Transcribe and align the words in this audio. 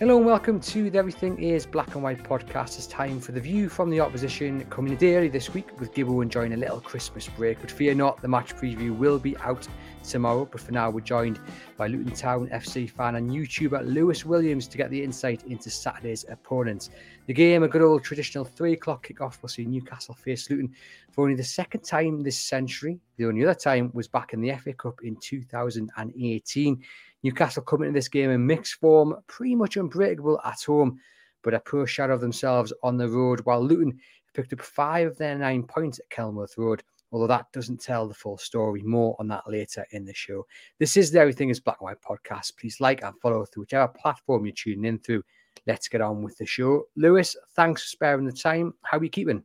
Hello 0.00 0.16
and 0.16 0.26
welcome 0.26 0.58
to 0.58 0.90
the 0.90 0.98
Everything 0.98 1.40
is 1.40 1.66
Black 1.66 1.94
and 1.94 2.02
White 2.02 2.24
podcast. 2.24 2.76
It's 2.78 2.88
time 2.88 3.20
for 3.20 3.30
the 3.30 3.40
view 3.40 3.68
from 3.68 3.90
the 3.90 4.00
opposition 4.00 4.64
coming 4.64 4.98
early 5.00 5.28
this 5.28 5.54
week 5.54 5.78
with 5.78 5.94
Gibbo 5.94 6.20
enjoying 6.20 6.52
a 6.52 6.56
little 6.56 6.80
Christmas 6.80 7.28
break. 7.28 7.60
But 7.60 7.70
fear 7.70 7.94
not, 7.94 8.20
the 8.20 8.26
match 8.26 8.56
preview 8.56 8.96
will 8.96 9.20
be 9.20 9.36
out 9.36 9.68
tomorrow. 10.02 10.48
But 10.50 10.62
for 10.62 10.72
now, 10.72 10.90
we're 10.90 11.00
joined 11.00 11.38
by 11.76 11.86
Luton 11.86 12.12
Town 12.12 12.48
FC 12.48 12.90
fan 12.90 13.14
and 13.14 13.30
YouTuber 13.30 13.86
Lewis 13.86 14.26
Williams 14.26 14.66
to 14.66 14.76
get 14.76 14.90
the 14.90 15.00
insight 15.00 15.44
into 15.44 15.70
Saturday's 15.70 16.24
opponents. 16.28 16.90
The 17.26 17.32
game, 17.32 17.62
a 17.62 17.68
good 17.68 17.80
old 17.80 18.02
traditional 18.02 18.44
three 18.44 18.72
o'clock 18.72 19.06
kickoff, 19.06 19.40
will 19.42 19.48
see 19.48 19.64
Newcastle 19.64 20.14
face 20.14 20.50
Luton 20.50 20.74
for 21.12 21.22
only 21.22 21.36
the 21.36 21.44
second 21.44 21.82
time 21.82 22.20
this 22.24 22.40
century. 22.40 22.98
The 23.16 23.26
only 23.26 23.44
other 23.44 23.54
time 23.54 23.92
was 23.94 24.08
back 24.08 24.32
in 24.32 24.40
the 24.40 24.56
FA 24.56 24.72
Cup 24.72 25.02
in 25.04 25.16
2018. 25.20 26.82
Newcastle 27.24 27.62
coming 27.62 27.88
into 27.88 27.96
this 27.96 28.08
game 28.08 28.30
in 28.30 28.46
mixed 28.46 28.74
form, 28.74 29.16
pretty 29.26 29.54
much 29.54 29.78
unbreakable 29.78 30.38
at 30.44 30.62
home, 30.62 31.00
but 31.42 31.54
a 31.54 31.60
poor 31.60 31.86
shadow 31.86 32.14
of 32.14 32.20
themselves 32.20 32.72
on 32.82 32.98
the 32.98 33.08
road, 33.08 33.40
while 33.44 33.64
Luton 33.64 33.98
picked 34.34 34.52
up 34.52 34.60
five 34.60 35.08
of 35.08 35.16
their 35.16 35.36
nine 35.36 35.62
points 35.62 35.98
at 35.98 36.10
Kenilworth 36.10 36.58
Road, 36.58 36.82
although 37.12 37.26
that 37.26 37.50
doesn't 37.52 37.80
tell 37.80 38.06
the 38.06 38.14
full 38.14 38.36
story. 38.36 38.82
More 38.82 39.16
on 39.18 39.28
that 39.28 39.48
later 39.48 39.86
in 39.92 40.04
the 40.04 40.12
show. 40.12 40.46
This 40.78 40.98
is 40.98 41.10
the 41.10 41.20
Everything 41.20 41.48
is 41.48 41.60
Black 41.60 41.78
and 41.80 41.86
White 41.86 42.02
podcast. 42.02 42.58
Please 42.58 42.78
like 42.78 43.02
and 43.02 43.18
follow 43.22 43.46
through 43.46 43.62
whichever 43.62 43.88
platform 43.88 44.44
you're 44.44 44.54
tuning 44.54 44.84
in 44.84 44.98
through. 44.98 45.22
Let's 45.66 45.88
get 45.88 46.02
on 46.02 46.22
with 46.22 46.36
the 46.36 46.44
show. 46.44 46.88
Lewis, 46.94 47.36
thanks 47.56 47.82
for 47.82 47.88
sparing 47.88 48.26
the 48.26 48.32
time. 48.32 48.74
How 48.82 48.98
are 48.98 49.04
you 49.04 49.08
keeping? 49.08 49.44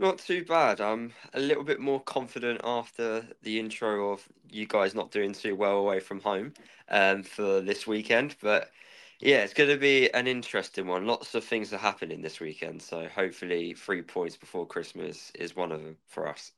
Not 0.00 0.18
too 0.18 0.44
bad. 0.44 0.80
I'm 0.80 1.12
a 1.34 1.40
little 1.40 1.62
bit 1.62 1.78
more 1.78 2.00
confident 2.00 2.60
after 2.64 3.26
the 3.42 3.60
intro 3.60 4.10
of 4.10 4.28
you 4.50 4.66
guys 4.66 4.94
not 4.94 5.12
doing 5.12 5.32
too 5.32 5.54
well 5.54 5.78
away 5.78 6.00
from 6.00 6.20
home 6.20 6.52
um, 6.88 7.22
for 7.22 7.60
this 7.60 7.86
weekend. 7.86 8.34
But 8.42 8.70
yeah, 9.20 9.44
it's 9.44 9.54
going 9.54 9.70
to 9.70 9.76
be 9.76 10.12
an 10.12 10.26
interesting 10.26 10.88
one. 10.88 11.06
Lots 11.06 11.34
of 11.36 11.44
things 11.44 11.72
are 11.72 11.78
happening 11.78 12.22
this 12.22 12.40
weekend. 12.40 12.82
So 12.82 13.08
hopefully, 13.08 13.74
three 13.74 14.02
points 14.02 14.36
before 14.36 14.66
Christmas 14.66 15.30
is 15.36 15.54
one 15.54 15.70
of 15.70 15.82
them 15.82 15.96
for 16.08 16.28
us. 16.28 16.52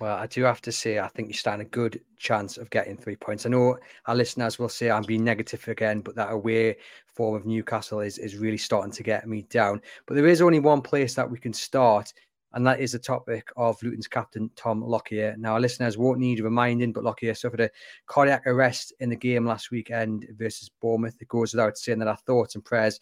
Well, 0.00 0.16
I 0.16 0.28
do 0.28 0.44
have 0.44 0.62
to 0.62 0.70
say, 0.70 1.00
I 1.00 1.08
think 1.08 1.26
you 1.26 1.34
stand 1.34 1.60
a 1.60 1.64
good 1.64 2.00
chance 2.18 2.56
of 2.56 2.70
getting 2.70 2.96
three 2.96 3.16
points. 3.16 3.44
I 3.44 3.48
know 3.48 3.78
our 4.06 4.14
listeners 4.14 4.56
will 4.56 4.68
say 4.68 4.90
I'm 4.90 5.02
being 5.02 5.24
negative 5.24 5.66
again, 5.66 6.00
but 6.00 6.14
that 6.14 6.30
away 6.30 6.76
form 7.06 7.34
of 7.34 7.46
Newcastle 7.46 7.98
is, 7.98 8.16
is 8.18 8.36
really 8.36 8.58
starting 8.58 8.92
to 8.92 9.02
get 9.02 9.26
me 9.26 9.42
down. 9.42 9.82
But 10.06 10.14
there 10.14 10.28
is 10.28 10.40
only 10.40 10.60
one 10.60 10.82
place 10.82 11.14
that 11.14 11.28
we 11.28 11.38
can 11.38 11.52
start, 11.52 12.12
and 12.54 12.66
that 12.66 12.80
is 12.80 12.92
the 12.92 12.98
topic 12.98 13.48
of 13.56 13.82
Luton's 13.82 14.08
captain, 14.08 14.50
Tom 14.56 14.82
Lockyer. 14.82 15.36
Now, 15.38 15.54
our 15.54 15.60
listeners 15.60 15.98
won't 15.98 16.18
need 16.18 16.40
reminding, 16.40 16.92
but 16.92 17.04
Lockyer 17.04 17.34
suffered 17.34 17.60
a 17.60 17.70
cardiac 18.06 18.46
arrest 18.46 18.92
in 19.00 19.10
the 19.10 19.16
game 19.16 19.44
last 19.44 19.70
weekend 19.70 20.26
versus 20.36 20.70
Bournemouth. 20.80 21.20
It 21.20 21.28
goes 21.28 21.52
without 21.52 21.76
saying 21.76 21.98
that 21.98 22.08
our 22.08 22.16
thoughts 22.16 22.54
and 22.54 22.64
prayers 22.64 22.98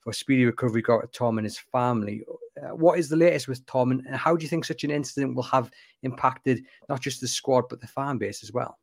for 0.00 0.12
speedy 0.12 0.44
recovery 0.44 0.82
go 0.82 1.00
to 1.00 1.06
Tom 1.08 1.38
and 1.38 1.44
his 1.44 1.58
family. 1.58 2.22
Uh, 2.60 2.74
what 2.74 2.98
is 2.98 3.08
the 3.08 3.16
latest 3.16 3.48
with 3.48 3.64
Tom, 3.66 3.90
and 3.90 4.16
how 4.16 4.36
do 4.36 4.42
you 4.42 4.48
think 4.48 4.64
such 4.64 4.84
an 4.84 4.90
incident 4.90 5.34
will 5.34 5.42
have 5.44 5.70
impacted 6.02 6.64
not 6.88 7.00
just 7.00 7.20
the 7.20 7.28
squad 7.28 7.64
but 7.68 7.80
the 7.80 7.86
fan 7.86 8.18
base 8.18 8.42
as 8.42 8.52
well? 8.52 8.78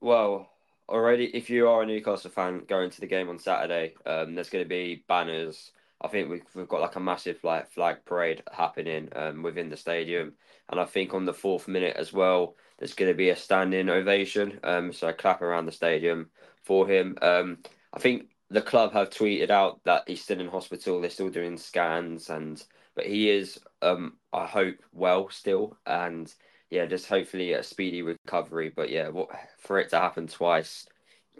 Well, 0.00 0.50
already, 0.88 1.26
if 1.36 1.50
you 1.50 1.68
are 1.68 1.82
a 1.82 1.86
Newcastle 1.86 2.30
fan 2.30 2.64
going 2.66 2.90
to 2.90 3.00
the 3.00 3.06
game 3.06 3.28
on 3.28 3.38
Saturday, 3.38 3.94
um, 4.06 4.34
there's 4.34 4.50
going 4.50 4.64
to 4.64 4.68
be 4.68 5.04
banners. 5.08 5.72
I 6.00 6.08
think 6.08 6.30
we've, 6.30 6.44
we've 6.54 6.68
got 6.68 6.80
like 6.80 6.96
a 6.96 7.00
massive 7.00 7.42
like 7.44 7.70
flag 7.70 8.04
parade 8.04 8.42
happening 8.52 9.08
um, 9.14 9.42
within 9.42 9.68
the 9.68 9.76
stadium, 9.76 10.34
and 10.68 10.80
I 10.80 10.84
think 10.84 11.12
on 11.12 11.24
the 11.24 11.34
fourth 11.34 11.68
minute 11.68 11.96
as 11.96 12.12
well, 12.12 12.56
there's 12.78 12.94
going 12.94 13.10
to 13.10 13.16
be 13.16 13.30
a 13.30 13.36
standing 13.36 13.88
ovation. 13.88 14.58
Um, 14.64 14.92
so 14.92 15.08
a 15.08 15.12
clap 15.12 15.42
around 15.42 15.66
the 15.66 15.72
stadium 15.72 16.30
for 16.62 16.86
him. 16.88 17.16
Um, 17.20 17.58
I 17.92 17.98
think 17.98 18.28
the 18.48 18.62
club 18.62 18.92
have 18.92 19.10
tweeted 19.10 19.50
out 19.50 19.80
that 19.84 20.04
he's 20.06 20.22
still 20.22 20.40
in 20.40 20.48
hospital. 20.48 21.00
They're 21.00 21.10
still 21.10 21.28
doing 21.30 21.56
scans, 21.58 22.30
and 22.30 22.62
but 22.94 23.06
he 23.06 23.30
is, 23.30 23.58
um, 23.82 24.14
I 24.32 24.46
hope, 24.46 24.76
well 24.92 25.28
still, 25.30 25.76
and 25.86 26.32
yeah, 26.70 26.86
just 26.86 27.08
hopefully 27.08 27.52
a 27.52 27.62
speedy 27.62 28.02
recovery. 28.02 28.72
But 28.74 28.90
yeah, 28.90 29.08
what 29.08 29.28
for 29.58 29.78
it 29.78 29.90
to 29.90 29.98
happen 29.98 30.26
twice, 30.26 30.86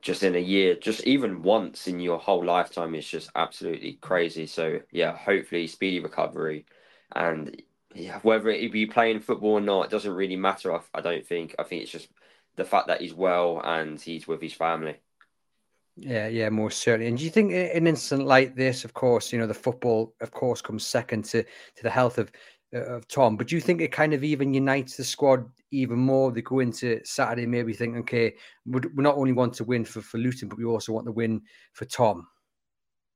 just 0.03 0.23
in 0.23 0.35
a 0.35 0.41
year, 0.41 0.75
just 0.75 1.05
even 1.07 1.43
once 1.43 1.87
in 1.87 2.01
your 2.01 2.19
whole 2.19 2.45
lifetime 2.45 2.95
is 2.95 3.07
just 3.07 3.31
absolutely 3.35 3.95
crazy. 3.95 4.47
So 4.47 4.81
yeah, 4.91 5.17
hopefully 5.17 5.67
speedy 5.67 6.01
recovery, 6.01 6.67
and 7.15 7.61
yeah, 7.95 8.21
whether 8.21 8.51
he 8.51 8.69
be 8.69 8.87
playing 8.87 9.21
football 9.21 9.53
or 9.53 9.61
not, 9.61 9.87
it 9.87 9.91
doesn't 9.91 10.15
really 10.15 10.37
matter. 10.37 10.75
I, 10.75 10.81
I 10.95 11.01
don't 11.01 11.27
think. 11.27 11.55
I 11.59 11.65
think 11.65 11.83
it's 11.83 11.93
just 11.93 12.09
the 12.57 12.65
fact 12.65 12.89
that 12.89 13.01
he's 13.01 13.15
well 13.15 13.61
and 13.65 14.01
he's 14.01 14.29
with 14.29 14.41
his 14.41 14.53
family. 14.53 14.97
Yeah, 15.97 16.29
yeah, 16.29 16.49
most 16.49 16.79
certainly. 16.79 17.09
And 17.09 17.19
do 17.19 17.25
you 17.25 17.31
think 17.31 17.53
in 17.53 17.77
an 17.77 17.87
incident 17.87 18.27
like 18.27 18.55
this, 18.55 18.85
of 18.85 18.95
course, 18.95 19.33
you 19.33 19.39
know, 19.39 19.47
the 19.47 19.55
football, 19.55 20.15
of 20.21 20.31
course, 20.31 20.63
comes 20.63 20.87
second 20.87 21.25
to 21.27 21.43
to 21.43 21.83
the 21.83 21.91
health 21.91 22.17
of 22.19 22.31
Uh, 22.73 22.85
of 22.85 23.09
Tom. 23.09 23.37
But 23.37 23.49
do 23.49 23.57
you 23.57 23.61
think 23.61 23.81
it 23.81 23.91
kind 23.91 24.15
of 24.15 24.23
even 24.23 24.55
unites 24.55 24.97
the 24.97 25.03
squad 25.03 25.45
even 25.73 25.99
more? 25.99 26.31
They 26.31 26.43
go 26.43 26.61
into 26.61 27.01
Saturday 27.05 27.45
maybe 27.45 27.73
thinking, 27.73 28.01
okay, 28.03 28.37
we 28.65 28.81
not 28.95 29.17
only 29.17 29.33
want 29.33 29.55
to 29.55 29.65
win 29.65 29.85
for 29.85 30.01
for 30.01 30.19
Luton, 30.19 30.49
but 30.49 30.57
we 30.57 30.65
also 30.65 30.93
want 30.93 31.07
to 31.07 31.13
win 31.13 31.43
for 31.73 31.85
Tom. 31.85 32.29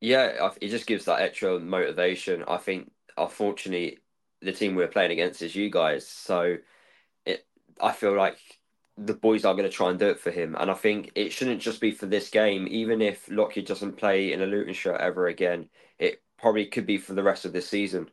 Yeah, 0.00 0.50
it 0.60 0.68
just 0.68 0.88
gives 0.88 1.04
that 1.04 1.20
extra 1.20 1.60
motivation. 1.60 2.42
I 2.48 2.56
think, 2.56 2.90
unfortunately, 3.16 4.00
the 4.42 4.50
team 4.50 4.74
we're 4.74 4.88
playing 4.88 5.12
against 5.12 5.40
is 5.40 5.54
you 5.54 5.70
guys, 5.70 6.04
so 6.06 6.56
it. 7.24 7.46
I 7.80 7.92
feel 7.92 8.16
like 8.16 8.38
the 8.98 9.14
boys 9.14 9.44
are 9.44 9.54
going 9.54 9.70
to 9.70 9.76
try 9.76 9.90
and 9.90 10.00
do 10.00 10.08
it 10.08 10.18
for 10.18 10.32
him. 10.32 10.56
And 10.58 10.68
I 10.68 10.74
think 10.74 11.12
it 11.14 11.30
shouldn't 11.30 11.60
just 11.60 11.80
be 11.80 11.92
for 11.92 12.06
this 12.06 12.28
game. 12.28 12.66
Even 12.68 13.00
if 13.00 13.28
Lockyer 13.30 13.62
doesn't 13.62 13.96
play 13.96 14.32
in 14.32 14.42
a 14.42 14.46
Luton 14.46 14.74
shirt 14.74 15.00
ever 15.00 15.28
again, 15.28 15.68
it 16.00 16.22
probably 16.38 16.66
could 16.66 16.86
be 16.86 16.98
for 16.98 17.14
the 17.14 17.22
rest 17.22 17.44
of 17.44 17.52
the 17.52 17.62
season. 17.62 18.10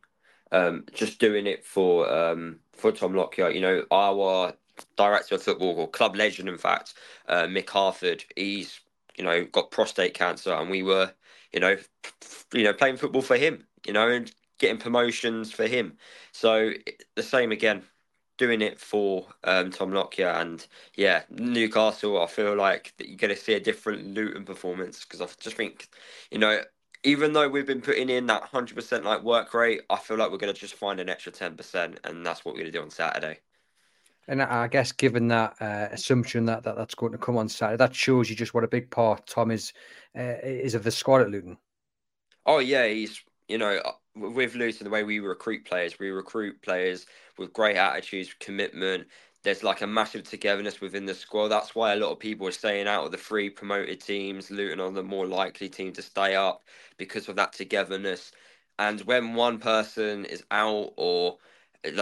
Um, 0.51 0.85
just 0.93 1.19
doing 1.19 1.47
it 1.47 1.65
for 1.65 2.11
um, 2.11 2.59
for 2.73 2.91
Tom 2.91 3.13
Lockyer. 3.13 3.49
You 3.49 3.61
know, 3.61 3.85
our 3.91 4.53
director 4.97 5.35
of 5.35 5.43
football 5.43 5.75
or 5.77 5.89
club 5.89 6.15
legend, 6.15 6.49
in 6.49 6.57
fact, 6.57 6.93
uh, 7.27 7.43
Mick 7.43 7.69
Harford. 7.69 8.23
He's 8.35 8.79
you 9.17 9.23
know 9.23 9.45
got 9.45 9.71
prostate 9.71 10.13
cancer, 10.13 10.53
and 10.53 10.69
we 10.69 10.83
were 10.83 11.13
you 11.53 11.59
know 11.59 11.77
you 12.53 12.63
know 12.63 12.73
playing 12.73 12.97
football 12.97 13.21
for 13.21 13.37
him. 13.37 13.65
You 13.85 13.93
know, 13.93 14.09
and 14.09 14.31
getting 14.59 14.77
promotions 14.77 15.51
for 15.51 15.65
him. 15.65 15.97
So 16.31 16.71
the 17.15 17.23
same 17.23 17.51
again 17.51 17.83
doing 18.41 18.61
it 18.61 18.79
for 18.79 19.27
um, 19.43 19.69
Tom 19.69 19.91
Lockyer 19.91 20.27
and 20.27 20.65
yeah, 20.95 21.21
Newcastle. 21.29 22.19
I 22.19 22.25
feel 22.25 22.55
like 22.55 22.91
that 22.97 23.07
you're 23.07 23.17
going 23.17 23.33
to 23.35 23.39
see 23.39 23.53
a 23.53 23.59
different 23.59 24.15
Luton 24.15 24.45
performance 24.45 25.03
because 25.05 25.21
I 25.21 25.27
just 25.39 25.55
think, 25.55 25.89
you 26.31 26.39
know, 26.39 26.61
even 27.03 27.33
though 27.33 27.49
we've 27.49 27.65
been 27.65 27.81
putting 27.81 28.09
in 28.09 28.27
that 28.27 28.43
hundred 28.43 28.75
percent 28.75 29.03
like 29.05 29.23
work 29.23 29.53
rate, 29.53 29.81
I 29.89 29.97
feel 29.97 30.17
like 30.17 30.31
we're 30.31 30.37
going 30.37 30.53
to 30.53 30.59
just 30.59 30.75
find 30.75 30.99
an 30.99 31.09
extra 31.09 31.31
ten 31.31 31.55
percent, 31.55 31.99
and 32.03 32.25
that's 32.25 32.45
what 32.45 32.53
we're 32.53 32.61
going 32.61 32.71
to 32.71 32.77
do 32.77 32.83
on 32.83 32.89
Saturday. 32.89 33.39
And 34.27 34.41
I 34.41 34.67
guess, 34.67 34.91
given 34.91 35.27
that 35.29 35.55
uh, 35.59 35.87
assumption 35.91 36.45
that, 36.45 36.63
that 36.63 36.75
that's 36.75 36.95
going 36.95 37.11
to 37.11 37.17
come 37.17 37.37
on 37.37 37.49
Saturday, 37.49 37.77
that 37.77 37.95
shows 37.95 38.29
you 38.29 38.35
just 38.35 38.53
what 38.53 38.63
a 38.63 38.67
big 38.67 38.89
part 38.91 39.25
Tom 39.25 39.51
is 39.51 39.73
uh, 40.17 40.37
is 40.43 40.75
of 40.75 40.83
the 40.83 40.91
squad 40.91 41.21
at 41.21 41.29
Luton. 41.29 41.57
Oh 42.45 42.59
yeah, 42.59 42.87
he's 42.87 43.21
you 43.47 43.57
know 43.57 43.81
with 44.15 44.55
Luton 44.55 44.85
the 44.85 44.89
way 44.89 45.03
we 45.03 45.19
recruit 45.19 45.65
players, 45.65 45.99
we 45.99 46.09
recruit 46.09 46.61
players 46.61 47.05
with 47.37 47.53
great 47.53 47.77
attitudes, 47.77 48.35
commitment. 48.39 49.07
There's 49.43 49.63
like 49.63 49.81
a 49.81 49.87
massive 49.87 50.23
togetherness 50.23 50.81
within 50.81 51.05
the 51.05 51.15
squad. 51.15 51.47
That's 51.49 51.73
why 51.73 51.93
a 51.93 51.95
lot 51.95 52.11
of 52.11 52.19
people 52.19 52.47
are 52.47 52.51
staying 52.51 52.87
out 52.87 53.05
of 53.05 53.11
the 53.11 53.17
three 53.17 53.49
promoted 53.49 54.01
teams. 54.01 54.51
Luton 54.51 54.79
are 54.79 54.91
the 54.91 55.03
more 55.03 55.25
likely 55.25 55.69
team 55.69 55.93
to 55.93 56.01
stay 56.01 56.35
up 56.35 56.63
because 56.97 57.27
of 57.29 57.35
that 57.37 57.53
togetherness. 57.53 58.31
And 58.77 59.01
when 59.01 59.33
one 59.33 59.59
person 59.59 60.25
is 60.25 60.43
out 60.51 60.93
or 60.97 61.37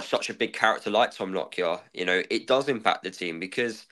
such 0.03 0.29
a 0.29 0.33
big 0.33 0.53
character 0.53 0.89
like 0.89 1.11
Tom 1.11 1.33
Lockyer, 1.33 1.79
you 1.93 2.05
know, 2.05 2.23
it 2.29 2.47
does 2.47 2.67
impact 2.67 3.03
the 3.03 3.11
team 3.11 3.39
because 3.39 3.85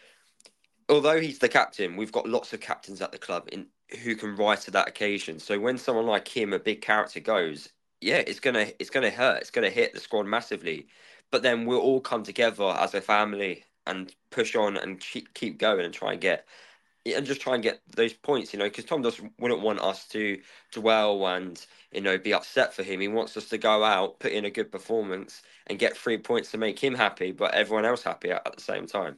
although 0.90 1.20
he's 1.22 1.40
the 1.40 1.50
captain, 1.50 1.96
we've 1.96 2.12
got 2.12 2.28
lots 2.28 2.54
of 2.54 2.62
captains 2.62 3.02
at 3.02 3.12
the 3.12 3.18
club 3.18 3.48
in 3.52 3.68
who 4.04 4.16
can 4.16 4.36
rise 4.36 4.66
to 4.66 4.72
that 4.72 4.88
occasion. 4.90 5.40
So 5.40 5.60
when 5.60 5.78
someone 5.78 6.06
like 6.08 6.28
him, 6.28 6.52
a 6.54 6.60
big 6.60 6.82
character, 6.82 7.22
goes, 7.22 7.70
yeah, 8.02 8.18
it's 8.18 8.40
gonna 8.40 8.68
it's 8.80 8.90
gonna 8.90 9.10
hurt. 9.10 9.42
It's 9.42 9.52
gonna 9.52 9.70
hit 9.70 9.94
the 9.94 10.00
squad 10.00 10.24
massively. 10.24 10.88
But 11.32 11.44
then 11.44 11.66
we'll 11.66 11.80
all 11.80 12.00
come 12.02 12.24
together 12.24 12.76
as 12.80 12.94
a 12.94 13.02
family 13.02 13.64
and 13.86 14.14
push 14.32 14.56
on 14.56 14.78
and 14.78 15.00
keep 15.00 15.34
keep 15.34 15.58
going 15.58 15.86
and 15.86 15.94
try 15.94 16.14
and 16.14 16.22
get 16.22 16.46
and 17.06 17.26
just 17.26 17.42
try 17.42 17.54
and 17.54 17.64
get 17.64 17.82
those 17.96 18.14
points, 18.14 18.54
you 18.54 18.60
know, 18.60 18.66
because 18.66 18.86
Tom 18.86 19.02
doesn't 19.02 19.32
wouldn't 19.40 19.62
want 19.62 19.80
us 19.80 20.08
to 20.10 20.40
dwell 20.72 21.26
and 21.28 21.66
you 21.92 22.02
know 22.02 22.18
be 22.18 22.34
upset 22.34 22.74
for 22.74 22.84
him. 22.84 23.00
He 23.00 23.08
wants 23.08 23.36
us 23.38 23.50
to 23.50 23.58
go 23.58 23.84
out, 23.84 24.20
put 24.20 24.32
in 24.32 24.46
a 24.46 24.52
good 24.52 24.72
performance, 24.72 25.42
and 25.68 25.80
get 25.80 25.98
three 25.98 26.18
points 26.18 26.52
to 26.52 26.58
make 26.58 26.80
him 26.80 26.96
happy, 26.96 27.32
but 27.32 27.54
everyone 27.54 27.86
else 27.86 28.04
happy 28.04 28.32
at, 28.32 28.46
at 28.46 28.56
the 28.56 28.62
same 28.62 28.88
time. 28.88 29.18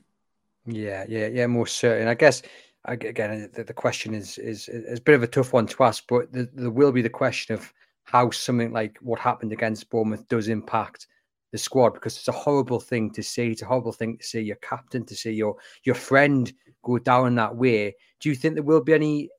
Yeah, 0.65 1.05
yeah, 1.07 1.27
yeah, 1.27 1.47
most 1.47 1.77
certain. 1.77 2.07
I 2.07 2.13
guess 2.13 2.41
again, 2.85 3.49
the, 3.53 3.63
the 3.63 3.73
question 3.73 4.13
is, 4.13 4.37
is 4.37 4.69
is 4.69 4.99
a 4.99 5.01
bit 5.01 5.15
of 5.15 5.23
a 5.23 5.27
tough 5.27 5.53
one 5.53 5.67
to 5.67 5.83
ask, 5.83 6.03
but 6.07 6.31
the, 6.31 6.49
there 6.53 6.69
will 6.69 6.91
be 6.91 7.01
the 7.01 7.09
question 7.09 7.55
of 7.55 7.73
how 8.11 8.31
something 8.31 8.71
like 8.71 8.97
what 9.01 9.19
happened 9.19 9.53
against 9.53 9.89
Bournemouth 9.89 10.27
does 10.27 10.47
impact 10.47 11.07
the 11.51 11.57
squad 11.57 11.93
because 11.93 12.17
it's 12.17 12.27
a 12.27 12.31
horrible 12.31 12.79
thing 12.79 13.11
to 13.11 13.21
see. 13.21 13.51
It's 13.51 13.61
a 13.61 13.67
horrible 13.67 13.91
thing 13.91 14.17
to 14.17 14.23
see 14.23 14.41
your 14.41 14.55
captain, 14.57 15.05
to 15.05 15.15
see 15.15 15.31
your 15.31 15.57
your 15.83 15.95
friend 15.95 16.51
go 16.83 16.97
down 16.97 17.35
that 17.35 17.55
way. 17.55 17.95
Do 18.19 18.29
you 18.29 18.35
think 18.35 18.55
there 18.55 18.63
will 18.63 18.81
be 18.81 18.93
any? 18.93 19.29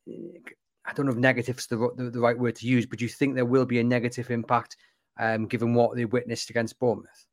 I 0.86 0.92
don't 0.92 1.06
know 1.06 1.12
if 1.12 1.18
negative 1.18 1.58
is 1.58 1.66
the, 1.66 1.90
the, 1.96 2.10
the 2.10 2.20
right 2.20 2.38
word 2.38 2.56
to 2.56 2.66
use, 2.66 2.86
but 2.86 3.00
do 3.00 3.04
you 3.04 3.08
think 3.08 3.34
there 3.34 3.44
will 3.44 3.66
be 3.66 3.80
a 3.80 3.84
negative 3.84 4.30
impact 4.30 4.76
um, 5.18 5.46
given 5.46 5.74
what 5.74 5.96
they 5.96 6.04
witnessed 6.04 6.50
against 6.50 6.78
Bournemouth? 6.78 7.26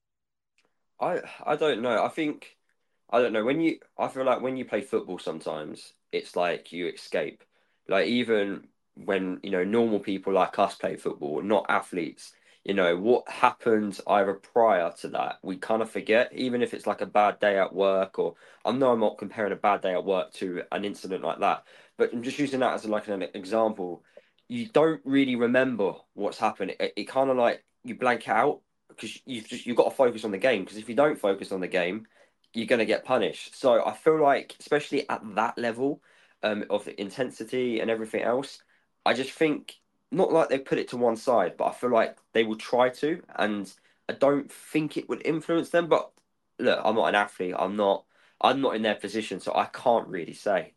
I 0.99 1.21
I 1.45 1.55
don't 1.55 1.83
know. 1.83 2.03
I 2.03 2.09
think 2.09 2.57
I 3.11 3.21
don't 3.21 3.33
know 3.33 3.45
when 3.45 3.61
you. 3.61 3.77
I 3.97 4.07
feel 4.07 4.25
like 4.25 4.41
when 4.41 4.57
you 4.57 4.65
play 4.65 4.81
football, 4.81 5.19
sometimes 5.19 5.93
it's 6.11 6.35
like 6.35 6.71
you 6.71 6.87
escape. 6.87 7.43
Like 7.87 8.07
even 8.07 8.67
when 9.05 9.39
you 9.44 9.51
know 9.51 9.63
normal 9.63 9.99
people 9.99 10.33
like 10.33 10.57
us 10.59 10.75
play 10.75 10.95
football, 10.95 11.41
not 11.41 11.65
athletes. 11.69 12.33
You 12.63 12.73
know 12.73 12.97
what 12.97 13.29
happened 13.29 13.99
either 14.07 14.33
prior 14.33 14.91
to 14.99 15.07
that, 15.09 15.39
we 15.41 15.57
kind 15.57 15.81
of 15.81 15.89
forget. 15.89 16.31
Even 16.33 16.61
if 16.61 16.73
it's 16.73 16.88
like 16.88 17.01
a 17.01 17.05
bad 17.05 17.39
day 17.39 17.57
at 17.57 17.73
work, 17.73 18.19
or 18.19 18.35
I 18.65 18.71
know 18.71 18.91
I'm 18.91 18.99
not 18.99 19.17
comparing 19.17 19.53
a 19.53 19.55
bad 19.55 19.81
day 19.81 19.94
at 19.94 20.03
work 20.03 20.33
to 20.33 20.63
an 20.71 20.83
incident 20.83 21.23
like 21.23 21.39
that, 21.39 21.63
but 21.97 22.13
I'm 22.13 22.23
just 22.23 22.39
using 22.39 22.59
that 22.59 22.73
as 22.73 22.85
like 22.85 23.07
an 23.07 23.23
example. 23.33 24.03
You 24.49 24.67
don't 24.67 25.01
really 25.05 25.35
remember 25.35 25.94
what's 26.13 26.38
happened. 26.39 26.71
It, 26.79 26.94
it 26.97 27.03
kind 27.05 27.29
of 27.29 27.38
like 27.38 27.63
you 27.83 27.95
blank 27.95 28.27
out 28.27 28.61
because 28.89 29.17
you've 29.25 29.47
just 29.47 29.65
you've 29.65 29.77
got 29.77 29.89
to 29.89 29.95
focus 29.95 30.25
on 30.25 30.31
the 30.31 30.38
game. 30.38 30.63
Because 30.63 30.77
if 30.77 30.89
you 30.89 30.95
don't 30.95 31.19
focus 31.19 31.51
on 31.51 31.61
the 31.61 31.67
game, 31.67 32.05
you're 32.53 32.67
going 32.67 32.79
to 32.79 32.85
get 32.85 33.05
punished. 33.05 33.55
So 33.57 33.85
I 33.85 33.94
feel 33.94 34.21
like, 34.21 34.55
especially 34.59 35.07
at 35.09 35.21
that 35.35 35.57
level 35.57 36.01
um, 36.44 36.65
of 36.69 36.89
intensity 36.97 37.79
and 37.79 37.89
everything 37.89 38.23
else, 38.23 38.59
I 39.07 39.13
just 39.13 39.31
think 39.31 39.80
not 40.12 40.33
like 40.33 40.50
they 40.50 40.59
put 40.59 40.77
it 40.77 40.89
to 40.89 40.98
one 40.98 41.15
side, 41.15 41.56
but 41.57 41.65
I 41.65 41.71
feel 41.71 41.92
like 41.92 42.18
they 42.33 42.44
will 42.44 42.57
try 42.57 42.89
to, 42.89 43.24
and 43.36 43.71
I 44.09 44.13
don't 44.13 44.51
think 44.51 44.98
it 44.98 45.07
would 45.07 45.25
influence 45.25 45.69
them. 45.69 45.88
But 45.88 46.12
look, 46.59 46.80
I'm 46.83 46.95
not 46.95 47.07
an 47.09 47.15
athlete. 47.15 47.56
I'm 47.57 47.75
not. 47.75 48.04
I'm 48.39 48.62
not 48.62 48.75
in 48.75 48.83
their 48.83 48.95
position, 48.95 49.39
so 49.39 49.54
I 49.56 49.65
can't 49.65 50.07
really 50.07 50.33
say. 50.33 50.74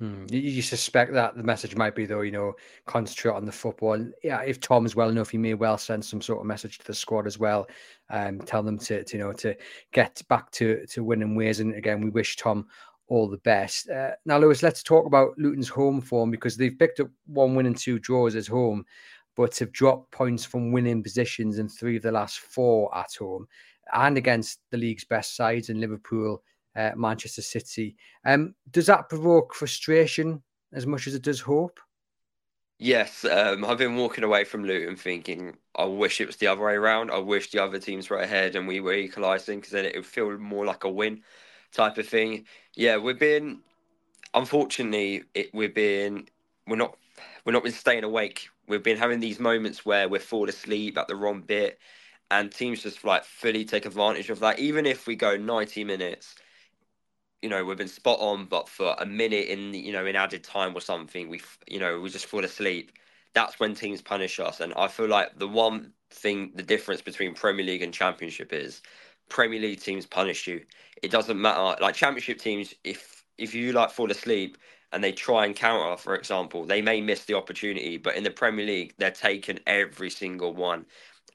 Hmm. 0.00 0.24
You 0.30 0.62
suspect 0.62 1.12
that 1.12 1.36
the 1.36 1.42
message 1.42 1.76
might 1.76 1.94
be, 1.94 2.06
though, 2.06 2.22
you 2.22 2.32
know, 2.32 2.54
concentrate 2.86 3.34
on 3.34 3.44
the 3.44 3.52
football. 3.52 4.02
Yeah, 4.24 4.40
if 4.40 4.58
Tom's 4.58 4.96
well 4.96 5.10
enough, 5.10 5.28
he 5.28 5.36
may 5.36 5.52
well 5.52 5.76
send 5.76 6.02
some 6.02 6.22
sort 6.22 6.40
of 6.40 6.46
message 6.46 6.78
to 6.78 6.86
the 6.86 6.94
squad 6.94 7.26
as 7.26 7.38
well, 7.38 7.68
um, 8.08 8.40
tell 8.40 8.62
them 8.62 8.78
to, 8.78 9.04
to 9.04 9.16
you 9.16 9.22
know 9.22 9.32
to 9.34 9.54
get 9.92 10.22
back 10.30 10.50
to 10.52 10.86
to 10.86 11.04
winning 11.04 11.36
ways. 11.36 11.60
And 11.60 11.74
again, 11.74 12.00
we 12.00 12.08
wish 12.08 12.36
Tom 12.36 12.66
all 13.10 13.28
the 13.28 13.38
best. 13.38 13.90
Uh, 13.90 14.12
now, 14.24 14.38
Lewis, 14.38 14.62
let's 14.62 14.82
talk 14.82 15.04
about 15.04 15.36
Luton's 15.36 15.68
home 15.68 16.00
form 16.00 16.30
because 16.30 16.56
they've 16.56 16.78
picked 16.78 17.00
up 17.00 17.08
one 17.26 17.54
win 17.54 17.66
and 17.66 17.76
two 17.76 17.98
draws 17.98 18.36
at 18.36 18.46
home, 18.46 18.86
but 19.36 19.58
have 19.58 19.72
dropped 19.72 20.12
points 20.12 20.44
from 20.44 20.72
winning 20.72 21.02
positions 21.02 21.58
in 21.58 21.68
three 21.68 21.96
of 21.96 22.02
the 22.02 22.12
last 22.12 22.38
four 22.38 22.96
at 22.96 23.12
home 23.18 23.46
and 23.92 24.16
against 24.16 24.60
the 24.70 24.78
league's 24.78 25.04
best 25.04 25.34
sides 25.36 25.70
in 25.70 25.80
Liverpool 25.80 26.42
uh, 26.76 26.92
Manchester 26.96 27.42
City. 27.42 27.96
Um, 28.24 28.54
does 28.70 28.86
that 28.86 29.08
provoke 29.08 29.54
frustration 29.54 30.40
as 30.72 30.86
much 30.86 31.08
as 31.08 31.16
it 31.16 31.22
does 31.22 31.40
hope? 31.40 31.80
Yes, 32.78 33.24
um, 33.24 33.64
I've 33.64 33.76
been 33.76 33.96
walking 33.96 34.24
away 34.24 34.44
from 34.44 34.64
Luton 34.64 34.96
thinking, 34.96 35.56
I 35.76 35.84
wish 35.84 36.20
it 36.20 36.26
was 36.26 36.36
the 36.36 36.46
other 36.46 36.64
way 36.64 36.74
around. 36.74 37.10
I 37.10 37.18
wish 37.18 37.50
the 37.50 37.62
other 37.62 37.80
teams 37.80 38.08
were 38.08 38.18
ahead 38.18 38.54
and 38.54 38.68
we 38.68 38.78
were 38.80 38.94
equalising 38.94 39.58
because 39.58 39.72
then 39.72 39.84
it 39.84 39.96
would 39.96 40.06
feel 40.06 40.38
more 40.38 40.64
like 40.64 40.84
a 40.84 40.88
win 40.88 41.22
type 41.72 41.98
of 41.98 42.08
thing. 42.08 42.44
Yeah, 42.74 42.96
we've 42.98 43.18
been, 43.18 43.60
unfortunately, 44.34 45.24
it, 45.34 45.50
we've 45.54 45.74
been, 45.74 46.28
we're 46.66 46.76
not, 46.76 46.96
we're 47.44 47.52
not 47.52 47.64
been 47.64 47.72
staying 47.72 48.04
awake. 48.04 48.48
We've 48.68 48.82
been 48.82 48.98
having 48.98 49.20
these 49.20 49.40
moments 49.40 49.84
where 49.84 50.08
we're 50.08 50.20
fall 50.20 50.48
asleep 50.48 50.96
at 50.98 51.08
the 51.08 51.16
wrong 51.16 51.42
bit, 51.42 51.78
and 52.30 52.52
teams 52.52 52.82
just 52.82 53.04
like 53.04 53.24
fully 53.24 53.64
take 53.64 53.86
advantage 53.86 54.30
of 54.30 54.40
that. 54.40 54.58
Even 54.58 54.86
if 54.86 55.06
we 55.06 55.16
go 55.16 55.36
ninety 55.36 55.84
minutes 55.84 56.36
you 57.42 57.48
know 57.48 57.64
we've 57.64 57.78
been 57.78 57.88
spot 57.88 58.18
on, 58.20 58.44
but 58.46 58.68
for 58.68 58.94
a 58.98 59.06
minute 59.06 59.48
in 59.48 59.72
you 59.74 59.92
know 59.92 60.06
in 60.06 60.16
added 60.16 60.44
time 60.44 60.74
or 60.76 60.80
something, 60.80 61.28
we 61.28 61.40
you 61.68 61.78
know 61.80 62.00
we 62.00 62.10
just 62.10 62.26
fall 62.26 62.44
asleep. 62.44 62.92
That's 63.32 63.60
when 63.60 63.74
teams 63.74 64.02
punish 64.02 64.40
us, 64.40 64.60
and 64.60 64.74
I 64.74 64.88
feel 64.88 65.08
like 65.08 65.38
the 65.38 65.48
one 65.48 65.92
thing, 66.10 66.52
the 66.54 66.62
difference 66.62 67.00
between 67.00 67.34
Premier 67.34 67.64
League 67.64 67.82
and 67.82 67.94
Championship 67.94 68.52
is 68.52 68.82
Premier 69.30 69.60
League 69.60 69.80
teams 69.80 70.06
punish 70.06 70.46
you. 70.46 70.62
It 71.02 71.10
doesn't 71.10 71.40
matter. 71.40 71.80
Like 71.80 71.94
Championship 71.94 72.38
teams, 72.38 72.74
if 72.84 73.24
if 73.38 73.54
you 73.54 73.72
like 73.72 73.90
fall 73.90 74.10
asleep 74.10 74.58
and 74.92 75.02
they 75.02 75.12
try 75.12 75.46
and 75.46 75.56
counter, 75.56 75.96
for 75.96 76.14
example, 76.14 76.66
they 76.66 76.82
may 76.82 77.00
miss 77.00 77.24
the 77.24 77.34
opportunity. 77.34 77.96
But 77.96 78.16
in 78.16 78.24
the 78.24 78.30
Premier 78.30 78.66
League, 78.66 78.94
they're 78.98 79.10
taking 79.10 79.60
every 79.66 80.10
single 80.10 80.54
one, 80.54 80.84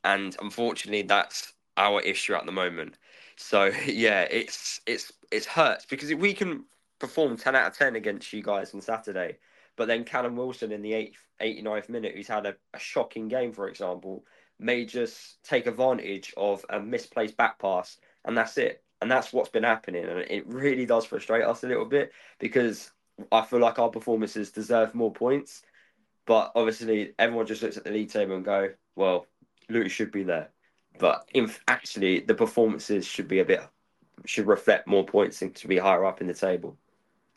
and 0.03 0.35
unfortunately, 0.41 1.03
that's 1.03 1.53
our 1.77 2.01
issue 2.01 2.35
at 2.35 2.45
the 2.45 2.51
moment. 2.51 2.97
So 3.37 3.65
yeah, 3.87 4.21
it's 4.29 4.81
it's 4.85 5.11
it's 5.31 5.47
hurts 5.47 5.85
because 5.85 6.11
if 6.11 6.19
we 6.19 6.33
can 6.33 6.65
perform 6.99 7.37
ten 7.37 7.55
out 7.55 7.71
of 7.71 7.77
ten 7.77 7.95
against 7.95 8.31
you 8.33 8.43
guys 8.43 8.73
on 8.73 8.81
Saturday, 8.81 9.37
but 9.75 9.87
then 9.87 10.03
Callum 10.03 10.35
Wilson 10.35 10.71
in 10.71 10.81
the 10.81 10.93
8th, 10.93 11.15
89th 11.41 11.89
minute, 11.89 12.15
who's 12.15 12.27
had 12.27 12.45
a, 12.45 12.55
a 12.73 12.79
shocking 12.79 13.27
game, 13.27 13.51
for 13.51 13.67
example, 13.67 14.23
may 14.59 14.85
just 14.85 15.43
take 15.43 15.67
advantage 15.67 16.33
of 16.37 16.65
a 16.69 16.79
misplaced 16.79 17.37
back 17.37 17.59
pass, 17.59 17.97
and 18.23 18.37
that's 18.37 18.57
it. 18.57 18.83
And 19.01 19.11
that's 19.11 19.33
what's 19.33 19.49
been 19.49 19.63
happening, 19.63 20.05
and 20.05 20.19
it 20.19 20.47
really 20.47 20.85
does 20.85 21.05
frustrate 21.05 21.43
us 21.43 21.63
a 21.63 21.67
little 21.67 21.85
bit 21.85 22.11
because 22.39 22.91
I 23.31 23.43
feel 23.43 23.59
like 23.59 23.77
our 23.77 23.89
performances 23.89 24.51
deserve 24.51 24.95
more 24.95 25.11
points. 25.11 25.63
But 26.25 26.53
obviously, 26.55 27.13
everyone 27.19 27.45
just 27.45 27.61
looks 27.61 27.77
at 27.77 27.83
the 27.83 27.91
league 27.91 28.09
table 28.09 28.35
and 28.35 28.45
go, 28.45 28.69
"Well, 28.95 29.27
Luton 29.69 29.89
should 29.89 30.11
be 30.11 30.23
there." 30.23 30.49
But 30.97 31.29
in 31.33 31.51
actually, 31.67 32.21
the 32.21 32.33
performances 32.33 33.05
should 33.05 33.27
be 33.27 33.39
a 33.39 33.45
bit 33.45 33.61
should 34.25 34.47
reflect 34.47 34.87
more 34.87 35.05
points 35.05 35.41
and 35.41 35.53
to 35.55 35.67
be 35.67 35.77
higher 35.77 36.05
up 36.05 36.21
in 36.21 36.27
the 36.27 36.33
table. 36.33 36.77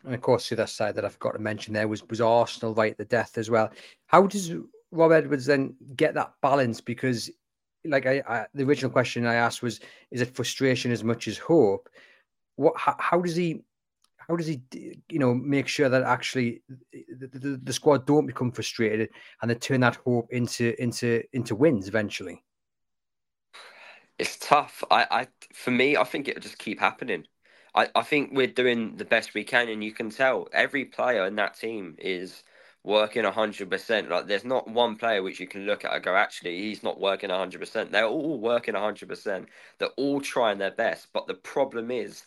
And 0.05 0.15
of 0.15 0.21
course, 0.21 0.49
the 0.49 0.55
other 0.55 0.67
side 0.67 0.95
that 0.95 1.05
I 1.05 1.09
forgot 1.09 1.33
to 1.33 1.39
mention 1.39 1.75
there 1.75 1.89
was 1.89 2.09
was 2.09 2.21
Arsenal 2.21 2.75
right 2.75 2.93
at 2.93 2.99
the 2.99 3.05
death 3.05 3.37
as 3.37 3.51
well. 3.51 3.71
How 4.07 4.27
does 4.27 4.49
Rob 4.91 5.13
Edwards 5.13 5.47
then 5.47 5.75
get 5.97 6.15
that 6.15 6.33
balance? 6.41 6.81
Because, 6.81 7.31
like 7.85 8.07
I, 8.07 8.23
I 8.29 8.47
the 8.55 8.65
original 8.65 8.91
question 8.91 9.27
I 9.27 9.35
asked 9.35 9.63
was, 9.63 9.81
is 10.11 10.21
it 10.21 10.35
frustration 10.35 10.91
as 10.91 11.05
much 11.05 11.29
as 11.29 11.39
hope? 11.39 11.89
What? 12.57 12.75
How, 12.77 12.97
how 12.99 13.21
does 13.21 13.37
he? 13.37 13.63
How 14.17 14.37
does 14.37 14.47
he, 14.47 14.61
you 15.09 15.19
know, 15.19 15.33
make 15.33 15.69
sure 15.69 15.89
that 15.89 16.03
actually 16.03 16.61
the, 16.93 17.29
the, 17.33 17.61
the 17.63 17.73
squad 17.73 18.05
don't 18.07 18.27
become 18.27 18.53
frustrated 18.53 19.09
and 19.41 19.51
they 19.51 19.55
turn 19.55 19.81
that 19.81 19.97
hope 19.97 20.31
into 20.31 20.81
into 20.83 21.23
into 21.33 21.55
wins 21.55 21.89
eventually? 21.89 22.45
It's 24.19 24.37
tough. 24.37 24.85
I, 24.91 25.07
I 25.11 25.29
for 25.55 25.71
me, 25.71 25.97
I 25.97 26.05
think 26.05 26.29
it'll 26.29 26.43
just 26.43 26.59
keep 26.59 26.79
happening. 26.79 27.25
I, 27.75 27.89
I 27.95 28.03
think 28.03 28.31
we're 28.33 28.49
doing 28.49 28.97
the 28.97 29.05
best 29.05 29.33
we 29.33 29.45
can, 29.45 29.69
and 29.69 29.83
you 29.83 29.93
can 29.93 30.11
tell 30.11 30.49
every 30.53 30.85
player 30.85 31.25
in 31.27 31.37
that 31.37 31.59
team 31.59 31.95
is 31.99 32.43
working 32.89 33.25
hundred 33.25 33.71
percent. 33.71 34.09
Like 34.09 34.27
there's 34.27 34.45
not 34.45 34.67
one 34.67 34.97
player 34.97 35.23
which 35.23 35.39
you 35.39 35.47
can 35.47 35.67
look 35.67 35.85
at 35.85 35.93
and 35.93 36.03
go, 36.03 36.17
actually, 36.17 36.59
he's 36.59 36.83
not 36.83 36.99
working 36.99 37.31
hundred 37.31 37.61
percent. 37.61 37.93
They're 37.93 38.07
all 38.07 38.41
working 38.41 38.75
hundred 38.75 39.09
percent. 39.09 39.49
They're 39.79 39.97
all 39.97 40.21
trying 40.21 40.59
their 40.59 40.73
best. 40.73 41.09
But 41.13 41.27
the 41.27 41.35
problem 41.35 41.91
is, 41.91 42.25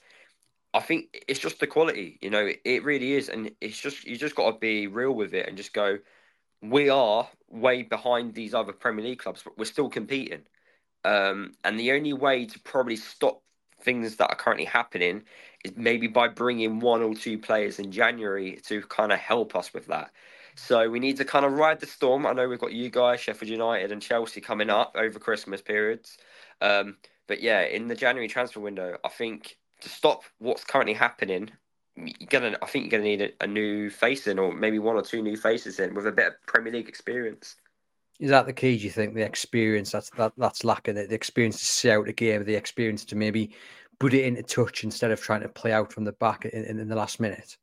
I 0.74 0.80
think 0.80 1.24
it's 1.28 1.40
just 1.40 1.60
the 1.60 1.68
quality. 1.68 2.20
You 2.22 2.30
know, 2.30 2.50
it 2.64 2.84
really 2.84 3.14
is, 3.14 3.28
and 3.28 3.52
it's 3.60 3.80
just 3.80 4.06
you 4.06 4.16
just 4.18 4.36
got 4.36 4.52
to 4.52 4.60
be 4.60 4.88
real 4.88 5.14
with 5.14 5.34
it 5.34 5.48
and 5.48 5.58
just 5.58 5.74
go. 5.74 5.98
We 6.62 6.90
are 6.90 7.28
way 7.50 7.82
behind 7.82 8.36
these 8.36 8.54
other 8.54 8.72
Premier 8.72 9.04
League 9.04 9.20
clubs, 9.20 9.42
but 9.44 9.58
we're 9.58 9.66
still 9.66 9.90
competing. 9.90 10.44
Um, 11.04 11.54
and 11.64 11.80
the 11.80 11.92
only 11.94 12.14
way 12.14 12.46
to 12.46 12.60
probably 12.60 12.98
stop 12.98 13.42
things 13.82 14.18
that 14.18 14.30
are 14.30 14.36
currently 14.36 14.66
happening 14.66 15.24
is 15.66 15.74
maybe 15.76 16.08
by 16.08 16.28
bringing 16.28 16.80
one 16.80 17.02
or 17.02 17.16
two 17.16 17.40
players 17.40 17.80
in 17.80 17.92
January 17.92 18.60
to 18.68 18.82
kind 18.84 19.12
of 19.12 19.20
help 19.20 19.56
us 19.56 19.74
with 19.74 19.88
that. 19.88 20.12
So 20.56 20.90
we 20.90 21.00
need 21.00 21.18
to 21.18 21.26
kind 21.26 21.46
of 21.46 21.54
ride 21.54 21.80
the 21.80 21.86
storm. 21.86 22.26
I 22.26 22.34
know 22.34 22.48
we've 22.48 22.60
got 22.60 22.74
you 22.74 22.90
guys, 22.90 23.20
Sheffield 23.20 23.50
United 23.50 23.92
and 23.92 24.02
Chelsea 24.02 24.42
coming 24.42 24.70
up 24.70 24.96
over 24.96 25.20
Christmas 25.20 25.62
periods. 25.62 26.18
Um, 26.62 26.98
but 27.28 27.42
yeah, 27.42 27.62
in 27.62 27.88
the 27.88 27.96
January 27.96 28.28
transfer 28.28 28.60
window, 28.60 28.98
I 29.04 29.10
think 29.10 29.58
to 29.82 29.90
stop 29.90 30.24
what's 30.40 30.64
currently 30.64 30.94
happening, 30.94 31.52
you're 31.96 32.28
gonna. 32.30 32.58
I 32.62 32.66
think 32.66 32.86
you're 32.86 33.00
gonna 33.00 33.10
need 33.10 33.22
a, 33.22 33.44
a 33.44 33.48
new 33.48 33.90
face 33.90 34.28
in, 34.28 34.40
or 34.40 34.54
maybe 34.54 34.80
one 34.80 34.96
or 34.96 35.02
two 35.02 35.22
new 35.22 35.36
faces 35.36 35.80
in 35.80 35.94
with 35.94 36.08
a 36.08 36.12
bit 36.12 36.28
of 36.28 36.34
Premier 36.46 36.74
League 36.74 36.88
experience. 36.88 37.56
Is 38.20 38.30
that 38.30 38.46
the 38.46 38.54
key? 38.54 38.78
Do 38.78 38.84
you 38.84 38.92
think 38.92 39.14
the 39.14 39.26
experience 39.26 39.92
that's 39.92 40.10
that, 40.12 40.34
that's 40.38 40.64
lacking? 40.64 40.96
The 40.96 41.14
experience 41.14 41.60
to 41.60 41.66
see 41.66 41.92
out 41.92 42.08
a 42.08 42.14
game, 42.14 42.44
the 42.46 42.56
experience 42.56 43.04
to 43.06 43.16
maybe 43.16 43.52
put 44.00 44.14
it 44.14 44.26
into 44.26 44.44
touch 44.44 44.84
instead 44.84 45.12
of 45.12 45.22
trying 45.22 45.42
to 45.42 45.50
play 45.50 45.72
out 45.72 45.92
from 45.92 46.04
the 46.04 46.12
back 46.14 46.46
in, 46.46 46.80
in 46.80 46.88
the 46.88 46.96
last 46.96 47.20
minute. 47.20 47.58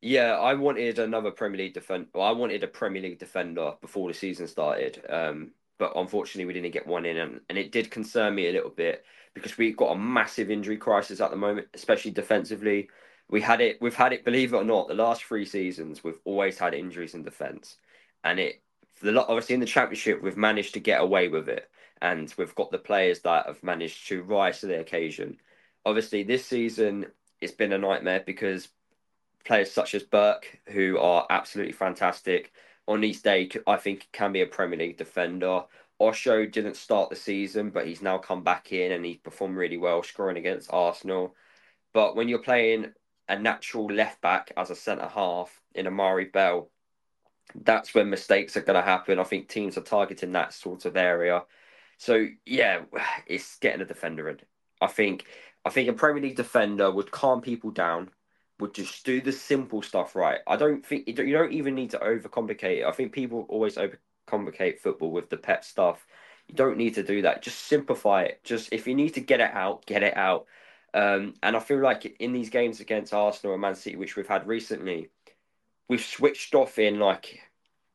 Yeah, 0.00 0.38
I 0.38 0.54
wanted 0.54 0.98
another 0.98 1.30
Premier 1.32 1.58
League 1.58 1.74
defender. 1.74 2.08
I 2.20 2.30
wanted 2.32 2.62
a 2.62 2.68
Premier 2.68 3.02
League 3.02 3.18
defender 3.18 3.72
before 3.80 4.08
the 4.08 4.14
season 4.14 4.46
started. 4.46 5.02
Um, 5.08 5.52
but 5.78 5.92
unfortunately, 5.96 6.44
we 6.44 6.52
didn't 6.52 6.72
get 6.72 6.86
one 6.86 7.04
in, 7.04 7.16
and, 7.18 7.40
and 7.48 7.58
it 7.58 7.72
did 7.72 7.90
concern 7.90 8.34
me 8.34 8.48
a 8.48 8.52
little 8.52 8.70
bit 8.70 9.04
because 9.34 9.58
we've 9.58 9.76
got 9.76 9.92
a 9.92 9.98
massive 9.98 10.50
injury 10.50 10.76
crisis 10.76 11.20
at 11.20 11.30
the 11.30 11.36
moment, 11.36 11.68
especially 11.74 12.10
defensively. 12.12 12.88
We 13.28 13.40
had 13.40 13.60
it. 13.60 13.80
We've 13.80 13.94
had 13.94 14.12
it. 14.12 14.24
Believe 14.24 14.52
it 14.52 14.56
or 14.56 14.64
not, 14.64 14.88
the 14.88 14.94
last 14.94 15.24
three 15.24 15.44
seasons 15.44 16.02
we've 16.02 16.20
always 16.24 16.58
had 16.58 16.74
injuries 16.74 17.14
in 17.14 17.22
defence, 17.22 17.76
and 18.24 18.38
it. 18.40 18.62
The 19.00 19.20
obviously 19.20 19.54
in 19.54 19.60
the 19.60 19.66
championship 19.66 20.22
we've 20.22 20.36
managed 20.36 20.74
to 20.74 20.80
get 20.80 21.00
away 21.00 21.28
with 21.28 21.48
it, 21.48 21.70
and 22.02 22.32
we've 22.36 22.54
got 22.54 22.72
the 22.72 22.78
players 22.78 23.20
that 23.20 23.46
have 23.46 23.62
managed 23.62 24.08
to 24.08 24.22
rise 24.22 24.60
to 24.60 24.66
the 24.66 24.80
occasion. 24.80 25.38
Obviously, 25.86 26.22
this 26.24 26.44
season 26.44 27.06
it's 27.40 27.52
been 27.52 27.72
a 27.72 27.78
nightmare 27.78 28.22
because 28.26 28.68
players 29.48 29.72
such 29.72 29.94
as 29.94 30.04
Burke, 30.04 30.60
who 30.68 30.98
are 30.98 31.26
absolutely 31.30 31.72
fantastic, 31.72 32.52
on 32.86 33.02
each 33.02 33.22
day, 33.22 33.48
I 33.66 33.76
think 33.76 34.08
can 34.12 34.32
be 34.32 34.42
a 34.42 34.46
Premier 34.46 34.78
League 34.78 34.98
defender. 34.98 35.64
Osho 35.98 36.46
didn't 36.46 36.76
start 36.76 37.10
the 37.10 37.16
season, 37.16 37.70
but 37.70 37.86
he's 37.86 38.02
now 38.02 38.18
come 38.18 38.44
back 38.44 38.72
in 38.72 38.92
and 38.92 39.04
he's 39.04 39.16
performed 39.16 39.56
really 39.56 39.78
well, 39.78 40.02
scoring 40.02 40.36
against 40.36 40.72
Arsenal. 40.72 41.34
But 41.92 42.14
when 42.14 42.28
you're 42.28 42.38
playing 42.38 42.92
a 43.28 43.38
natural 43.38 43.86
left 43.86 44.20
back 44.20 44.52
as 44.56 44.70
a 44.70 44.76
centre 44.76 45.08
half 45.08 45.60
in 45.74 45.86
Amari'i 45.86 46.30
Bell, 46.30 46.70
that's 47.54 47.94
when 47.94 48.10
mistakes 48.10 48.56
are 48.56 48.62
going 48.62 48.78
to 48.78 48.82
happen. 48.82 49.18
I 49.18 49.24
think 49.24 49.48
teams 49.48 49.76
are 49.78 49.82
targeting 49.82 50.32
that 50.32 50.52
sort 50.52 50.84
of 50.84 50.96
area. 50.96 51.42
So 51.96 52.26
yeah, 52.46 52.82
it's 53.26 53.58
getting 53.58 53.80
a 53.80 53.86
defender 53.86 54.28
in. 54.28 54.40
I 54.80 54.86
think 54.86 55.24
I 55.64 55.70
think 55.70 55.88
a 55.88 55.92
Premier 55.94 56.22
League 56.22 56.36
defender 56.36 56.90
would 56.90 57.10
calm 57.10 57.40
people 57.40 57.70
down, 57.70 58.10
would 58.60 58.74
just 58.74 59.04
do 59.04 59.20
the 59.20 59.32
simple 59.32 59.82
stuff 59.82 60.16
right. 60.16 60.40
I 60.46 60.56
don't 60.56 60.84
think 60.84 61.06
you 61.06 61.14
don't, 61.14 61.52
even 61.52 61.74
need 61.74 61.90
to 61.90 61.98
overcomplicate 61.98 62.80
it. 62.80 62.84
I 62.84 62.92
think 62.92 63.12
people 63.12 63.46
always 63.48 63.76
overcomplicate 63.76 64.80
football 64.80 65.10
with 65.10 65.30
the 65.30 65.36
pet 65.36 65.64
stuff. 65.64 66.06
You 66.48 66.54
don't 66.54 66.76
need 66.76 66.94
to 66.94 67.02
do 67.02 67.22
that. 67.22 67.42
Just 67.42 67.66
simplify 67.66 68.22
it. 68.22 68.40
Just 68.42 68.72
if 68.72 68.86
you 68.86 68.94
need 68.94 69.14
to 69.14 69.20
get 69.20 69.40
it 69.40 69.52
out, 69.52 69.86
get 69.86 70.02
it 70.02 70.16
out. 70.16 70.46
Um, 70.94 71.34
and 71.42 71.56
I 71.56 71.60
feel 71.60 71.80
like 71.80 72.16
in 72.18 72.32
these 72.32 72.50
games 72.50 72.80
against 72.80 73.12
Arsenal 73.12 73.54
and 73.54 73.62
Man 73.62 73.74
City, 73.74 73.96
which 73.96 74.16
we've 74.16 74.26
had 74.26 74.46
recently, 74.46 75.10
we've 75.88 76.04
switched 76.04 76.54
off 76.54 76.78
in 76.78 76.98
like 76.98 77.40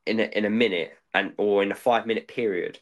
in 0.05 0.20
a, 0.20 0.24
in 0.24 0.46
a 0.46 0.50
minute 0.50 0.93
and 1.13 1.34
or 1.38 1.63
in 1.63 1.72
a 1.72 1.75
five 1.75 2.05
minute 2.05 2.27
period, 2.27 2.79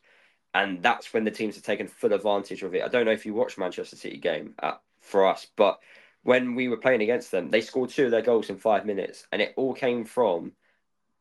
and 0.54 0.84
that's 0.84 1.14
when 1.14 1.24
the 1.24 1.32
teams 1.32 1.58
are 1.58 1.62
taking 1.62 1.88
full 1.88 2.14
advantage 2.14 2.62
of 2.62 2.76
it. 2.76 2.84
I 2.84 2.90
don't 2.90 3.06
know 3.06 3.12
if 3.12 3.26
you 3.26 3.34
watched 3.34 3.58
Manchester 3.58 3.96
City 3.96 4.18
game 4.18 4.54
at, 4.62 4.82
for 5.00 5.26
us, 5.26 5.48
but 5.56 5.80
when 6.24 6.56
we 6.56 6.68
were 6.68 6.78
playing 6.78 7.02
against 7.02 7.32
them, 7.32 7.50
they 7.50 7.62
scored 7.62 7.90
two 7.90 8.06
of 8.06 8.12
their 8.12 8.22
goals 8.22 8.50
in 8.50 8.58
five 8.58 8.86
minutes, 8.86 9.26
and 9.32 9.42
it 9.42 9.54
all 9.58 9.74
came 9.74 10.06
from 10.06 10.54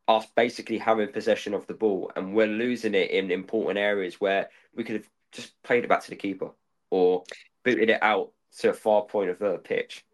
us 0.08 0.26
basically 0.34 0.78
having 0.78 1.12
possession 1.12 1.54
of 1.54 1.66
the 1.66 1.74
ball, 1.74 2.10
and 2.16 2.34
we're 2.34 2.46
losing 2.46 2.94
it 2.94 3.10
in 3.10 3.30
important 3.30 3.78
areas 3.78 4.20
where 4.20 4.48
we 4.74 4.84
could 4.84 4.96
have 4.96 5.08
just 5.32 5.62
played 5.62 5.84
it 5.84 5.88
back 5.88 6.02
to 6.02 6.10
the 6.10 6.16
keeper 6.16 6.50
or 6.90 7.22
booted 7.64 7.90
it 7.90 8.02
out 8.02 8.32
to 8.58 8.70
a 8.70 8.74
far 8.74 9.02
point 9.02 9.30
of 9.30 9.38
the 9.38 9.58
pitch. 9.58 10.04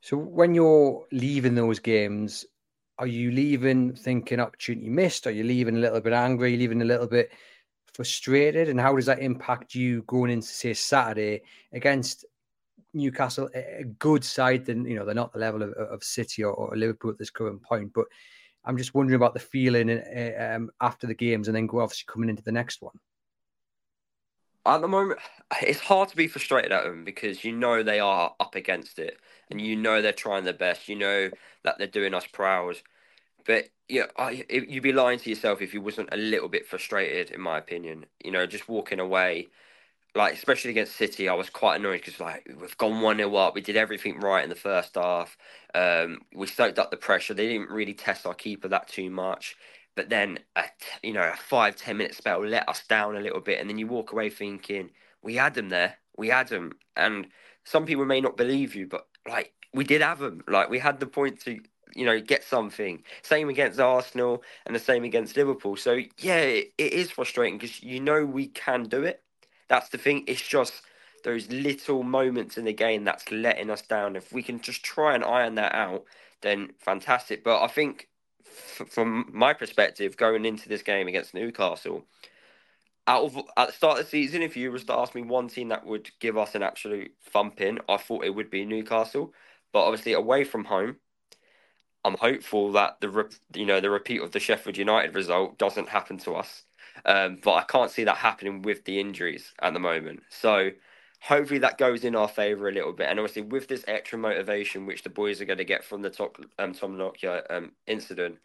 So 0.00 0.16
when 0.16 0.54
you're 0.54 1.06
leaving 1.12 1.54
those 1.54 1.78
games, 1.78 2.46
are 2.98 3.06
you 3.06 3.30
leaving 3.30 3.94
thinking 3.94 4.40
opportunity 4.40 4.88
missed? 4.88 5.26
Are 5.26 5.32
you 5.32 5.44
leaving 5.44 5.76
a 5.76 5.80
little 5.80 6.00
bit 6.00 6.12
angry? 6.12 6.48
Are 6.48 6.52
you 6.52 6.58
leaving 6.58 6.82
a 6.82 6.86
little 6.86 7.06
bit 7.06 7.30
frustrated? 7.94 8.68
And 8.68 8.80
how 8.80 8.96
does 8.96 9.06
that 9.06 9.20
impact 9.20 9.74
you 9.74 10.02
going 10.06 10.30
into 10.30 10.46
say 10.46 10.74
Saturday 10.74 11.42
against 11.72 12.24
Newcastle, 12.94 13.48
a 13.54 13.84
good 13.98 14.24
side? 14.24 14.66
Then 14.66 14.84
you 14.84 14.96
know 14.96 15.04
they're 15.04 15.14
not 15.14 15.32
the 15.32 15.38
level 15.38 15.62
of, 15.62 15.72
of 15.72 16.04
City 16.04 16.44
or, 16.44 16.52
or, 16.52 16.76
Liverpool 16.76 17.10
at 17.10 17.18
this 17.18 17.30
current 17.30 17.62
point, 17.62 17.92
but 17.94 18.06
I'm 18.64 18.76
just 18.76 18.94
wondering 18.94 19.16
about 19.16 19.34
the 19.34 19.40
feeling 19.40 19.90
uh, 19.90 20.54
um, 20.54 20.70
after 20.80 21.06
the 21.06 21.14
games 21.14 21.48
and 21.48 21.56
then 21.56 21.68
obviously 21.72 22.04
coming 22.06 22.28
into 22.28 22.42
the 22.42 22.52
next 22.52 22.80
one. 22.80 22.94
At 24.64 24.80
the 24.80 24.88
moment, 24.88 25.18
it's 25.60 25.80
hard 25.80 26.08
to 26.10 26.16
be 26.16 26.28
frustrated 26.28 26.70
at 26.70 26.84
them 26.84 27.04
because 27.04 27.44
you 27.44 27.52
know 27.52 27.82
they 27.82 27.98
are 27.98 28.34
up 28.38 28.54
against 28.54 28.98
it, 28.98 29.18
and 29.50 29.60
you 29.60 29.74
know 29.74 30.00
they're 30.00 30.12
trying 30.12 30.44
their 30.44 30.52
best. 30.52 30.88
You 30.88 30.96
know 30.96 31.30
that 31.64 31.78
they're 31.78 31.86
doing 31.88 32.14
us 32.14 32.26
proud, 32.26 32.76
but 33.44 33.70
yeah, 33.88 34.06
I, 34.16 34.44
you'd 34.48 34.82
be 34.82 34.92
lying 34.92 35.18
to 35.18 35.30
yourself 35.30 35.60
if 35.60 35.74
you 35.74 35.80
wasn't 35.82 36.08
a 36.12 36.16
little 36.16 36.48
bit 36.48 36.66
frustrated, 36.66 37.30
in 37.30 37.40
my 37.40 37.58
opinion. 37.58 38.06
You 38.24 38.30
know, 38.30 38.46
just 38.46 38.68
walking 38.68 39.00
away, 39.00 39.48
like 40.14 40.34
especially 40.34 40.70
against 40.70 40.96
City, 40.96 41.28
I 41.28 41.34
was 41.34 41.50
quite 41.50 41.76
annoyed 41.76 42.00
because 42.04 42.20
like 42.20 42.46
we've 42.60 42.76
gone 42.76 43.00
one 43.00 43.16
0 43.16 43.34
up, 43.36 43.54
we 43.54 43.60
did 43.60 43.76
everything 43.76 44.20
right 44.20 44.44
in 44.44 44.50
the 44.50 44.56
first 44.56 44.94
half. 44.96 45.36
Um, 45.74 46.20
we 46.34 46.46
soaked 46.46 46.78
up 46.78 46.90
the 46.90 46.96
pressure. 46.96 47.34
They 47.34 47.48
didn't 47.48 47.70
really 47.70 47.94
test 47.94 48.26
our 48.26 48.34
keeper 48.34 48.68
that 48.68 48.88
too 48.88 49.10
much. 49.10 49.56
But 49.94 50.08
then, 50.08 50.38
a, 50.56 50.64
you 51.02 51.12
know, 51.12 51.22
a 51.22 51.36
five 51.36 51.76
ten 51.76 51.96
minute 51.96 52.14
spell 52.14 52.44
let 52.44 52.68
us 52.68 52.86
down 52.86 53.16
a 53.16 53.20
little 53.20 53.40
bit, 53.40 53.60
and 53.60 53.68
then 53.68 53.78
you 53.78 53.86
walk 53.86 54.12
away 54.12 54.30
thinking 54.30 54.90
we 55.22 55.36
had 55.36 55.54
them 55.54 55.68
there, 55.70 55.96
we 56.16 56.28
had 56.28 56.48
them, 56.48 56.72
and 56.96 57.28
some 57.64 57.86
people 57.86 58.04
may 58.04 58.20
not 58.20 58.36
believe 58.36 58.74
you, 58.74 58.86
but 58.86 59.06
like 59.28 59.52
we 59.72 59.84
did 59.84 60.02
have 60.02 60.18
them, 60.18 60.42
like 60.48 60.68
we 60.68 60.78
had 60.78 61.00
the 61.00 61.06
point 61.06 61.40
to 61.40 61.60
you 61.94 62.04
know 62.04 62.20
get 62.20 62.44
something. 62.44 63.02
Same 63.22 63.48
against 63.48 63.80
Arsenal, 63.80 64.42
and 64.66 64.74
the 64.74 64.80
same 64.80 65.04
against 65.04 65.36
Liverpool. 65.36 65.76
So 65.76 66.00
yeah, 66.18 66.38
it, 66.38 66.72
it 66.78 66.92
is 66.92 67.10
frustrating 67.10 67.58
because 67.58 67.82
you 67.82 68.00
know 68.00 68.24
we 68.26 68.48
can 68.48 68.84
do 68.84 69.04
it. 69.04 69.22
That's 69.72 69.88
the 69.88 69.96
thing. 69.96 70.24
It's 70.26 70.46
just 70.46 70.82
those 71.24 71.50
little 71.50 72.02
moments 72.02 72.58
in 72.58 72.66
the 72.66 72.74
game 72.74 73.04
that's 73.04 73.32
letting 73.32 73.70
us 73.70 73.80
down. 73.80 74.16
If 74.16 74.30
we 74.30 74.42
can 74.42 74.60
just 74.60 74.84
try 74.84 75.14
and 75.14 75.24
iron 75.24 75.54
that 75.54 75.74
out, 75.74 76.04
then 76.42 76.72
fantastic. 76.78 77.42
But 77.42 77.62
I 77.62 77.68
think 77.68 78.08
from 78.44 79.30
my 79.32 79.54
perspective, 79.54 80.18
going 80.18 80.44
into 80.44 80.68
this 80.68 80.82
game 80.82 81.08
against 81.08 81.32
Newcastle, 81.32 82.04
out 83.06 83.24
of 83.24 83.38
at 83.56 83.68
the 83.68 83.72
start 83.72 83.98
of 83.98 84.04
the 84.04 84.10
season, 84.10 84.42
if 84.42 84.58
you 84.58 84.70
was 84.70 84.84
to 84.84 84.92
ask 84.92 85.14
me 85.14 85.22
one 85.22 85.48
team 85.48 85.68
that 85.70 85.86
would 85.86 86.10
give 86.20 86.36
us 86.36 86.54
an 86.54 86.62
absolute 86.62 87.12
thumping, 87.22 87.78
I 87.88 87.96
thought 87.96 88.26
it 88.26 88.34
would 88.34 88.50
be 88.50 88.66
Newcastle. 88.66 89.32
But 89.72 89.86
obviously, 89.86 90.12
away 90.12 90.44
from 90.44 90.66
home, 90.66 90.96
I'm 92.04 92.18
hopeful 92.18 92.72
that 92.72 93.00
the 93.00 93.30
you 93.54 93.64
know 93.64 93.80
the 93.80 93.88
repeat 93.88 94.20
of 94.20 94.32
the 94.32 94.38
Sheffield 94.40 94.76
United 94.76 95.14
result 95.14 95.56
doesn't 95.56 95.88
happen 95.88 96.18
to 96.18 96.34
us. 96.34 96.64
Um, 97.04 97.38
but 97.42 97.54
I 97.54 97.62
can't 97.64 97.90
see 97.90 98.04
that 98.04 98.16
happening 98.16 98.62
with 98.62 98.84
the 98.84 99.00
injuries 99.00 99.52
at 99.60 99.72
the 99.72 99.80
moment. 99.80 100.22
So 100.28 100.70
hopefully 101.20 101.58
that 101.60 101.78
goes 101.78 102.04
in 102.04 102.16
our 102.16 102.28
favour 102.28 102.68
a 102.68 102.72
little 102.72 102.92
bit. 102.92 103.08
And 103.08 103.18
obviously 103.18 103.42
with 103.42 103.68
this 103.68 103.84
extra 103.88 104.18
motivation 104.18 104.86
which 104.86 105.02
the 105.02 105.10
boys 105.10 105.40
are 105.40 105.44
going 105.46 105.58
to 105.58 105.64
get 105.64 105.84
from 105.84 106.02
the 106.02 106.10
top, 106.10 106.38
um, 106.58 106.72
Tom 106.72 106.98
Lockyer 106.98 107.44
um, 107.50 107.72
incident, 107.86 108.38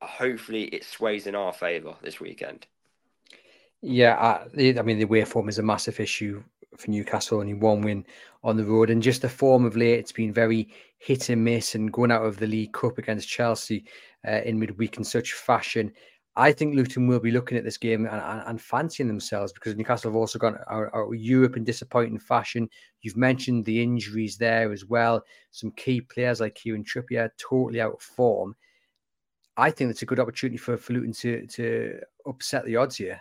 hopefully 0.00 0.64
it 0.64 0.84
sways 0.84 1.26
in 1.26 1.34
our 1.34 1.52
favour 1.52 1.94
this 2.02 2.20
weekend. 2.20 2.66
Yeah, 3.80 4.14
I, 4.16 4.78
I 4.78 4.82
mean 4.82 4.98
the 4.98 5.04
way 5.04 5.24
form 5.24 5.48
is 5.48 5.58
a 5.58 5.62
massive 5.62 6.00
issue 6.00 6.42
for 6.76 6.90
Newcastle. 6.90 7.40
Only 7.40 7.54
one 7.54 7.82
win 7.82 8.06
on 8.42 8.56
the 8.56 8.64
road, 8.64 8.90
and 8.90 9.02
just 9.02 9.22
the 9.22 9.28
form 9.28 9.64
of 9.64 9.76
late, 9.76 9.98
it's 9.98 10.12
been 10.12 10.32
very 10.32 10.68
hit 10.98 11.28
and 11.28 11.44
miss. 11.44 11.74
And 11.74 11.92
going 11.92 12.10
out 12.10 12.24
of 12.24 12.38
the 12.38 12.46
League 12.46 12.72
Cup 12.72 12.98
against 12.98 13.28
Chelsea 13.28 13.84
uh, 14.26 14.40
in 14.44 14.58
midweek 14.58 14.96
in 14.96 15.04
such 15.04 15.34
fashion, 15.34 15.92
I 16.36 16.50
think 16.50 16.74
Luton 16.74 17.06
will 17.06 17.20
be 17.20 17.30
looking 17.30 17.56
at 17.56 17.62
this 17.62 17.76
game 17.78 18.06
and, 18.06 18.20
and, 18.20 18.42
and 18.46 18.60
fancying 18.60 19.06
themselves 19.06 19.52
because 19.52 19.76
Newcastle 19.76 20.10
have 20.10 20.16
also 20.16 20.38
gone 20.38 20.58
out, 20.68 20.90
out 20.92 21.12
Europe 21.12 21.56
in 21.56 21.62
disappointing 21.62 22.18
fashion. 22.18 22.68
You've 23.02 23.16
mentioned 23.16 23.64
the 23.64 23.80
injuries 23.80 24.36
there 24.36 24.72
as 24.72 24.84
well. 24.84 25.24
Some 25.52 25.70
key 25.72 26.00
players 26.00 26.40
like 26.40 26.56
Kieran 26.56 26.82
Trippier 26.82 27.30
totally 27.38 27.80
out 27.80 27.94
of 27.94 28.02
form. 28.02 28.56
I 29.56 29.70
think 29.70 29.90
it's 29.92 30.02
a 30.02 30.06
good 30.06 30.18
opportunity 30.18 30.56
for, 30.56 30.76
for 30.76 30.94
Luton 30.94 31.12
to 31.12 31.46
to 31.46 32.00
upset 32.26 32.64
the 32.64 32.76
odds 32.76 32.96
here. 32.96 33.20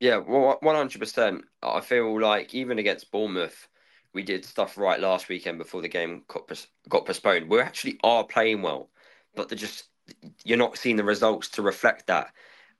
Yeah, 0.00 0.16
well, 0.16 0.56
one 0.62 0.74
hundred 0.74 1.00
percent. 1.00 1.44
I 1.62 1.80
feel 1.80 2.18
like 2.18 2.54
even 2.54 2.78
against 2.78 3.12
Bournemouth, 3.12 3.68
we 4.14 4.22
did 4.22 4.46
stuff 4.46 4.78
right 4.78 4.98
last 4.98 5.28
weekend 5.28 5.58
before 5.58 5.82
the 5.82 5.88
game 5.88 6.22
got, 6.26 6.66
got 6.88 7.04
postponed. 7.04 7.50
We 7.50 7.60
actually 7.60 8.00
are 8.02 8.24
playing 8.24 8.62
well, 8.62 8.88
but 9.36 9.50
they're 9.50 9.58
just 9.58 9.84
you're 10.44 10.58
not 10.58 10.78
seeing 10.78 10.96
the 10.96 11.04
results 11.04 11.48
to 11.50 11.62
reflect 11.62 12.06
that. 12.08 12.32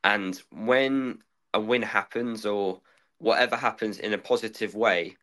And 0.04 0.40
when 0.50 1.22
a 1.54 1.60
win 1.60 1.82
happens 1.82 2.46
or 2.46 2.80
whatever 3.18 3.56
happens 3.56 3.98
in 3.98 4.12
a 4.12 4.18
positive 4.18 4.74
way, 4.74 5.16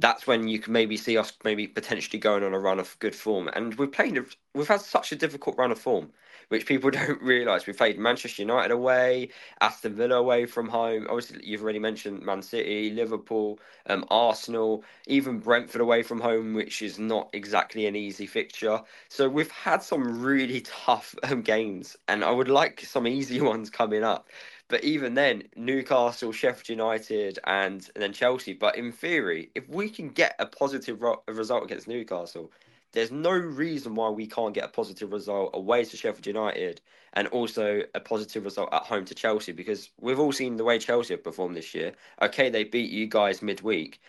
that's 0.00 0.26
when 0.26 0.48
you 0.48 0.58
can 0.58 0.72
maybe 0.72 0.96
see 0.96 1.16
us 1.16 1.32
maybe 1.44 1.66
potentially 1.66 2.18
going 2.18 2.42
on 2.42 2.54
a 2.54 2.58
run 2.58 2.80
of 2.80 2.98
good 2.98 3.14
form. 3.14 3.48
And 3.54 3.74
we've 3.74 3.92
played, 3.92 4.18
we've 4.54 4.68
had 4.68 4.80
such 4.80 5.12
a 5.12 5.16
difficult 5.16 5.56
run 5.58 5.70
of 5.70 5.78
form 5.78 6.12
which 6.50 6.66
people 6.66 6.90
don't 7.06 7.22
realise. 7.22 7.66
We 7.66 7.72
played 7.72 7.98
Manchester 7.98 8.42
United 8.42 8.70
away, 8.70 9.30
Aston 9.60 9.94
Villa 9.94 10.16
away 10.16 10.46
from 10.46 10.68
home. 10.68 11.06
Obviously, 11.08 11.40
you've 11.42 11.62
already 11.62 11.78
mentioned 11.78 12.22
Man 12.22 12.42
City, 12.42 12.90
Liverpool, 12.90 13.58
um, 13.86 14.04
Arsenal, 14.10 14.84
even 15.06 15.38
Brentford 15.38 15.80
away 15.80 16.02
from 16.02 16.20
home, 16.20 16.54
which 16.54 16.82
is 16.82 16.98
not 16.98 17.30
exactly 17.32 17.86
an 17.86 17.96
easy 17.96 18.26
fixture. 18.26 18.80
So 19.08 19.28
we've 19.28 19.50
had 19.50 19.82
some 19.82 20.20
really 20.20 20.60
tough 20.86 21.14
um, 21.22 21.42
games, 21.42 21.96
and 22.08 22.22
I 22.24 22.30
would 22.30 22.48
like 22.48 22.80
some 22.80 23.06
easy 23.06 23.40
ones 23.52 23.70
coming 23.70 24.04
up. 24.04 24.28
But 24.70 24.84
even 24.84 25.14
then, 25.14 25.44
Newcastle, 25.56 26.32
Sheffield 26.32 26.70
United, 26.70 27.40
and, 27.44 27.90
and 27.94 28.02
then 28.02 28.14
Chelsea. 28.14 28.54
But 28.54 28.76
in 28.78 28.92
theory, 28.92 29.50
if 29.56 29.68
we 29.68 29.90
can 29.90 30.10
get 30.10 30.36
a 30.40 30.46
positive 30.46 31.02
ro- 31.02 31.22
result 31.28 31.64
against 31.64 31.88
Newcastle, 31.88 32.52
there's 32.92 33.12
no 33.12 33.32
reason 33.32 33.96
why 33.96 34.10
we 34.10 34.28
can't 34.28 34.54
get 34.54 34.64
a 34.64 34.68
positive 34.68 35.12
result 35.12 35.50
away 35.54 35.84
to 35.84 35.98
Sheffield 35.98 36.26
United 36.26 36.82
and 37.14 37.28
also 37.28 37.82
a 37.94 38.00
positive 38.00 38.44
result 38.44 38.72
at 38.72 38.84
home 38.84 39.04
to 39.06 39.14
Chelsea 39.14 39.52
because 39.52 39.90
we've 40.00 40.20
all 40.20 40.32
seen 40.32 40.56
the 40.56 40.64
way 40.64 40.78
Chelsea 40.78 41.14
have 41.14 41.24
performed 41.24 41.56
this 41.56 41.74
year. 41.74 41.92
Okay, 42.22 42.50
they 42.50 42.64
beat 42.64 42.90
you 42.90 43.08
guys 43.08 43.42
midweek, 43.42 44.00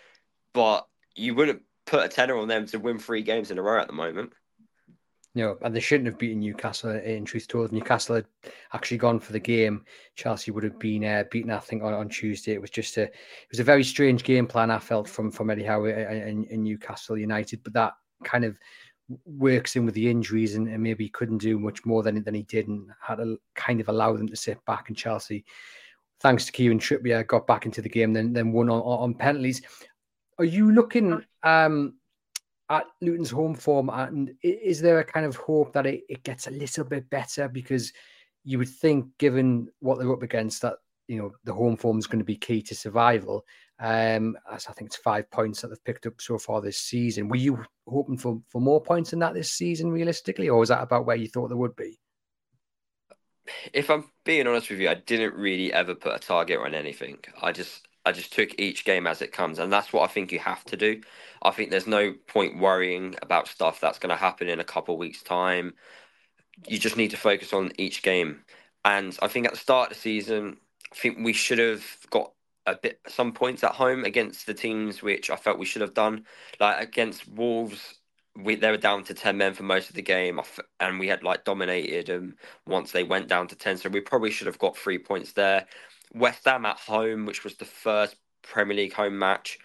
but 0.54 0.88
you 1.16 1.36
wouldn't 1.36 1.64
put 1.88 2.06
a 2.06 2.10
tenner 2.10 2.38
on 2.38 2.48
them 2.48 2.68
to 2.68 2.80
win 2.80 3.00
three 3.00 3.24
games 3.24 3.52
in 3.52 3.60
a 3.60 3.64
row 3.64 3.82
at 3.82 3.88
the 3.88 3.94
moment. 3.94 4.34
You 5.34 5.44
know, 5.44 5.58
and 5.62 5.74
they 5.74 5.80
shouldn't 5.80 6.08
have 6.08 6.18
beaten 6.18 6.42
Newcastle. 6.42 6.92
In 6.92 7.24
truth 7.24 7.48
told, 7.48 7.72
Newcastle 7.72 8.16
had 8.16 8.26
actually 8.74 8.98
gone 8.98 9.20
for 9.20 9.32
the 9.32 9.40
game. 9.40 9.86
Chelsea 10.16 10.52
would 10.52 10.64
have 10.64 10.78
been 10.78 11.06
uh, 11.06 11.24
beaten, 11.32 11.52
I 11.52 11.60
think, 11.60 11.84
on, 11.84 11.94
on 11.94 12.10
Tuesday. 12.10 12.52
It 12.52 12.62
was 12.62 12.70
just 12.70 12.98
a, 12.98 13.04
it 13.04 13.14
was 13.50 13.62
a 13.62 13.64
very 13.64 13.84
strange 13.84 14.26
game 14.26 14.46
plan. 14.46 14.70
I 14.70 14.80
felt 14.80 15.08
from 15.08 15.32
from 15.32 15.50
Eddie 15.50 15.64
Howe 15.64 15.86
and, 15.86 16.46
and 16.46 16.64
Newcastle 16.64 17.18
United, 17.18 17.64
but 17.64 17.74
that 17.74 17.94
kind 18.26 18.44
of 18.44 18.58
works 19.26 19.76
in 19.76 19.86
with 19.86 19.96
the 19.96 20.10
injuries 20.10 20.56
and, 20.56 20.68
and, 20.68 20.82
maybe 20.82 21.10
couldn't 21.10 21.40
do 21.40 21.60
much 21.60 21.86
more 21.86 22.04
than, 22.04 22.24
than 22.24 22.34
he 22.34 22.44
did 22.44 22.68
and 22.68 22.90
had 23.02 23.16
to 23.16 23.38
kind 23.56 23.82
of 23.82 23.90
allow 23.90 24.16
them 24.16 24.28
to 24.28 24.36
sit 24.36 24.64
back 24.66 24.88
and 24.88 24.98
Chelsea 24.98 25.44
thanks 26.22 26.46
to 26.46 26.52
Kieran 26.52 26.80
Trippier 26.80 27.28
got 27.28 27.48
back 27.48 27.66
into 27.66 27.82
the 27.82 27.90
game 27.90 28.14
then 28.14 28.34
then 28.34 28.52
won 28.52 28.70
on, 28.70 28.82
on 28.82 29.14
penalties 29.14 29.62
are 30.38 30.46
you 30.46 30.72
looking 30.72 31.24
um, 31.44 31.96
at 32.72 32.86
Luton's 33.02 33.30
home 33.30 33.54
form 33.54 33.90
and 33.90 34.34
is 34.42 34.80
there 34.80 35.00
a 35.00 35.04
kind 35.04 35.26
of 35.26 35.36
hope 35.36 35.74
that 35.74 35.86
it, 35.86 36.04
it 36.08 36.24
gets 36.24 36.48
a 36.48 36.52
little 36.52 36.86
bit 36.86 37.10
better 37.10 37.50
because 37.50 37.92
you 38.46 38.58
would 38.58 38.70
think 38.70 39.06
given 39.18 39.68
what 39.80 40.00
they're 40.00 40.14
up 40.14 40.24
against 40.24 40.62
that 40.62 40.76
you 41.08 41.18
know 41.18 41.32
the 41.44 41.54
home 41.54 41.76
form 41.76 42.00
is 42.00 42.08
going 42.08 42.20
to 42.20 42.26
be 42.26 42.38
key 42.38 42.62
to 42.62 42.74
survival 42.74 43.46
um, 43.80 44.38
as 44.50 44.68
I 44.68 44.74
think 44.74 44.90
it's 44.90 44.96
five 44.96 45.30
points 45.32 45.62
that 45.62 45.68
they've 45.68 45.84
picked 45.84 46.06
up 46.06 46.22
so 46.22 46.38
far 46.38 46.62
this 46.62 46.78
season. 46.78 47.28
Were 47.28 47.36
you 47.36 47.64
hoping 47.88 48.16
for, 48.18 48.40
for 48.48 48.62
more 48.62 48.80
points 48.80 49.10
than 49.10 49.20
that 49.20 49.34
this 49.34 49.52
season, 49.52 49.92
realistically, 49.92 50.50
or 50.50 50.60
was 50.60 50.70
that 50.70 50.84
about 50.84 51.08
where 51.08 51.16
you 51.16 51.28
thought 51.28 51.48
there 51.48 51.58
would 51.58 51.76
be? 51.76 51.98
If 53.74 53.90
I'm 53.90 54.06
being 54.24 54.46
honest 54.46 54.70
with 54.70 54.80
you, 54.80 54.88
I 54.88 54.94
didn't 54.94 55.34
really 55.34 55.74
ever 55.74 55.96
put 55.96 56.14
a 56.14 56.20
target 56.20 56.60
on 56.60 56.76
anything. 56.76 57.18
I 57.42 57.52
just 57.52 57.88
I 58.06 58.12
just 58.12 58.34
took 58.34 58.60
each 58.60 58.86
game 58.86 59.08
as 59.08 59.22
it 59.22 59.32
comes, 59.32 59.60
and 59.60 59.72
that's 59.72 59.94
what 59.94 60.04
I 60.10 60.14
think 60.14 60.32
you 60.32 60.40
have 60.40 60.64
to 60.66 60.78
do. 60.78 61.02
I 61.44 61.52
think 61.52 61.70
there's 61.72 61.88
no 61.88 62.14
point 62.28 62.60
worrying 62.60 63.16
about 63.22 63.48
stuff 63.48 63.80
that's 63.80 64.00
going 64.00 64.10
to 64.10 64.16
happen 64.16 64.50
in 64.50 64.60
a 64.60 64.64
couple 64.64 64.98
weeks' 64.98 65.24
time. 65.24 65.74
You 66.68 66.78
just 66.80 66.98
need 66.98 67.12
to 67.12 67.18
focus 67.18 67.54
on 67.54 67.72
each 67.78 68.04
game. 68.04 68.44
And 68.86 69.18
I 69.22 69.28
think 69.28 69.46
at 69.48 69.54
the 69.54 69.60
start 69.60 69.92
of 69.92 69.98
the 69.98 70.02
season, 70.02 70.58
I 70.92 70.96
think 70.96 71.20
we 71.20 71.34
should 71.34 71.60
have 71.60 71.86
got 72.10 72.34
a 72.68 72.76
bit 72.76 73.00
some 73.08 73.34
points 73.34 73.64
at 73.64 73.72
home 73.72 74.06
against 74.06 74.46
the 74.46 74.54
teams 74.54 75.02
which 75.02 75.30
I 75.32 75.36
felt 75.36 75.60
we 75.60 75.66
should 75.66 75.82
have 75.82 75.94
done. 75.94 76.26
Like 76.60 76.82
against 76.82 77.28
Wolves, 77.28 78.00
we 78.36 78.56
they 78.56 78.72
were 78.72 78.78
down 78.78 79.04
to 79.06 79.14
ten 79.14 79.38
men 79.38 79.54
for 79.54 79.64
most 79.64 79.90
of 79.90 79.96
the 79.96 80.02
game, 80.02 80.40
and 80.80 81.00
we 81.00 81.08
had 81.08 81.24
like 81.24 81.44
dominated 81.46 82.08
them 82.08 82.38
once 82.68 82.92
they 82.92 83.04
went 83.04 83.28
down 83.28 83.48
to 83.48 83.56
ten. 83.56 83.78
So 83.78 83.90
we 83.90 84.02
probably 84.02 84.32
should 84.32 84.48
have 84.48 84.60
got 84.60 84.78
three 84.78 85.00
points 85.00 85.34
there. 85.34 85.68
West 86.14 86.46
Ham 86.46 86.66
at 86.66 86.78
home, 86.78 87.26
which 87.26 87.44
was 87.44 87.56
the 87.56 87.66
first 87.66 88.16
Premier 88.42 88.76
League 88.76 88.94
home 88.94 89.18
match. 89.18 89.60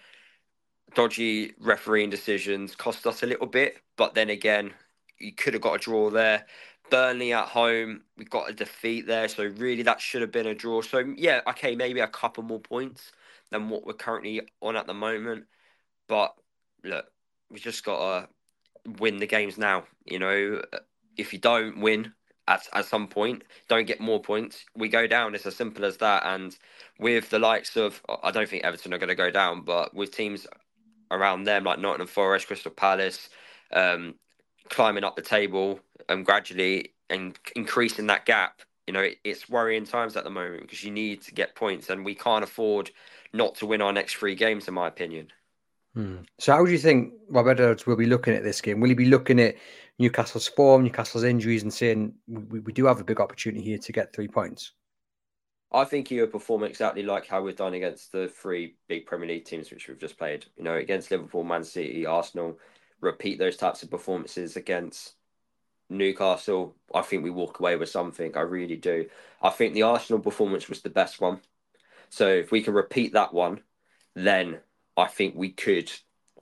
Dodgy 0.93 1.53
refereeing 1.59 2.09
decisions 2.09 2.75
cost 2.75 3.05
us 3.05 3.23
a 3.23 3.25
little 3.25 3.47
bit, 3.47 3.77
but 3.97 4.13
then 4.13 4.29
again, 4.29 4.71
you 5.19 5.33
could 5.33 5.53
have 5.53 5.61
got 5.61 5.75
a 5.75 5.79
draw 5.79 6.09
there. 6.09 6.45
Burnley 6.89 7.33
at 7.33 7.49
home, 7.49 8.03
we 8.17 8.23
got 8.23 8.49
a 8.49 8.53
defeat 8.53 9.07
there, 9.07 9.27
so 9.27 9.45
really 9.45 9.83
that 9.83 9.99
should 9.99 10.21
have 10.21 10.31
been 10.31 10.47
a 10.47 10.55
draw. 10.55 10.81
So 10.81 10.99
yeah, 11.17 11.41
okay, 11.47 11.75
maybe 11.75 11.99
a 11.99 12.07
couple 12.07 12.43
more 12.43 12.59
points 12.59 13.11
than 13.51 13.69
what 13.69 13.85
we're 13.85 13.93
currently 13.93 14.41
on 14.61 14.77
at 14.77 14.87
the 14.87 14.93
moment. 14.93 15.45
But 16.07 16.33
look, 16.83 17.05
we 17.51 17.59
just 17.59 17.83
got 17.83 17.99
to 17.99 18.91
win 18.99 19.17
the 19.17 19.27
games 19.27 19.57
now. 19.57 19.83
You 20.05 20.19
know, 20.19 20.61
if 21.17 21.33
you 21.33 21.39
don't 21.39 21.81
win 21.81 22.13
at 22.47 22.67
at 22.73 22.85
some 22.85 23.07
point, 23.07 23.43
don't 23.67 23.87
get 23.87 23.99
more 23.99 24.21
points, 24.21 24.65
we 24.75 24.89
go 24.89 25.07
down. 25.07 25.35
It's 25.35 25.45
as 25.45 25.55
simple 25.55 25.85
as 25.85 25.97
that. 25.97 26.23
And 26.25 26.57
with 26.99 27.29
the 27.29 27.39
likes 27.39 27.75
of, 27.75 28.01
I 28.23 28.31
don't 28.31 28.49
think 28.49 28.63
Everton 28.63 28.93
are 28.93 28.97
going 28.97 29.09
to 29.09 29.15
go 29.15 29.29
down, 29.29 29.61
but 29.61 29.93
with 29.93 30.11
teams 30.11 30.47
around 31.11 31.43
them 31.43 31.63
like 31.63 31.79
Nottingham 31.79 32.07
Forest, 32.07 32.47
Crystal 32.47 32.71
Palace, 32.71 33.29
um, 33.73 34.15
climbing 34.69 35.03
up 35.03 35.15
the 35.15 35.21
table 35.21 35.79
and 36.09 36.25
gradually 36.25 36.93
and 37.09 37.37
increasing 37.55 38.07
that 38.07 38.25
gap. 38.25 38.61
You 38.85 38.93
know, 38.93 39.01
it, 39.01 39.17
it's 39.23 39.49
worrying 39.49 39.85
times 39.85 40.15
at 40.15 40.23
the 40.23 40.29
moment 40.29 40.61
because 40.61 40.83
you 40.83 40.91
need 40.91 41.21
to 41.23 41.33
get 41.33 41.55
points, 41.55 41.89
and 41.89 42.05
we 42.05 42.15
can't 42.15 42.43
afford 42.43 42.91
not 43.33 43.55
to 43.55 43.65
win 43.65 43.81
our 43.81 43.91
next 43.91 44.15
three 44.15 44.35
games, 44.35 44.67
in 44.67 44.73
my 44.73 44.87
opinion. 44.87 45.27
Hmm. 45.93 46.17
So, 46.39 46.53
how 46.53 46.65
do 46.65 46.71
you 46.71 46.77
think 46.77 47.13
Rob 47.27 47.47
Edwards 47.47 47.85
will 47.85 47.97
be 47.97 48.05
looking 48.05 48.33
at 48.33 48.43
this 48.43 48.61
game? 48.61 48.79
Will 48.79 48.89
he 48.89 48.95
be 48.95 49.05
looking 49.05 49.41
at 49.41 49.55
Newcastle's 49.99 50.47
form, 50.47 50.83
Newcastle's 50.83 51.23
injuries, 51.23 51.63
and 51.63 51.73
saying 51.73 52.13
we, 52.27 52.59
we 52.59 52.73
do 52.73 52.85
have 52.85 52.99
a 52.99 53.03
big 53.03 53.19
opportunity 53.19 53.63
here 53.63 53.77
to 53.77 53.91
get 53.91 54.13
three 54.13 54.27
points? 54.27 54.73
I 55.71 55.83
think 55.83 56.07
he 56.07 56.19
would 56.21 56.31
perform 56.31 56.63
exactly 56.63 57.03
like 57.03 57.27
how 57.27 57.41
we've 57.41 57.55
done 57.55 57.73
against 57.73 58.11
the 58.11 58.27
three 58.27 58.75
big 58.87 59.05
Premier 59.05 59.27
League 59.27 59.45
teams 59.45 59.69
which 59.69 59.87
we've 59.87 59.99
just 59.99 60.17
played. 60.17 60.45
You 60.55 60.63
know, 60.63 60.75
against 60.75 61.11
Liverpool, 61.11 61.43
Man 61.43 61.63
City, 61.63 62.05
Arsenal. 62.05 62.57
Repeat 63.01 63.37
those 63.37 63.57
types 63.57 63.83
of 63.83 63.91
performances 63.91 64.55
against 64.55 65.17
Newcastle, 65.89 66.75
I 66.93 67.01
think 67.01 67.23
we 67.23 67.29
walk 67.29 67.59
away 67.59 67.75
with 67.75 67.89
something. 67.89 68.35
I 68.35 68.41
really 68.41 68.75
do. 68.75 69.07
I 69.41 69.49
think 69.49 69.73
the 69.73 69.83
Arsenal 69.83 70.21
performance 70.21 70.67
was 70.67 70.81
the 70.81 70.89
best 70.89 71.21
one. 71.21 71.39
So 72.09 72.27
if 72.27 72.51
we 72.51 72.61
can 72.61 72.73
repeat 72.73 73.13
that 73.13 73.33
one, 73.33 73.61
then 74.13 74.59
I 74.95 75.07
think 75.07 75.35
we 75.35 75.51
could 75.51 75.91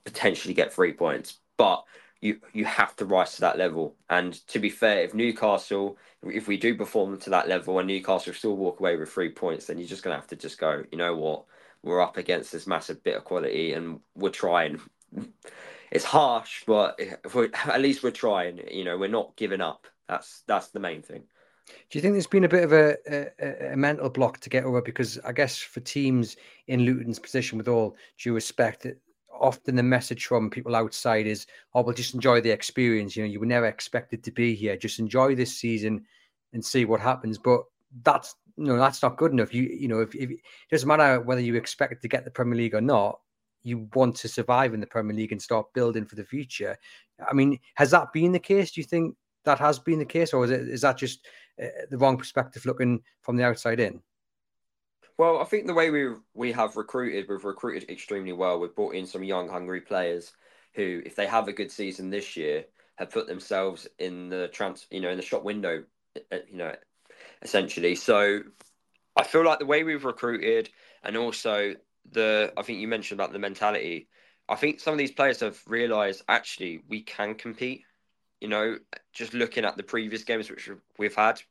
potentially 0.04 0.54
get 0.54 0.72
three 0.72 0.92
points. 0.92 1.38
But 1.56 1.84
you 2.20 2.40
you 2.52 2.64
have 2.64 2.96
to 2.96 3.04
rise 3.04 3.34
to 3.34 3.40
that 3.42 3.58
level. 3.58 3.94
And 4.10 4.34
to 4.48 4.58
be 4.58 4.70
fair, 4.70 5.02
if 5.02 5.14
Newcastle, 5.14 5.98
if 6.22 6.48
we 6.48 6.56
do 6.56 6.74
perform 6.74 7.18
to 7.20 7.30
that 7.30 7.48
level 7.48 7.78
and 7.78 7.88
Newcastle 7.88 8.32
still 8.32 8.56
walk 8.56 8.80
away 8.80 8.96
with 8.96 9.10
three 9.10 9.30
points, 9.30 9.66
then 9.66 9.78
you're 9.78 9.88
just 9.88 10.02
gonna 10.02 10.16
have 10.16 10.28
to 10.28 10.36
just 10.36 10.58
go. 10.58 10.84
You 10.90 10.98
know 10.98 11.16
what? 11.16 11.44
We're 11.82 12.00
up 12.00 12.16
against 12.16 12.52
this 12.52 12.66
massive 12.66 13.02
bit 13.04 13.16
of 13.16 13.24
quality, 13.24 13.72
and 13.72 14.00
we're 14.14 14.30
trying 14.30 14.80
it's 15.90 16.04
harsh, 16.04 16.64
but 16.66 16.98
at 17.66 17.80
least 17.80 18.02
we're 18.02 18.10
trying. 18.10 18.60
You 18.70 18.84
know, 18.84 18.98
we're 18.98 19.08
not 19.08 19.36
giving 19.36 19.60
up. 19.60 19.86
That's 20.08 20.42
that's 20.46 20.68
the 20.68 20.80
main 20.80 21.02
thing. 21.02 21.24
Do 21.90 21.98
you 21.98 22.00
think 22.00 22.14
there's 22.14 22.28
been 22.28 22.44
a 22.44 22.48
bit 22.48 22.62
of 22.62 22.72
a, 22.72 22.96
a, 23.08 23.72
a, 23.72 23.76
mental 23.76 24.08
block 24.08 24.38
to 24.38 24.48
get 24.48 24.62
over? 24.62 24.80
Because 24.80 25.18
I 25.24 25.32
guess 25.32 25.58
for 25.58 25.80
teams 25.80 26.36
in 26.68 26.82
Luton's 26.84 27.18
position, 27.18 27.58
with 27.58 27.66
all 27.66 27.96
due 28.18 28.34
respect, 28.34 28.86
often 29.40 29.76
the 29.76 29.82
message 29.82 30.26
from 30.26 30.50
people 30.50 30.76
outside 30.76 31.26
is, 31.26 31.46
"Oh, 31.74 31.82
well, 31.82 31.94
just 31.94 32.14
enjoy 32.14 32.40
the 32.40 32.50
experience. 32.50 33.16
You 33.16 33.24
know, 33.24 33.30
you 33.30 33.40
were 33.40 33.46
never 33.46 33.66
expected 33.66 34.22
to 34.24 34.30
be 34.30 34.54
here. 34.54 34.76
Just 34.76 34.98
enjoy 34.98 35.34
this 35.34 35.56
season 35.56 36.04
and 36.52 36.64
see 36.64 36.84
what 36.84 37.00
happens." 37.00 37.38
But 37.38 37.62
that's 38.02 38.34
no, 38.56 38.76
that's 38.76 39.02
not 39.02 39.18
good 39.18 39.32
enough. 39.32 39.54
You 39.54 39.64
you 39.64 39.88
know, 39.88 40.00
if, 40.00 40.14
if 40.14 40.30
it 40.30 40.40
doesn't 40.70 40.88
matter 40.88 41.20
whether 41.20 41.40
you 41.40 41.54
expect 41.56 42.02
to 42.02 42.08
get 42.08 42.24
the 42.24 42.30
Premier 42.30 42.56
League 42.56 42.74
or 42.74 42.80
not, 42.80 43.20
you 43.62 43.88
want 43.94 44.16
to 44.16 44.28
survive 44.28 44.74
in 44.74 44.80
the 44.80 44.86
Premier 44.86 45.16
League 45.16 45.32
and 45.32 45.42
start 45.42 45.72
building 45.74 46.06
for 46.06 46.16
the 46.16 46.24
future. 46.24 46.76
I 47.28 47.34
mean, 47.34 47.58
has 47.74 47.90
that 47.90 48.12
been 48.12 48.32
the 48.32 48.38
case? 48.38 48.72
Do 48.72 48.80
you 48.80 48.86
think 48.86 49.16
that 49.44 49.58
has 49.58 49.78
been 49.78 49.98
the 49.98 50.04
case, 50.04 50.32
or 50.32 50.44
is 50.44 50.50
it 50.50 50.68
is 50.68 50.82
that 50.82 50.98
just 50.98 51.26
uh, 51.62 51.66
the 51.90 51.98
wrong 51.98 52.16
perspective 52.16 52.64
looking 52.66 53.02
from 53.22 53.36
the 53.36 53.44
outside 53.44 53.80
in? 53.80 54.02
Well, 55.18 55.38
I 55.40 55.44
think 55.44 55.66
the 55.66 55.74
way 55.74 55.90
we 55.90 56.14
we 56.34 56.52
have 56.52 56.76
recruited, 56.76 57.26
we've 57.28 57.44
recruited 57.44 57.88
extremely 57.90 58.32
well. 58.32 58.60
We've 58.60 58.74
brought 58.74 58.94
in 58.94 59.06
some 59.06 59.24
young, 59.24 59.48
hungry 59.48 59.80
players 59.80 60.32
who, 60.74 61.02
if 61.06 61.16
they 61.16 61.26
have 61.26 61.48
a 61.48 61.52
good 61.52 61.70
season 61.72 62.10
this 62.10 62.36
year, 62.36 62.66
have 62.96 63.10
put 63.10 63.26
themselves 63.26 63.86
in 63.98 64.28
the 64.28 64.48
trans, 64.48 64.86
you 64.90 65.00
know, 65.00 65.10
in 65.10 65.16
the 65.16 65.22
shop 65.22 65.42
window, 65.42 65.84
uh, 66.32 66.38
you 66.50 66.58
know, 66.58 66.74
essentially. 67.42 67.94
So, 67.94 68.42
I 69.16 69.24
feel 69.24 69.44
like 69.44 69.58
the 69.58 69.66
way 69.66 69.84
we've 69.84 70.04
recruited, 70.04 70.70
and 71.02 71.16
also 71.16 71.74
the, 72.12 72.52
I 72.56 72.62
think 72.62 72.80
you 72.80 72.88
mentioned 72.88 73.20
about 73.20 73.32
the 73.32 73.38
mentality. 73.38 74.08
I 74.48 74.56
think 74.56 74.80
some 74.80 74.92
of 74.92 74.98
these 74.98 75.12
players 75.12 75.40
have 75.40 75.60
realised 75.66 76.22
actually 76.28 76.82
we 76.88 77.02
can 77.02 77.34
compete. 77.34 77.84
You 78.40 78.48
know, 78.48 78.78
just 79.14 79.34
looking 79.34 79.64
at 79.64 79.76
the 79.78 79.82
previous 79.82 80.24
games 80.24 80.50
which 80.50 80.68
we've 80.98 81.14
had, 81.14 81.42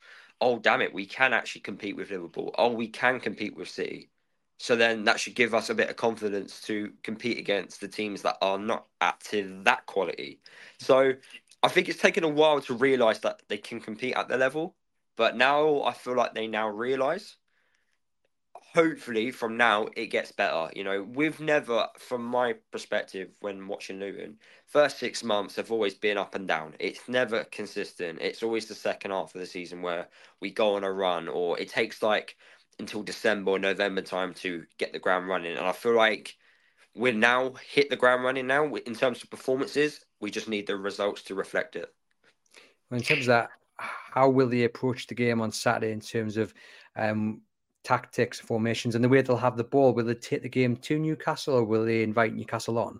oh 0.41 0.59
damn 0.59 0.81
it, 0.81 0.93
we 0.93 1.05
can 1.05 1.33
actually 1.33 1.61
compete 1.61 1.95
with 1.95 2.11
Liverpool. 2.11 2.53
Oh, 2.57 2.71
we 2.71 2.87
can 2.87 3.19
compete 3.19 3.55
with 3.55 3.69
City. 3.69 4.09
So 4.57 4.75
then 4.75 5.03
that 5.03 5.19
should 5.19 5.35
give 5.35 5.53
us 5.53 5.69
a 5.69 5.75
bit 5.75 5.89
of 5.89 5.95
confidence 5.97 6.61
to 6.61 6.93
compete 7.03 7.37
against 7.37 7.81
the 7.81 7.87
teams 7.87 8.21
that 8.21 8.37
are 8.41 8.57
not 8.57 8.85
at 9.01 9.19
to 9.31 9.59
that 9.63 9.85
quality. 9.85 10.39
So 10.79 11.13
I 11.61 11.67
think 11.67 11.89
it's 11.89 11.99
taken 11.99 12.23
a 12.23 12.29
while 12.29 12.61
to 12.61 12.73
realise 12.73 13.19
that 13.19 13.41
they 13.49 13.57
can 13.57 13.79
compete 13.81 14.15
at 14.15 14.27
the 14.27 14.37
level, 14.37 14.75
but 15.17 15.35
now 15.35 15.81
I 15.83 15.93
feel 15.93 16.15
like 16.15 16.33
they 16.33 16.47
now 16.47 16.69
realise 16.69 17.35
hopefully 18.75 19.31
from 19.31 19.55
now 19.55 19.87
it 19.95 20.07
gets 20.07 20.33
better. 20.33 20.69
You 20.75 20.83
know, 20.83 21.01
we've 21.01 21.39
never, 21.39 21.87
from 21.97 22.25
my 22.25 22.55
perspective, 22.71 23.29
when 23.39 23.67
watching 23.67 23.99
Luton, 23.99 24.37
first 24.67 24.99
six 24.99 25.23
months 25.23 25.55
have 25.55 25.71
always 25.71 25.95
been 25.95 26.17
up 26.17 26.35
and 26.35 26.45
down. 26.45 26.73
It's 26.79 27.07
never 27.07 27.45
consistent. 27.45 28.19
It's 28.21 28.43
always 28.43 28.65
the 28.65 28.75
second 28.75 29.11
half 29.11 29.33
of 29.33 29.39
the 29.39 29.47
season 29.47 29.81
where 29.81 30.09
we 30.41 30.51
go 30.51 30.75
on 30.75 30.83
a 30.83 30.91
run, 30.91 31.29
or 31.29 31.57
it 31.57 31.69
takes 31.69 32.03
like 32.03 32.35
until 32.77 33.01
December 33.01 33.51
or 33.51 33.59
November 33.59 34.01
time 34.01 34.33
to 34.35 34.65
get 34.77 34.91
the 34.91 34.99
ground 34.99 35.29
running. 35.29 35.55
And 35.55 35.65
I 35.65 35.71
feel 35.71 35.95
like 35.95 36.35
we're 36.93 37.13
now 37.13 37.53
hit 37.65 37.89
the 37.89 37.95
ground 37.95 38.25
running 38.25 38.47
now 38.47 38.75
in 38.75 38.93
terms 38.93 39.23
of 39.23 39.29
performances. 39.29 40.03
We 40.19 40.31
just 40.31 40.49
need 40.49 40.67
the 40.67 40.75
results 40.75 41.23
to 41.23 41.35
reflect 41.35 41.77
it. 41.77 41.93
in 42.91 43.01
terms 43.01 43.21
of 43.21 43.27
that, 43.27 43.49
how 43.77 44.29
will 44.29 44.49
they 44.49 44.65
approach 44.65 45.07
the 45.07 45.15
game 45.15 45.39
on 45.39 45.53
Saturday 45.53 45.93
in 45.93 46.01
terms 46.01 46.35
of 46.35 46.53
um, 46.97 47.41
tactics, 47.85 48.39
formations, 48.39 48.95
and 48.95 49.03
the 49.03 49.09
way 49.09 49.21
they'll 49.21 49.37
have 49.37 49.55
the 49.55 49.63
ball. 49.63 49.93
Will 49.93 50.05
they 50.05 50.15
take 50.15 50.41
the 50.41 50.49
game 50.49 50.75
to 50.77 50.99
Newcastle 50.99 51.55
or 51.55 51.63
will 51.63 51.85
they 51.85 52.03
invite 52.03 52.33
Newcastle 52.33 52.77
on? 52.77 52.99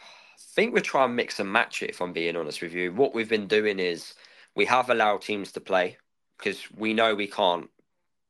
I 0.00 0.60
think 0.60 0.74
we're 0.74 0.80
trying 0.80 1.10
to 1.10 1.14
mix 1.14 1.40
and 1.40 1.50
match 1.50 1.82
it, 1.82 1.90
if 1.90 2.02
I'm 2.02 2.12
being 2.12 2.36
honest 2.36 2.60
with 2.60 2.74
you. 2.74 2.92
What 2.92 3.14
we've 3.14 3.28
been 3.28 3.46
doing 3.46 3.78
is 3.78 4.14
we 4.54 4.66
have 4.66 4.90
allowed 4.90 5.22
teams 5.22 5.52
to 5.52 5.60
play 5.60 5.96
because 6.36 6.70
we 6.76 6.92
know 6.92 7.14
we 7.14 7.28
can't, 7.28 7.70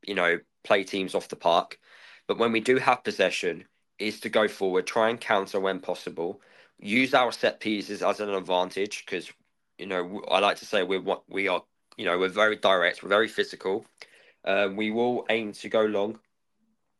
you 0.06 0.14
know, 0.14 0.38
play 0.62 0.84
teams 0.84 1.14
off 1.14 1.28
the 1.28 1.36
park. 1.36 1.78
But 2.26 2.38
when 2.38 2.52
we 2.52 2.60
do 2.60 2.76
have 2.76 3.02
possession, 3.02 3.64
is 3.98 4.20
to 4.20 4.28
go 4.28 4.48
forward, 4.48 4.86
try 4.86 5.10
and 5.10 5.20
counter 5.20 5.60
when 5.60 5.80
possible, 5.80 6.40
use 6.78 7.14
our 7.14 7.32
set 7.32 7.60
pieces 7.60 8.02
as 8.02 8.20
an 8.20 8.30
advantage 8.30 9.04
because, 9.04 9.30
you 9.78 9.86
know, 9.86 10.22
I 10.30 10.38
like 10.38 10.58
to 10.58 10.66
say 10.66 10.82
we're 10.82 11.00
what 11.00 11.24
we 11.28 11.48
are, 11.48 11.62
you 11.96 12.04
know, 12.04 12.18
we're 12.18 12.28
very 12.28 12.56
direct, 12.56 13.02
we're 13.02 13.08
very 13.08 13.28
physical. 13.28 13.84
Um, 14.48 14.76
we 14.76 14.90
will 14.90 15.26
aim 15.28 15.52
to 15.52 15.68
go 15.68 15.82
long, 15.84 16.18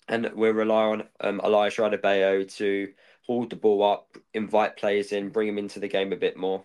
and 0.07 0.31
we'll 0.35 0.53
rely 0.53 0.85
on 0.85 1.05
um, 1.21 1.41
Elijah 1.43 1.83
Adebayo 1.83 2.55
to 2.57 2.93
hold 3.27 3.51
the 3.51 3.57
ball 3.57 3.83
up, 3.83 4.17
invite 4.35 4.77
players 4.77 5.13
in, 5.13 5.31
bring 5.31 5.47
them 5.47 5.59
into 5.59 5.81
the 5.81 5.89
game 5.89 6.13
a 6.13 6.17
bit 6.17 6.37
more, 6.37 6.65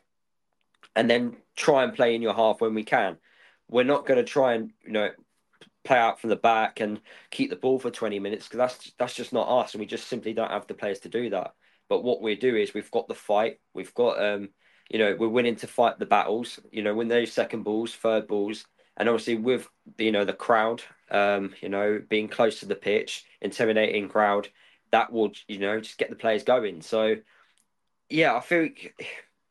and 0.95 1.09
then 1.09 1.37
try 1.55 1.83
and 1.83 1.93
play 1.93 2.15
in 2.15 2.21
your 2.21 2.33
half 2.33 2.59
when 2.59 2.73
we 2.73 2.83
can. 2.83 3.17
We're 3.69 3.83
not 3.83 4.05
going 4.05 4.17
to 4.17 4.29
try 4.29 4.55
and 4.55 4.71
you 4.85 4.91
know 4.91 5.09
play 5.85 5.97
out 5.97 6.19
from 6.19 6.29
the 6.29 6.35
back 6.35 6.79
and 6.79 6.99
keep 7.31 7.49
the 7.49 7.55
ball 7.55 7.79
for 7.79 7.91
20 7.91 8.19
minutes 8.19 8.47
because 8.47 8.57
that's 8.57 8.91
that's 8.97 9.15
just 9.15 9.33
not 9.33 9.49
us 9.49 9.73
and 9.73 9.79
we 9.81 9.85
just 9.85 10.07
simply 10.07 10.33
don't 10.33 10.51
have 10.51 10.67
the 10.67 10.73
players 10.73 10.99
to 10.99 11.09
do 11.09 11.29
that 11.29 11.53
but 11.89 12.03
what 12.03 12.21
we 12.21 12.35
do 12.35 12.55
is 12.55 12.73
we've 12.73 12.91
got 12.91 13.07
the 13.07 13.13
fight 13.13 13.59
we've 13.73 13.93
got 13.93 14.23
um 14.23 14.49
you 14.89 14.97
know 14.97 15.15
we're 15.19 15.27
willing 15.27 15.57
to 15.57 15.67
fight 15.67 15.99
the 15.99 16.05
battles 16.05 16.59
you 16.71 16.81
know 16.81 16.93
when 16.93 17.09
those 17.09 17.33
second 17.33 17.63
balls 17.63 17.93
third 17.93 18.27
balls 18.27 18.65
and 18.97 19.09
obviously 19.09 19.35
with 19.35 19.67
you 19.97 20.11
know 20.11 20.25
the 20.25 20.33
crowd, 20.33 20.81
um, 21.11 21.53
you 21.61 21.69
know 21.69 22.01
being 22.07 22.27
close 22.27 22.59
to 22.59 22.65
the 22.65 22.75
pitch, 22.75 23.25
intimidating 23.41 24.09
crowd, 24.09 24.49
that 24.91 25.11
will 25.11 25.31
you 25.47 25.59
know 25.59 25.79
just 25.79 25.97
get 25.97 26.09
the 26.09 26.15
players 26.15 26.43
going. 26.43 26.81
So 26.81 27.17
yeah, 28.09 28.35
I 28.35 28.39
think 28.39 28.93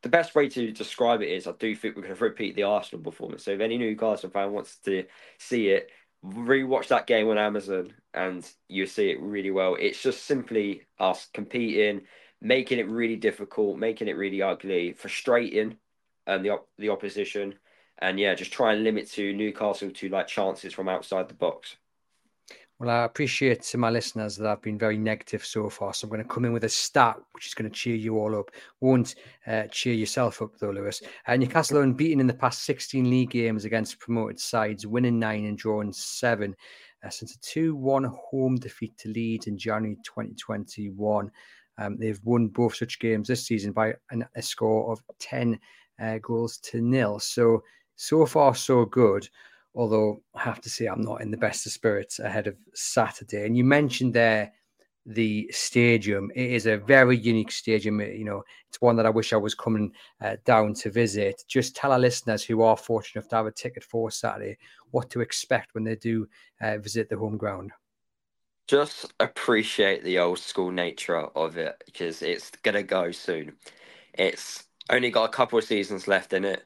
the 0.03 0.09
best 0.09 0.35
way 0.35 0.49
to 0.49 0.73
describe 0.73 1.23
it 1.23 1.31
is 1.31 1.47
I 1.47 1.53
do 1.53 1.75
think 1.75 1.97
we're 1.97 2.03
going 2.03 2.15
to 2.15 2.25
repeat 2.25 2.57
the 2.57 2.65
Arsenal 2.65 3.05
performance. 3.05 3.45
So 3.45 3.53
if 3.53 3.61
any 3.61 3.79
Newcastle 3.79 4.31
fan 4.31 4.53
wants 4.53 4.77
to 4.85 5.05
see 5.39 5.69
it, 5.69 5.91
rewatch 6.25 6.89
that 6.89 7.07
game 7.07 7.29
on 7.29 7.39
Amazon 7.39 7.93
and 8.15 8.49
you 8.69 8.87
see 8.87 9.11
it 9.11 9.21
really 9.21 9.51
well. 9.51 9.77
It's 9.79 10.03
just 10.03 10.25
simply 10.25 10.83
us 10.99 11.29
competing, 11.33 12.03
making 12.41 12.79
it 12.79 12.89
really 12.89 13.17
difficult, 13.17 13.79
making 13.79 14.09
it 14.09 14.17
really 14.17 14.43
ugly, 14.43 14.93
frustrating, 14.93 15.77
and 16.27 16.37
um, 16.37 16.43
the 16.43 16.59
the 16.79 16.89
opposition 16.91 17.55
and 18.03 18.19
yeah, 18.19 18.35
just 18.35 18.53
try 18.53 18.73
and 18.73 18.85
limit 18.85 19.09
to 19.13 19.33
Newcastle 19.33 19.91
to 19.91 20.09
like 20.09 20.27
chances 20.27 20.75
from 20.75 20.89
outside 20.89 21.29
the 21.29 21.35
box. 21.35 21.77
Well, 22.79 22.91
I 22.91 23.05
appreciate 23.05 23.63
to 23.63 23.79
my 23.79 23.91
listeners 23.91 24.37
that 24.37 24.49
I've 24.49 24.61
been 24.61 24.79
very 24.79 24.99
negative 24.99 25.45
so 25.45 25.71
far. 25.71 25.95
So 25.95 26.05
I'm 26.05 26.11
going 26.11 26.23
to 26.23 26.29
come 26.29 26.45
in 26.45 26.53
with 26.53 26.65
a 26.65 26.69
stat 26.69 27.17
which 27.31 27.47
is 27.47 27.55
going 27.55 27.71
to 27.71 27.75
cheer 27.77 27.95
you 27.95 28.19
all 28.19 28.37
up. 28.37 28.51
Won't 28.81 29.15
uh, 29.47 29.69
cheer 29.71 29.95
yourself 29.95 30.43
up 30.43 30.59
though, 30.59 30.71
Lewis. 30.71 31.01
Uh, 31.29 31.37
Newcastle 31.37 31.79
are 31.79 31.83
unbeaten 31.83 32.19
in 32.19 32.27
the 32.27 32.35
past 32.35 32.65
16 32.65 33.09
league 33.09 33.31
games 33.31 33.65
against 33.65 34.01
promoted 34.01 34.41
sides, 34.41 34.85
winning 34.85 35.21
nine 35.21 35.45
and 35.45 35.57
drawing 35.57 35.93
seven. 35.93 36.57
Uh, 37.05 37.11
since 37.11 37.35
a 37.35 37.41
2 37.41 37.75
1 37.77 38.05
home 38.05 38.57
defeat 38.57 38.97
to 38.99 39.09
Leeds 39.09 39.47
in 39.47 39.57
January 39.59 39.97
2021. 40.05 41.31
Um, 41.79 41.97
they've 41.99 42.21
won 42.25 42.49
both 42.49 42.77
such 42.77 42.99
games 42.99 43.29
this 43.29 43.47
season 43.47 43.73
by 43.73 43.95
an, 44.11 44.27
a 44.37 44.43
score 44.43 44.93
of 44.93 45.01
10 45.19 45.59
uh, 46.01 46.19
goals 46.19 46.59
to 46.59 46.81
nil. 46.81 47.19
So 47.19 47.63
so 47.97 48.27
far, 48.27 48.55
so 48.55 48.85
good. 48.85 49.29
Although 49.75 50.23
I 50.35 50.41
have 50.43 50.61
to 50.63 50.71
say, 50.71 50.87
I'm 50.87 51.01
not 51.01 51.23
in 51.23 51.31
the 51.31 51.37
best 51.37 51.65
of 51.67 51.73
spirits 51.73 52.19
ahead 52.19 52.47
of 52.47 52.57
Saturday. 52.75 53.47
And 53.47 53.57
you 53.57 53.65
mentioned 53.65 54.13
there 54.13 54.53
the 55.07 55.51
stadium. 55.51 56.31
It 56.35 56.53
is 56.53 56.67
a 56.67 56.77
very 56.77 57.17
unique 57.17 57.51
stadium. 57.51 58.01
You 58.01 58.25
know, 58.25 58.43
it's 58.69 58.81
one 58.81 58.97
that 58.97 59.07
I 59.07 59.11
wish 59.11 59.33
I 59.33 59.37
was 59.37 59.55
coming 59.55 59.93
uh, 60.21 60.37
down 60.45 60.75
to 60.75 60.91
visit. 60.91 61.43
Just 61.49 61.75
tell 61.75 61.93
our 61.93 61.99
listeners 61.99 62.45
who 62.45 62.63
are 62.63 62.77
fortunate 62.77 63.21
enough 63.21 63.29
to 63.31 63.37
have 63.37 63.47
a 63.47 63.53
ticket 63.53 63.83
for 63.83 64.11
Saturday 64.11 64.59
what 64.91 65.11
to 65.11 65.21
expect 65.21 65.75
when 65.75 65.85
they 65.85 65.97
do 65.97 66.29
uh, 66.61 66.79
visit 66.79 67.09
the 67.09 67.17
home 67.17 67.37
ground. 67.37 67.73
Just 68.69 69.13
appreciate 69.19 70.05
the 70.05 70.19
old 70.19 70.39
school 70.39 70.71
nature 70.71 71.17
of 71.17 71.57
it 71.57 71.83
because 71.85 72.23
it's 72.23 72.51
gonna 72.63 72.83
go 72.83 73.11
soon. 73.11 73.57
It's 74.15 74.65
only 74.89 75.11
got 75.11 75.25
a 75.25 75.33
couple 75.33 75.59
of 75.59 75.65
seasons 75.65 76.07
left 76.07 76.33
in 76.33 76.45
it 76.45 76.65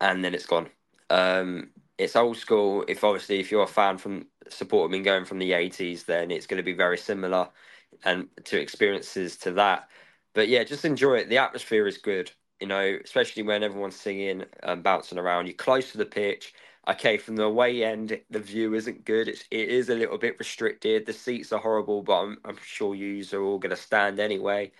and 0.00 0.24
then 0.24 0.34
it's 0.34 0.46
gone. 0.46 0.68
Um, 1.10 1.70
it's 1.98 2.16
old 2.16 2.36
school. 2.36 2.84
If 2.88 3.04
obviously 3.04 3.40
if 3.40 3.50
you're 3.50 3.62
a 3.64 3.68
fan 3.68 3.98
from 3.98 4.26
support 4.48 4.90
been 4.90 5.02
going 5.02 5.24
from 5.24 5.38
the 5.38 5.52
eighties, 5.52 6.04
then 6.04 6.30
it's 6.30 6.46
going 6.46 6.58
to 6.58 6.62
be 6.64 6.72
very 6.74 6.98
similar 6.98 7.48
and 8.04 8.28
to 8.44 8.60
experiences 8.60 9.36
to 9.38 9.52
that. 9.52 9.88
But 10.34 10.48
yeah, 10.48 10.64
just 10.64 10.84
enjoy 10.84 11.16
it. 11.16 11.28
The 11.28 11.38
atmosphere 11.38 11.86
is 11.86 11.98
good, 11.98 12.30
you 12.60 12.66
know, 12.66 12.98
especially 13.04 13.42
when 13.42 13.62
everyone's 13.62 13.96
singing 13.96 14.44
and 14.62 14.82
bouncing 14.82 15.18
around. 15.18 15.46
You're 15.46 15.54
close 15.56 15.92
to 15.92 15.98
the 15.98 16.06
pitch. 16.06 16.52
Okay, 16.88 17.16
from 17.18 17.34
the 17.36 17.42
away 17.44 17.82
end, 17.82 18.20
the 18.30 18.38
view 18.38 18.74
isn't 18.74 19.04
good. 19.04 19.28
It's 19.28 19.44
it 19.50 19.68
is 19.70 19.88
a 19.88 19.94
little 19.94 20.18
bit 20.18 20.38
restricted. 20.38 21.06
The 21.06 21.12
seats 21.12 21.52
are 21.52 21.60
horrible, 21.60 22.02
but 22.02 22.20
I'm 22.22 22.38
I'm 22.44 22.58
sure 22.62 22.94
you 22.94 23.24
are 23.32 23.42
all 23.42 23.58
going 23.58 23.70
to 23.70 23.76
stand 23.76 24.20
anyway. 24.20 24.72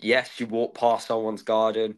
Yes, 0.00 0.40
you 0.40 0.46
walk 0.46 0.74
past 0.74 1.08
someone's 1.08 1.42
garden 1.42 1.96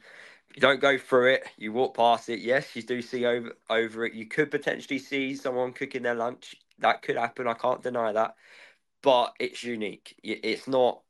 you 0.55 0.61
don't 0.61 0.81
go 0.81 0.99
through 0.99 1.35
it. 1.35 1.45
You 1.57 1.73
walk 1.73 1.97
past 1.97 2.29
it. 2.29 2.41
Yes, 2.41 2.75
you 2.77 2.83
do 2.83 3.03
see 3.03 3.25
over 3.27 3.53
over 3.71 4.05
it. 4.07 4.15
You 4.15 4.27
could 4.27 4.51
potentially 4.51 4.99
see 4.99 5.35
someone 5.35 5.73
cooking 5.73 6.03
their 6.03 6.15
lunch. 6.15 6.57
That 6.79 7.03
could 7.03 7.17
happen. 7.17 7.47
I 7.49 7.55
can't 7.55 7.83
deny 7.83 8.13
that. 8.13 8.37
But 9.03 9.35
it's 9.41 9.65
unique. 9.65 10.19
It's 10.23 10.69
not. 10.69 11.03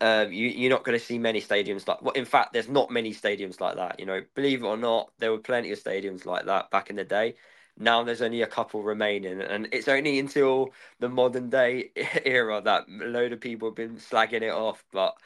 Um, 0.00 0.32
you, 0.32 0.48
you're 0.48 0.70
not 0.70 0.84
going 0.84 0.98
to 0.98 1.04
see 1.04 1.18
many 1.18 1.40
stadiums 1.42 1.88
like. 1.88 2.02
Well, 2.02 2.12
in 2.12 2.24
fact, 2.24 2.52
there's 2.52 2.68
not 2.68 2.90
many 2.90 3.12
stadiums 3.12 3.60
like 3.60 3.76
that. 3.76 4.00
You 4.00 4.06
know, 4.06 4.22
believe 4.34 4.62
it 4.62 4.66
or 4.66 4.76
not, 4.76 5.12
there 5.18 5.32
were 5.32 5.38
plenty 5.38 5.72
of 5.72 5.82
stadiums 5.82 6.26
like 6.26 6.46
that 6.46 6.70
back 6.70 6.90
in 6.90 6.96
the 6.96 7.04
day. 7.04 7.34
Now 7.78 8.02
there's 8.04 8.22
only 8.22 8.42
a 8.42 8.46
couple 8.46 8.82
remaining, 8.82 9.40
and 9.42 9.68
it's 9.72 9.88
only 9.88 10.18
until 10.18 10.72
the 11.00 11.08
modern 11.08 11.50
day 11.50 11.90
era 12.24 12.60
that 12.62 12.86
a 12.88 13.06
load 13.06 13.32
of 13.32 13.40
people 13.40 13.68
have 13.68 13.76
been 13.76 13.96
slagging 13.96 14.42
it 14.42 14.52
off. 14.52 14.84
But 14.92 15.16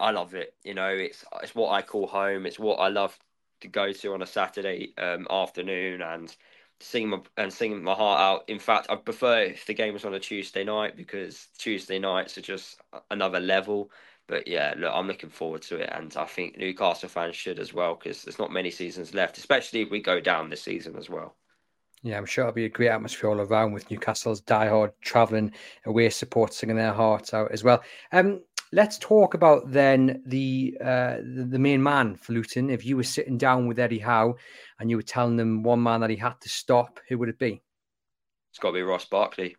I 0.00 0.10
love 0.10 0.34
it. 0.34 0.54
You 0.64 0.74
know, 0.74 0.88
it's 0.88 1.24
it's 1.42 1.54
what 1.54 1.70
I 1.72 1.82
call 1.82 2.06
home. 2.06 2.46
It's 2.46 2.58
what 2.58 2.76
I 2.76 2.88
love 2.88 3.18
to 3.60 3.68
go 3.68 3.92
to 3.92 4.14
on 4.14 4.22
a 4.22 4.26
Saturday 4.26 4.94
um, 4.98 5.26
afternoon 5.30 6.02
and 6.02 6.34
sing 6.80 7.08
my 7.08 7.18
and 7.36 7.52
sing 7.52 7.82
my 7.82 7.94
heart 7.94 8.20
out. 8.20 8.48
In 8.48 8.58
fact, 8.58 8.86
I 8.90 8.96
prefer 8.96 9.42
if 9.42 9.66
the 9.66 9.74
game 9.74 9.92
was 9.92 10.04
on 10.04 10.14
a 10.14 10.20
Tuesday 10.20 10.64
night 10.64 10.96
because 10.96 11.48
Tuesday 11.58 11.98
nights 11.98 12.38
are 12.38 12.42
just 12.42 12.80
another 13.10 13.40
level. 13.40 13.90
But 14.26 14.46
yeah, 14.46 14.74
look, 14.76 14.92
I'm 14.94 15.08
looking 15.08 15.30
forward 15.30 15.62
to 15.62 15.76
it, 15.76 15.90
and 15.92 16.16
I 16.16 16.24
think 16.24 16.56
Newcastle 16.56 17.08
fans 17.08 17.36
should 17.36 17.58
as 17.58 17.74
well 17.74 17.96
because 17.96 18.22
there's 18.22 18.38
not 18.38 18.52
many 18.52 18.70
seasons 18.70 19.12
left, 19.12 19.38
especially 19.38 19.82
if 19.82 19.90
we 19.90 20.00
go 20.00 20.20
down 20.20 20.50
this 20.50 20.62
season 20.62 20.96
as 20.96 21.10
well. 21.10 21.36
Yeah, 22.02 22.16
I'm 22.16 22.24
sure 22.24 22.44
it'll 22.44 22.54
be 22.54 22.64
a 22.64 22.70
great 22.70 22.88
atmosphere 22.88 23.28
all 23.28 23.40
around 23.40 23.72
with 23.72 23.90
Newcastle's 23.90 24.40
diehard 24.40 24.92
travelling 25.02 25.52
away 25.84 26.08
support 26.08 26.54
singing 26.54 26.76
their 26.76 26.94
hearts 26.94 27.34
out 27.34 27.52
as 27.52 27.62
well. 27.62 27.82
Um, 28.12 28.40
let's 28.72 28.98
talk 28.98 29.34
about 29.34 29.70
then 29.70 30.22
the, 30.26 30.76
uh, 30.80 31.16
the 31.22 31.58
main 31.58 31.82
man 31.82 32.16
for 32.16 32.32
Luton. 32.32 32.70
If 32.70 32.84
you 32.84 32.96
were 32.96 33.02
sitting 33.02 33.38
down 33.38 33.66
with 33.66 33.78
Eddie 33.78 33.98
Howe 33.98 34.36
and 34.78 34.90
you 34.90 34.96
were 34.96 35.02
telling 35.02 35.36
them 35.36 35.62
one 35.62 35.82
man 35.82 36.00
that 36.00 36.10
he 36.10 36.16
had 36.16 36.40
to 36.40 36.48
stop, 36.48 37.00
who 37.08 37.18
would 37.18 37.28
it 37.28 37.38
be? 37.38 37.62
It's 38.50 38.58
got 38.58 38.68
to 38.68 38.74
be 38.74 38.82
Ross 38.82 39.04
Barkley. 39.04 39.56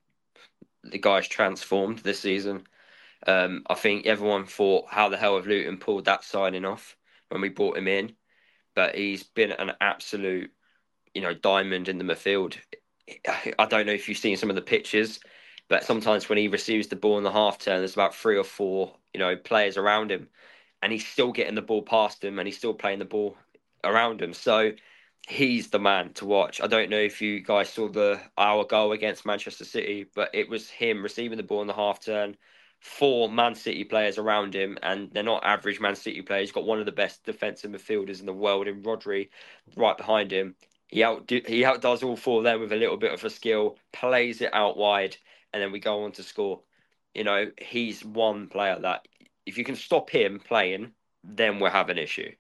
The 0.84 1.00
guy's 1.00 1.28
transformed 1.28 2.00
this 2.00 2.20
season. 2.20 2.68
Um, 3.28 3.64
I 3.68 3.76
think 3.76 4.08
everyone 4.08 4.46
thought, 4.46 4.86
how 4.90 5.10
the 5.10 5.18
hell 5.18 5.36
have 5.36 5.48
Luton 5.48 5.78
pulled 5.78 6.06
that 6.06 6.24
signing 6.24 6.66
off 6.66 6.98
when 7.30 7.42
we 7.42 7.50
brought 7.50 7.78
him 7.78 7.88
in? 7.88 8.16
But 8.76 8.96
he's 8.96 9.24
been 9.24 9.52
an 9.52 9.74
absolute 9.80 10.52
you 11.14 11.22
know, 11.22 11.34
diamond 11.34 11.90
in 11.90 11.98
the 11.98 12.04
midfield. 12.04 12.56
I 13.26 13.66
don't 13.66 13.86
know 13.86 13.94
if 13.94 14.08
you've 14.08 14.18
seen 14.18 14.38
some 14.38 14.50
of 14.50 14.56
the 14.56 14.62
pictures, 14.62 15.20
but 15.68 15.84
sometimes 15.84 16.30
when 16.30 16.38
he 16.38 16.48
receives 16.48 16.88
the 16.88 16.96
ball 16.96 17.18
in 17.18 17.24
the 17.24 17.32
half 17.32 17.60
turn, 17.60 17.80
there's 17.80 17.94
about 17.94 18.16
three 18.16 18.38
or 18.38 18.44
four, 18.44 18.96
you 19.14 19.20
know, 19.20 19.36
players 19.36 19.78
around 19.78 20.12
him, 20.12 20.28
and 20.82 20.92
he's 20.92 21.08
still 21.08 21.32
getting 21.32 21.56
the 21.56 21.62
ball 21.62 21.82
past 21.82 22.24
him, 22.24 22.40
and 22.40 22.48
he's 22.48 22.58
still 22.58 22.74
playing 22.74 23.00
the 23.00 23.06
ball 23.06 23.38
around 23.84 24.22
him. 24.22 24.34
So 24.34 24.72
he's 25.28 25.70
the 25.70 25.80
man 25.80 26.14
to 26.14 26.26
watch. 26.26 26.62
I 26.62 26.68
don't 26.68 26.90
know 26.90 26.98
if 26.98 27.22
you 27.22 27.42
guys 27.42 27.70
saw 27.70 27.88
the 27.88 28.20
our 28.38 28.64
goal 28.64 28.92
against 28.92 29.26
Manchester 29.26 29.66
City, 29.66 30.06
but 30.16 30.30
it 30.34 30.50
was 30.50 30.70
him 30.70 31.04
receiving 31.04 31.38
the 31.38 31.44
ball 31.44 31.62
in 31.62 31.68
the 31.68 31.74
half 31.74 32.00
turn, 32.00 32.36
four 32.80 33.30
Man 33.30 33.56
City 33.56 33.84
players 33.84 34.18
around 34.18 34.56
him, 34.56 34.78
and 34.84 35.12
they're 35.12 35.24
not 35.24 35.46
average 35.46 35.80
Man 35.80 35.96
City 35.96 36.22
players. 36.22 36.50
He's 36.50 36.56
got 36.56 36.66
one 36.66 36.80
of 36.80 36.86
the 36.86 36.92
best 36.92 37.24
defensive 37.24 37.72
midfielders 37.72 38.20
in 38.20 38.26
the 38.26 38.34
world 38.34 38.68
in 38.68 38.84
Rodri 38.84 39.30
right 39.76 39.98
behind 39.98 40.32
him. 40.32 40.56
He 40.88 41.04
outdo 41.04 41.42
he 41.48 41.64
outdoes 41.64 42.04
all 42.04 42.18
four 42.18 42.40
of 42.40 42.44
them 42.44 42.60
with 42.60 42.72
a 42.74 42.76
little 42.76 42.98
bit 42.98 43.14
of 43.14 43.24
a 43.24 43.30
skill, 43.30 43.78
plays 43.94 44.42
it 44.42 44.54
out 44.54 44.78
wide, 44.78 45.16
and 45.54 45.62
then 45.62 45.72
we 45.72 45.80
go 45.80 46.04
on 46.04 46.12
to 46.14 46.24
score. 46.24 46.62
You 47.14 47.24
know, 47.24 47.52
he's 47.58 48.04
one 48.06 48.48
player 48.48 48.80
that 48.80 49.08
if 49.46 49.58
you 49.58 49.64
can 49.64 49.76
stop 49.76 50.10
him 50.10 50.40
playing, 50.40 50.92
then 51.24 51.60
we'll 51.60 51.72
have 51.72 51.90
an 51.90 51.98
issue. 51.98 52.32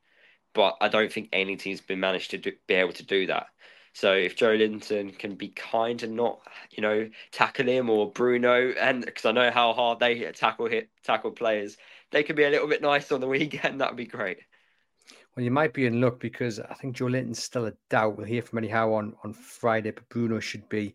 But 0.54 0.78
I 0.82 0.88
don't 0.88 1.12
think 1.12 1.30
any 1.32 1.56
team's 1.56 1.82
been 1.82 2.00
managed 2.00 2.32
to 2.32 2.38
do, 2.38 2.52
be 2.68 2.76
able 2.76 2.94
to 2.94 3.06
do 3.06 3.28
that. 3.28 3.48
So 3.94 4.14
if 4.14 4.38
Joelinton 4.38 5.18
can 5.18 5.36
be 5.36 5.50
kind 5.50 6.02
and 6.04 6.16
not, 6.16 6.40
you 6.72 6.82
know, 6.82 7.10
tackle 7.32 7.68
him 7.68 7.90
or 7.90 8.10
Bruno, 8.12 8.72
and 8.72 9.06
because 9.06 9.26
I 9.26 9.32
know 9.32 9.52
how 9.52 9.74
hard 9.74 10.00
they 10.00 10.32
tackle 10.32 10.68
hit 10.68 10.90
tackle 11.04 11.32
players, 11.32 11.78
they 12.12 12.24
can 12.24 12.36
be 12.36 12.44
a 12.44 12.50
little 12.50 12.68
bit 12.68 12.82
nice 12.82 13.12
on 13.12 13.20
the 13.20 13.28
weekend. 13.28 13.82
That'd 13.82 13.98
be 13.98 14.06
great. 14.06 14.40
Well, 15.36 15.46
you 15.46 15.52
might 15.52 15.74
be 15.74 15.86
in 15.86 16.02
luck 16.02 16.20
because 16.20 16.60
I 16.60 16.74
think 16.74 16.98
Joelinton's 16.98 17.42
still 17.42 17.66
a 17.66 17.74
doubt. 17.90 18.18
We'll 18.18 18.28
hear 18.28 18.42
from 18.42 18.68
Howe 18.68 18.94
on, 18.94 19.14
on 19.24 19.34
Friday, 19.34 19.92
but 19.92 20.08
Bruno 20.10 20.40
should 20.40 20.68
be 20.68 20.94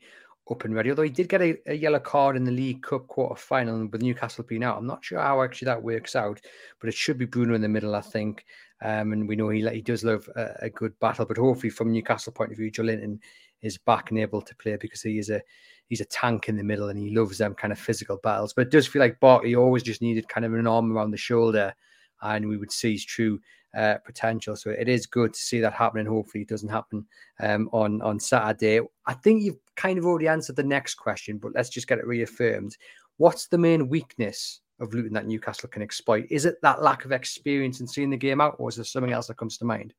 up 0.50 0.64
and 0.64 0.74
ready. 0.74 0.90
Although 0.90 1.02
he 1.02 1.10
did 1.10 1.28
get 1.28 1.42
a, 1.42 1.56
a 1.66 1.74
yellow 1.74 1.98
card 1.98 2.36
in 2.36 2.44
the 2.44 2.50
League 2.50 2.82
Cup 2.82 3.06
quarter 3.08 3.34
final 3.34 3.86
with 3.86 4.02
Newcastle 4.02 4.44
being 4.44 4.62
out. 4.62 4.78
I'm 4.78 4.86
not 4.86 5.04
sure 5.04 5.20
how 5.20 5.42
actually 5.42 5.66
that 5.66 5.82
works 5.82 6.14
out, 6.14 6.40
but 6.80 6.88
it 6.88 6.94
should 6.94 7.18
be 7.18 7.26
Bruno 7.26 7.54
in 7.54 7.62
the 7.62 7.68
middle, 7.68 7.94
I 7.94 8.00
think. 8.00 8.44
Um, 8.82 9.12
and 9.12 9.26
we 9.26 9.36
know 9.36 9.48
he 9.48 9.66
he 9.68 9.80
does 9.80 10.04
love 10.04 10.28
a, 10.36 10.50
a, 10.62 10.70
good 10.70 10.98
battle, 11.00 11.24
but 11.24 11.38
hopefully 11.38 11.70
from 11.70 11.92
Newcastle 11.92 12.32
point 12.32 12.52
of 12.52 12.58
view, 12.58 12.70
Joelinton 12.70 13.18
is 13.62 13.78
back 13.78 14.10
and 14.10 14.20
able 14.20 14.42
to 14.42 14.54
play 14.56 14.76
because 14.76 15.02
he 15.02 15.18
is 15.18 15.30
a 15.30 15.40
he's 15.88 16.02
a 16.02 16.06
tank 16.06 16.48
in 16.48 16.56
the 16.56 16.62
middle 16.64 16.90
and 16.90 16.98
he 16.98 17.16
loves 17.16 17.38
them 17.38 17.54
kind 17.54 17.72
of 17.72 17.78
physical 17.78 18.18
battles. 18.22 18.52
But 18.52 18.66
it 18.66 18.70
does 18.70 18.86
feel 18.86 19.00
like 19.00 19.18
Barkley 19.18 19.54
always 19.54 19.82
just 19.82 20.02
needed 20.02 20.28
kind 20.28 20.44
of 20.44 20.52
an 20.52 20.66
arm 20.66 20.94
around 20.94 21.10
the 21.10 21.16
shoulder, 21.16 21.74
and 22.20 22.48
we 22.48 22.58
would 22.58 22.70
see 22.70 22.92
his 22.92 23.04
true 23.04 23.40
uh, 23.76 23.98
potential. 24.04 24.56
So 24.56 24.70
it 24.70 24.88
is 24.88 25.06
good 25.06 25.34
to 25.34 25.38
see 25.38 25.60
that 25.60 25.74
happening. 25.74 26.06
Hopefully, 26.06 26.42
it 26.42 26.48
doesn't 26.48 26.68
happen 26.68 27.06
um, 27.40 27.68
on 27.72 28.00
on 28.02 28.18
Saturday. 28.18 28.80
I 29.06 29.12
think 29.14 29.42
you've 29.42 29.58
kind 29.76 29.98
of 29.98 30.06
already 30.06 30.28
answered 30.28 30.56
the 30.56 30.62
next 30.62 30.94
question, 30.94 31.38
but 31.38 31.52
let's 31.54 31.68
just 31.68 31.86
get 31.86 31.98
it 31.98 32.06
reaffirmed. 32.06 32.76
What's 33.18 33.46
the 33.46 33.58
main 33.58 33.88
weakness 33.88 34.60
of 34.80 34.92
Luton 34.92 35.14
that 35.14 35.26
Newcastle 35.26 35.68
can 35.68 35.82
exploit? 35.82 36.26
Is 36.30 36.44
it 36.44 36.56
that 36.62 36.82
lack 36.82 37.04
of 37.04 37.12
experience 37.12 37.80
in 37.80 37.86
seeing 37.86 38.10
the 38.10 38.16
game 38.16 38.40
out, 38.40 38.56
or 38.58 38.68
is 38.68 38.76
there 38.76 38.84
something 38.84 39.12
else 39.12 39.26
that 39.28 39.38
comes 39.38 39.58
to 39.58 39.64
mind? 39.64 39.94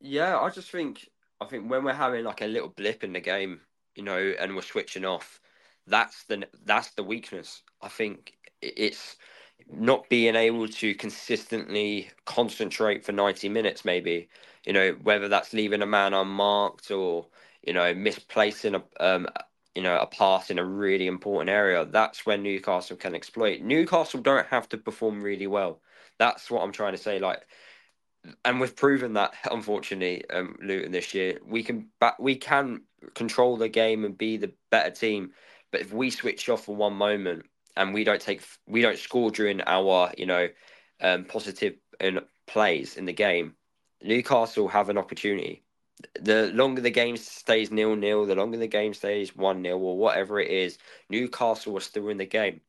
Yeah, 0.00 0.38
I 0.38 0.50
just 0.50 0.70
think 0.70 1.08
I 1.40 1.46
think 1.46 1.70
when 1.70 1.84
we're 1.84 1.92
having 1.92 2.24
like 2.24 2.40
a 2.40 2.46
little 2.46 2.68
blip 2.68 3.04
in 3.04 3.12
the 3.12 3.20
game, 3.20 3.60
you 3.94 4.02
know, 4.02 4.34
and 4.38 4.54
we're 4.54 4.62
switching 4.62 5.04
off, 5.04 5.40
that's 5.86 6.24
the 6.24 6.46
that's 6.64 6.90
the 6.92 7.04
weakness. 7.04 7.62
I 7.82 7.88
think 7.88 8.32
it's 8.62 9.16
not 9.70 10.08
being 10.08 10.36
able 10.36 10.68
to 10.68 10.94
consistently 10.94 12.10
concentrate 12.24 13.04
for 13.04 13.12
90 13.12 13.48
minutes, 13.48 13.84
maybe, 13.84 14.28
you 14.64 14.72
know, 14.72 14.92
whether 15.02 15.28
that's 15.28 15.52
leaving 15.52 15.82
a 15.82 15.86
man 15.86 16.14
unmarked 16.14 16.90
or, 16.90 17.26
you 17.62 17.72
know, 17.72 17.94
misplacing 17.94 18.74
a, 18.76 18.82
um, 19.00 19.26
you 19.74 19.82
know, 19.82 19.98
a 19.98 20.06
pass 20.06 20.50
in 20.50 20.58
a 20.58 20.64
really 20.64 21.06
important 21.06 21.50
area, 21.50 21.84
that's 21.84 22.24
when 22.24 22.42
Newcastle 22.42 22.96
can 22.96 23.14
exploit. 23.14 23.60
Newcastle 23.60 24.20
don't 24.20 24.46
have 24.46 24.68
to 24.70 24.78
perform 24.78 25.22
really 25.22 25.46
well. 25.46 25.80
That's 26.18 26.50
what 26.50 26.62
I'm 26.62 26.72
trying 26.72 26.92
to 26.92 26.98
say. 26.98 27.18
Like, 27.18 27.46
and 28.44 28.60
we've 28.60 28.74
proven 28.74 29.14
that, 29.14 29.34
unfortunately, 29.50 30.28
um, 30.30 30.56
Luton 30.62 30.92
this 30.92 31.14
year, 31.14 31.38
we 31.46 31.62
can 31.62 31.88
back, 32.00 32.18
we 32.18 32.36
can 32.36 32.82
control 33.14 33.56
the 33.56 33.68
game 33.68 34.04
and 34.04 34.16
be 34.16 34.36
the 34.36 34.52
better 34.70 34.90
team. 34.90 35.32
But 35.70 35.80
if 35.82 35.92
we 35.92 36.10
switch 36.10 36.48
off 36.48 36.64
for 36.64 36.74
one 36.74 36.94
moment, 36.94 37.46
and 37.76 37.94
we 37.94 38.04
don't 38.04 38.20
take 38.20 38.42
we 38.66 38.82
don't 38.82 38.98
score 38.98 39.30
during 39.30 39.60
our 39.62 40.12
you 40.16 40.26
know 40.26 40.48
um, 41.00 41.24
positive 41.24 41.74
in 42.00 42.20
plays 42.46 42.96
in 42.96 43.04
the 43.04 43.12
game, 43.12 43.54
Newcastle 44.02 44.68
have 44.68 44.88
an 44.88 44.98
opportunity. 44.98 45.62
The 46.20 46.50
longer 46.52 46.82
the 46.82 46.90
game 46.90 47.16
stays 47.16 47.70
nil 47.70 47.96
nil, 47.96 48.26
the 48.26 48.34
longer 48.34 48.58
the 48.58 48.66
game 48.66 48.94
stays 48.94 49.34
one 49.34 49.62
0 49.62 49.78
or 49.78 49.96
whatever 49.96 50.38
it 50.40 50.50
is, 50.50 50.78
Newcastle 51.08 51.76
are 51.76 51.80
still 51.80 52.08
in 52.08 52.18
the 52.18 52.26
game. 52.26 52.60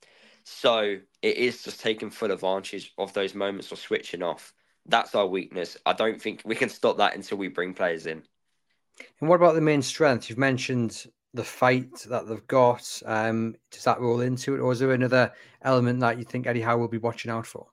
So 0.44 0.98
it 1.22 1.38
is 1.38 1.64
just 1.64 1.82
taking 1.82 2.10
full 2.10 2.32
advantage 2.32 2.94
of 2.98 3.12
those 3.14 3.36
moments 3.36 3.72
of 3.74 3.80
switching 3.80 4.24
off. 4.24 4.54
That's 4.86 5.14
our 5.14 5.28
weakness. 5.28 5.76
I 5.86 5.92
don't 5.92 6.22
think 6.22 6.42
we 6.46 6.56
can 6.56 6.70
stop 6.70 6.98
that 6.98 7.16
until 7.16 7.38
we 7.38 7.50
bring 7.50 7.74
players 7.74 8.06
in. 8.06 8.24
And 9.20 9.30
what 9.30 9.36
about 9.36 9.56
the 9.56 9.62
main 9.62 9.82
strength? 9.82 10.30
You've 10.30 10.38
mentioned 10.38 11.06
the 11.34 11.44
fight 11.44 11.94
that 12.10 12.28
they've 12.28 12.48
got? 12.48 13.02
Um, 13.06 13.56
does 13.72 13.84
that 13.84 14.00
roll 14.00 14.22
into 14.22 14.56
it, 14.56 14.60
or 14.60 14.72
is 14.72 14.80
there 14.80 14.92
another 14.92 15.34
element 15.62 16.00
that 16.00 16.18
you 16.18 16.24
think 16.24 16.48
Eddie 16.48 16.62
Howe 16.62 16.78
will 16.78 16.88
be 16.88 16.98
watching 16.98 17.32
out 17.32 17.46
for? 17.46 17.68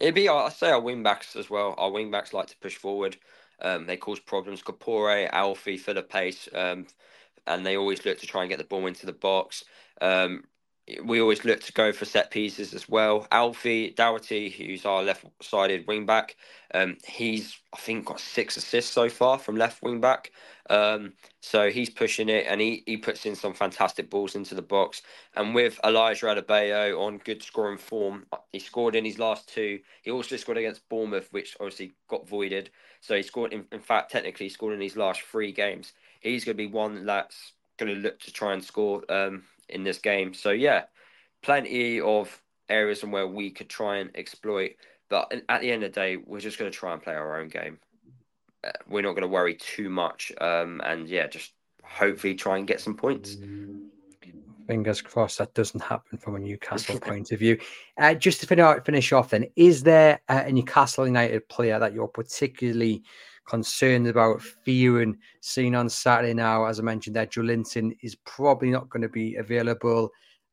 It'd 0.00 0.14
be, 0.14 0.28
I 0.28 0.48
say, 0.50 0.70
our 0.70 0.80
wing 0.80 1.02
backs 1.02 1.36
as 1.36 1.48
well. 1.48 1.74
Our 1.78 1.90
wing 1.90 2.10
backs 2.10 2.32
like 2.32 2.48
to 2.48 2.58
push 2.58 2.76
forward. 2.76 3.16
Um, 3.60 3.86
they 3.86 3.96
cause 3.96 4.18
problems. 4.18 4.62
Kaboré, 4.62 5.28
Alfie, 5.30 5.78
for 5.78 5.94
the 5.94 6.02
pace, 6.02 6.48
um, 6.54 6.86
and 7.46 7.64
they 7.64 7.76
always 7.76 8.04
look 8.04 8.18
to 8.18 8.26
try 8.26 8.42
and 8.42 8.50
get 8.50 8.58
the 8.58 8.64
ball 8.64 8.86
into 8.86 9.06
the 9.06 9.12
box. 9.12 9.64
Um, 10.00 10.44
we 11.02 11.20
always 11.20 11.44
look 11.46 11.60
to 11.60 11.72
go 11.72 11.92
for 11.92 12.04
set 12.04 12.30
pieces 12.30 12.74
as 12.74 12.88
well. 12.88 13.26
Alfie 13.32 13.90
Doughty, 13.90 14.50
who's 14.50 14.84
our 14.84 15.02
left-sided 15.02 15.86
wing 15.86 16.04
back, 16.04 16.36
um, 16.74 16.98
he's 17.06 17.58
I 17.72 17.78
think 17.78 18.04
got 18.04 18.20
six 18.20 18.56
assists 18.56 18.92
so 18.92 19.08
far 19.08 19.38
from 19.38 19.56
left 19.56 19.82
wing 19.82 20.00
back. 20.00 20.30
Um, 20.68 21.14
so 21.40 21.70
he's 21.70 21.90
pushing 21.90 22.28
it 22.28 22.46
and 22.48 22.60
he, 22.60 22.82
he 22.86 22.96
puts 22.96 23.24
in 23.26 23.34
some 23.34 23.54
fantastic 23.54 24.10
balls 24.10 24.34
into 24.34 24.54
the 24.54 24.62
box. 24.62 25.02
And 25.36 25.54
with 25.54 25.80
Elijah 25.84 26.26
Adebayo 26.26 26.98
on 27.00 27.18
good 27.18 27.42
scoring 27.42 27.78
form, 27.78 28.26
he 28.52 28.58
scored 28.58 28.94
in 28.94 29.04
his 29.04 29.18
last 29.18 29.48
two. 29.48 29.80
He 30.02 30.10
also 30.10 30.36
scored 30.36 30.58
against 30.58 30.88
Bournemouth, 30.88 31.28
which 31.32 31.56
obviously 31.60 31.94
got 32.08 32.28
voided. 32.28 32.70
So 33.00 33.16
he 33.16 33.22
scored, 33.22 33.52
in, 33.52 33.64
in 33.72 33.80
fact, 33.80 34.10
technically, 34.10 34.48
scored 34.48 34.74
in 34.74 34.80
his 34.80 34.96
last 34.96 35.22
three 35.22 35.52
games. 35.52 35.92
He's 36.20 36.44
going 36.44 36.56
to 36.56 36.62
be 36.62 36.70
one 36.72 37.04
that's 37.04 37.52
going 37.76 37.94
to 37.94 38.00
look 38.00 38.20
to 38.20 38.32
try 38.32 38.52
and 38.52 38.64
score 38.64 39.02
um, 39.10 39.42
in 39.68 39.84
this 39.84 39.98
game. 39.98 40.34
So, 40.34 40.50
yeah, 40.50 40.84
plenty 41.42 42.00
of 42.00 42.40
areas 42.68 43.02
and 43.02 43.12
where 43.12 43.26
we 43.26 43.50
could 43.50 43.68
try 43.68 43.98
and 43.98 44.10
exploit. 44.14 44.72
But 45.10 45.32
at 45.48 45.60
the 45.60 45.70
end 45.70 45.84
of 45.84 45.92
the 45.92 46.00
day, 46.00 46.16
we're 46.16 46.40
just 46.40 46.58
going 46.58 46.70
to 46.70 46.76
try 46.76 46.92
and 46.92 47.02
play 47.02 47.14
our 47.14 47.40
own 47.40 47.48
game 47.48 47.78
we're 48.88 49.02
not 49.02 49.12
going 49.12 49.22
to 49.22 49.28
worry 49.28 49.54
too 49.54 49.88
much. 49.88 50.32
Um, 50.40 50.80
and 50.84 51.08
yeah, 51.08 51.26
just 51.26 51.52
hopefully 51.82 52.34
try 52.34 52.58
and 52.58 52.66
get 52.66 52.80
some 52.80 52.96
points. 52.96 53.36
Fingers 54.66 55.02
crossed 55.02 55.38
that 55.38 55.52
doesn't 55.54 55.82
happen 55.82 56.16
from 56.16 56.36
a 56.36 56.38
Newcastle 56.38 56.98
point 57.00 57.32
of 57.32 57.38
view. 57.38 57.58
Uh, 57.98 58.14
just 58.14 58.40
to 58.40 58.46
finish, 58.46 58.82
finish 58.84 59.12
off, 59.12 59.30
then, 59.30 59.46
is 59.56 59.82
there 59.82 60.20
a 60.28 60.50
Newcastle 60.50 61.06
United 61.06 61.46
player 61.48 61.78
that 61.78 61.92
you're 61.92 62.08
particularly 62.08 63.02
concerned 63.46 64.06
about, 64.06 64.42
fearing 64.42 65.16
seeing 65.40 65.74
on 65.74 65.88
Saturday 65.88 66.34
now? 66.34 66.64
As 66.64 66.78
I 66.78 66.82
mentioned, 66.82 67.16
that 67.16 67.32
Joelinton 67.32 67.96
is 68.02 68.14
probably 68.24 68.70
not 68.70 68.88
going 68.90 69.02
to 69.02 69.08
be 69.08 69.36
available. 69.36 70.10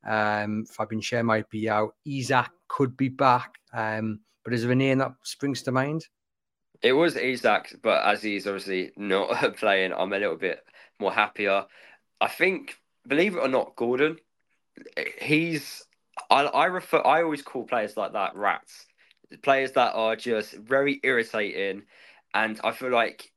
Um, 0.07 0.65
Fabian 0.65 1.01
Schär 1.01 1.23
might 1.23 1.49
be 1.49 1.69
out. 1.69 1.95
Isak 2.05 2.51
could 2.67 2.97
be 2.97 3.09
back. 3.09 3.55
Um, 3.73 4.19
but 4.43 4.53
is 4.53 4.63
there 4.63 4.71
a 4.71 4.75
name 4.75 4.99
that 4.99 5.13
springs 5.23 5.61
to 5.63 5.71
mind? 5.71 6.05
It 6.81 6.93
was 6.93 7.15
Isak, 7.15 7.75
but 7.83 8.03
as 8.03 8.23
he's 8.23 8.47
obviously 8.47 8.91
not 8.97 9.55
playing, 9.57 9.93
I'm 9.93 10.13
a 10.13 10.19
little 10.19 10.37
bit 10.37 10.63
more 10.99 11.11
happier. 11.11 11.65
I 12.19 12.27
think, 12.27 12.77
believe 13.07 13.35
it 13.35 13.39
or 13.39 13.47
not, 13.47 13.75
Gordon, 13.75 14.17
he's 15.19 15.83
I 16.29 16.43
I 16.43 16.65
refer 16.65 17.01
I 17.05 17.23
always 17.23 17.41
call 17.41 17.65
players 17.65 17.97
like 17.97 18.13
that 18.13 18.35
rats. 18.35 18.87
Players 19.43 19.71
that 19.73 19.93
are 19.93 20.15
just 20.15 20.53
very 20.53 20.99
irritating, 21.03 21.83
and 22.33 22.59
I 22.63 22.71
feel 22.71 22.91
like 22.91 23.31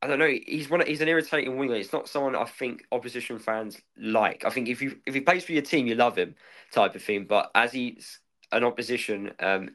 I 0.00 0.06
don't 0.06 0.20
know. 0.20 0.32
He's 0.46 0.70
one. 0.70 0.86
He's 0.86 1.00
an 1.00 1.08
irritating 1.08 1.56
winger. 1.56 1.74
It's 1.74 1.92
not 1.92 2.08
someone 2.08 2.36
I 2.36 2.44
think 2.44 2.86
opposition 2.92 3.38
fans 3.38 3.80
like. 3.96 4.44
I 4.44 4.50
think 4.50 4.68
if 4.68 4.80
you 4.80 4.98
if 5.06 5.14
he 5.14 5.20
plays 5.20 5.44
for 5.44 5.52
your 5.52 5.62
team, 5.62 5.86
you 5.86 5.96
love 5.96 6.16
him, 6.16 6.34
type 6.72 6.94
of 6.94 7.02
thing. 7.02 7.24
But 7.24 7.50
as 7.54 7.72
he's 7.72 8.20
an 8.52 8.62
opposition, 8.62 9.32
um, 9.40 9.70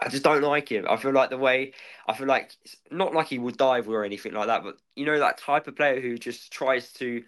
I 0.00 0.08
just 0.08 0.24
don't 0.24 0.42
like 0.42 0.70
him. 0.70 0.86
I 0.88 0.96
feel 0.96 1.12
like 1.12 1.30
the 1.30 1.38
way 1.38 1.72
I 2.06 2.14
feel 2.14 2.26
like 2.26 2.52
not 2.90 3.14
like 3.14 3.28
he 3.28 3.38
will 3.38 3.52
dive 3.52 3.88
or 3.88 4.04
anything 4.04 4.32
like 4.32 4.46
that, 4.46 4.62
but 4.62 4.76
you 4.94 5.06
know 5.06 5.18
that 5.18 5.38
type 5.38 5.66
of 5.66 5.76
player 5.76 6.00
who 6.00 6.18
just 6.18 6.52
tries 6.52 6.92
to, 6.94 7.22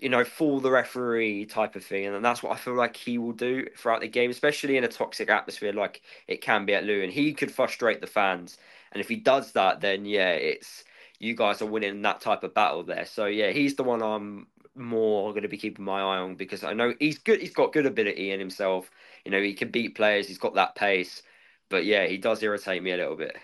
you 0.00 0.08
know, 0.08 0.24
fool 0.24 0.60
the 0.60 0.70
referee 0.70 1.46
type 1.46 1.76
of 1.76 1.84
thing, 1.84 2.06
and 2.06 2.24
that's 2.24 2.42
what 2.42 2.52
I 2.52 2.56
feel 2.56 2.74
like 2.74 2.96
he 2.96 3.18
will 3.18 3.32
do 3.32 3.66
throughout 3.76 4.00
the 4.00 4.08
game, 4.08 4.30
especially 4.30 4.76
in 4.76 4.84
a 4.84 4.88
toxic 4.88 5.30
atmosphere 5.30 5.72
like 5.72 6.02
it 6.26 6.40
can 6.40 6.64
be 6.66 6.74
at 6.74 6.84
Luton. 6.84 7.10
He 7.10 7.32
could 7.34 7.52
frustrate 7.52 8.00
the 8.00 8.06
fans, 8.06 8.58
and 8.92 9.00
if 9.00 9.08
he 9.08 9.16
does 9.16 9.52
that, 9.52 9.80
then 9.80 10.04
yeah, 10.04 10.30
it's 10.30 10.84
you 11.18 11.34
guys 11.34 11.60
are 11.62 11.66
winning 11.66 12.02
that 12.02 12.20
type 12.20 12.42
of 12.44 12.54
battle 12.54 12.82
there. 12.82 13.04
So 13.04 13.26
yeah, 13.26 13.50
he's 13.50 13.76
the 13.76 13.84
one 13.84 14.02
I'm 14.02 14.46
more 14.74 15.32
going 15.32 15.42
to 15.42 15.48
be 15.48 15.58
keeping 15.58 15.84
my 15.84 16.00
eye 16.00 16.18
on 16.18 16.34
because 16.36 16.64
I 16.64 16.72
know 16.72 16.94
he's 16.98 17.18
good. 17.18 17.40
He's 17.40 17.54
got 17.54 17.72
good 17.72 17.86
ability 17.86 18.30
in 18.32 18.40
himself. 18.40 18.90
You 19.24 19.30
know, 19.30 19.42
he 19.42 19.54
can 19.54 19.70
beat 19.70 19.94
players. 19.94 20.26
He's 20.26 20.38
got 20.38 20.54
that 20.54 20.74
pace. 20.74 21.22
But 21.68 21.84
yeah, 21.84 22.06
he 22.06 22.18
does 22.18 22.42
irritate 22.42 22.82
me 22.82 22.92
a 22.92 22.96
little 22.96 23.16
bit. 23.16 23.36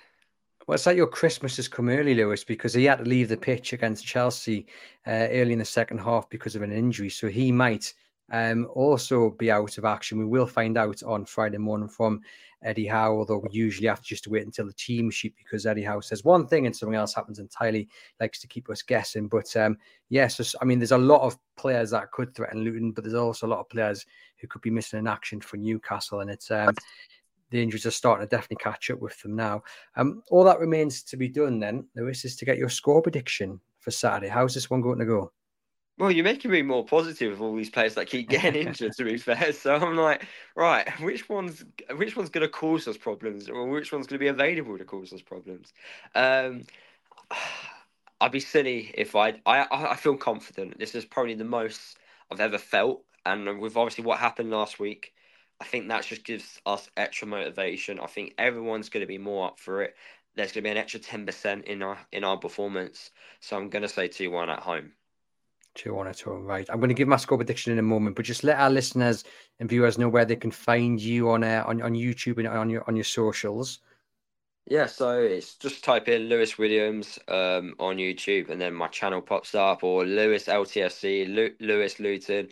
Well, 0.67 0.75
it's 0.75 0.87
like 0.87 0.97
your 0.97 1.07
Christmas 1.07 1.57
has 1.57 1.69
come 1.69 1.89
early, 1.89 2.15
Lewis, 2.15 2.43
because 2.43 2.75
he 2.75 2.85
had 2.85 2.99
to 2.99 3.05
leave 3.05 3.29
the 3.29 3.37
pitch 3.37 3.73
against 3.73 4.05
Chelsea 4.05 4.67
uh, 5.07 5.29
early 5.31 5.53
in 5.53 5.61
the 5.61 5.65
second 5.65 5.99
half 5.99 6.29
because 6.29 6.57
of 6.57 6.63
an 6.63 6.73
injury. 6.73 7.09
So 7.09 7.29
he 7.29 7.53
might 7.53 7.95
um, 8.33 8.67
also 8.75 9.31
be 9.31 9.49
out 9.49 9.79
of 9.79 9.85
action. 9.85 10.19
We 10.19 10.25
will 10.25 10.47
find 10.47 10.77
out 10.77 11.05
on 11.05 11.25
Friday 11.25 11.59
morning 11.59 11.89
from 11.89 12.21
Eddie 12.65 12.89
Howe, 12.89 13.13
although 13.13 13.39
we 13.39 13.51
usually 13.53 13.87
have 13.87 14.01
to 14.01 14.09
just 14.09 14.27
wait 14.27 14.45
until 14.45 14.67
the 14.67 14.73
team 14.73 15.09
sheet 15.09 15.35
because 15.37 15.67
Eddie 15.67 15.85
Howe 15.85 16.01
says 16.01 16.25
one 16.25 16.49
thing 16.49 16.67
and 16.67 16.75
something 16.75 16.97
else 16.97 17.15
happens 17.15 17.39
entirely, 17.39 17.89
likes 18.19 18.41
to 18.41 18.49
keep 18.49 18.69
us 18.69 18.83
guessing. 18.83 19.29
But 19.29 19.55
um, 19.57 19.77
yes, 20.09 20.37
yeah, 20.41 20.45
so, 20.45 20.59
I 20.61 20.65
mean, 20.65 20.81
there's 20.81 20.91
a 20.91 20.99
lot 20.99 21.23
of 21.23 21.39
players 21.57 21.91
that 21.91 22.11
could 22.11 22.35
threaten 22.35 22.65
Luton, 22.65 22.91
but 22.91 23.05
there's 23.05 23.15
also 23.15 23.47
a 23.47 23.49
lot 23.49 23.61
of 23.61 23.69
players 23.69 24.05
who 24.39 24.49
could 24.49 24.63
be 24.63 24.71
missing 24.71 24.99
in 24.99 25.07
action 25.07 25.41
for 25.41 25.59
Newcastle. 25.59 26.21
And 26.21 26.31
it's 26.31 26.51
um, 26.51 26.75
the 27.51 27.63
injuries 27.63 27.87
are 27.87 27.91
starting 27.91 28.27
to 28.27 28.31
definitely 28.31 28.63
catch 28.63 28.91
up 28.91 29.01
with 29.01 29.21
them 29.23 29.37
now. 29.37 29.63
Um, 29.97 30.23
all 30.31 30.45
that 30.45 30.61
remains 30.61 31.03
to 31.05 31.17
be 31.17 31.29
done 31.29 31.61
then, 31.61 31.87
Lewis, 31.95 32.25
is 32.25 32.37
to 32.37 32.45
get 32.45 32.59
your 32.59 32.69
score 32.69 33.03
prediction 33.03 33.61
for 33.81 33.91
Saturday. 33.91 34.29
How's 34.29 34.55
this 34.55 34.71
one 34.71 34.81
going 34.81 34.99
to 34.99 35.07
go? 35.07 35.33
Well, 35.99 36.11
you're 36.11 36.25
making 36.25 36.51
me 36.51 36.61
more 36.61 36.85
positive 36.85 37.33
of 37.33 37.41
all 37.41 37.57
these 37.57 37.71
players 37.71 37.95
that 37.95 38.07
keep 38.07 38.29
getting 38.29 38.55
injured. 38.67 38.93
to 38.97 39.05
be 39.05 39.17
fair, 39.17 39.53
so 39.53 39.77
I'm 39.77 39.97
like, 39.97 40.27
right, 40.55 40.89
which 41.01 41.29
one's 41.29 41.65
which 41.97 42.17
one's 42.17 42.29
going 42.29 42.47
to 42.47 42.53
cause 42.53 42.87
us 42.87 42.99
problems, 42.99 43.49
or 43.49 43.67
which 43.67 43.93
one's 43.93 44.07
going 44.07 44.19
to 44.19 44.23
be 44.25 44.29
available 44.29 44.77
to 44.77 44.85
cause 44.85 45.13
us 45.13 45.23
problems? 45.23 45.73
Um, 46.15 46.65
I'd 48.21 48.33
be 48.33 48.41
silly 48.41 48.93
if 48.95 49.15
I 49.15 49.41
I 49.47 49.67
I 49.71 49.97
feel 49.97 50.17
confident. 50.17 50.79
This 50.79 50.95
is 50.95 51.07
probably 51.07 51.35
the 51.35 51.45
most 51.45 51.97
I've 52.31 52.41
ever 52.41 52.59
felt, 52.59 53.03
and 53.25 53.59
with 53.59 53.77
obviously 53.77 54.05
what 54.05 54.19
happened 54.19 54.51
last 54.51 54.79
week, 54.79 55.15
I 55.61 55.65
think 55.65 55.89
that 55.89 56.05
just 56.05 56.25
gives 56.25 56.61
us 56.67 56.89
extra 56.97 57.27
motivation. 57.27 57.99
I 57.99 58.07
think 58.07 58.35
everyone's 58.39 58.89
going 58.89 59.03
to 59.03 59.07
be 59.07 59.19
more 59.19 59.47
up 59.47 59.59
for 59.59 59.83
it. 59.83 59.95
There's 60.35 60.53
going 60.53 60.63
to 60.65 60.69
be 60.69 60.71
an 60.71 60.77
extra 60.77 61.01
ten 61.01 61.25
percent 61.25 61.65
in 61.65 61.83
our 61.83 61.99
in 62.13 62.25
our 62.25 62.37
performance, 62.37 63.11
so 63.41 63.57
I'm 63.57 63.71
going 63.71 63.83
to 63.83 63.89
say 63.89 64.09
two 64.09 64.31
one 64.31 64.51
at 64.51 64.61
home. 64.61 64.93
Two 65.75 65.95
one 65.95 66.09
at 66.09 66.21
home, 66.21 66.45
right? 66.45 66.67
I'm 66.69 66.79
going 66.79 66.89
to 66.89 66.95
give 66.95 67.09
my 67.09 67.17
score 67.17 67.39
prediction 67.39 67.73
in 67.73 67.79
a 67.79 67.83
moment, 67.83 68.17
but 68.17 68.27
just 68.27 68.45
let 68.45 68.59
our 68.59 68.71
listeners 68.71 69.25
and 69.59 69.69
viewers 69.69 69.99
know 69.99 70.09
where 70.11 70.27
they 70.27 70.37
can 70.37 70.51
find 70.51 71.01
you 71.01 71.31
on 71.31 71.43
uh, 71.43 71.65
on 71.67 71.81
on 71.81 71.95
YouTube 71.95 72.37
and 72.39 72.47
on 72.49 72.69
your 72.69 72.85
on 72.87 72.97
your 72.97 73.05
socials. 73.05 73.81
Yeah, 74.69 74.87
so 74.87 75.21
it's 75.21 75.55
just 75.55 75.85
type 75.85 76.09
in 76.09 76.23
Lewis 76.23 76.59
Williams 76.59 77.21
um, 77.29 77.77
on 77.79 77.99
YouTube, 77.99 78.51
and 78.51 78.61
then 78.61 78.75
my 78.75 78.89
channel 78.89 79.23
pops 79.23 79.55
up, 79.55 79.85
or 79.85 80.05
Lewis 80.05 80.47
LTFC, 80.47 81.33
Lu- 81.33 81.55
Lewis 81.61 82.01
Luton. 82.01 82.49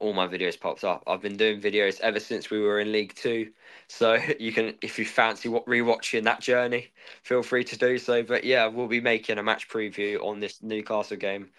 All 0.00 0.12
my 0.12 0.26
videos 0.26 0.58
popped 0.58 0.84
up. 0.84 1.02
I've 1.06 1.22
been 1.22 1.36
doing 1.36 1.60
videos 1.60 2.00
ever 2.00 2.20
since 2.20 2.50
we 2.50 2.60
were 2.60 2.80
in 2.80 2.92
League 2.92 3.14
Two, 3.14 3.52
so 3.88 4.14
you 4.40 4.52
can, 4.52 4.74
if 4.82 4.98
you 4.98 5.04
fancy 5.04 5.48
what 5.48 5.66
rewatching 5.66 6.24
that 6.24 6.40
journey, 6.40 6.92
feel 7.22 7.42
free 7.42 7.64
to 7.64 7.78
do 7.78 7.98
so. 7.98 8.22
But 8.22 8.44
yeah, 8.44 8.66
we'll 8.66 8.88
be 8.88 9.00
making 9.00 9.38
a 9.38 9.42
match 9.42 9.68
preview 9.68 10.22
on 10.22 10.40
this 10.40 10.62
Newcastle 10.62 11.16
game 11.16 11.50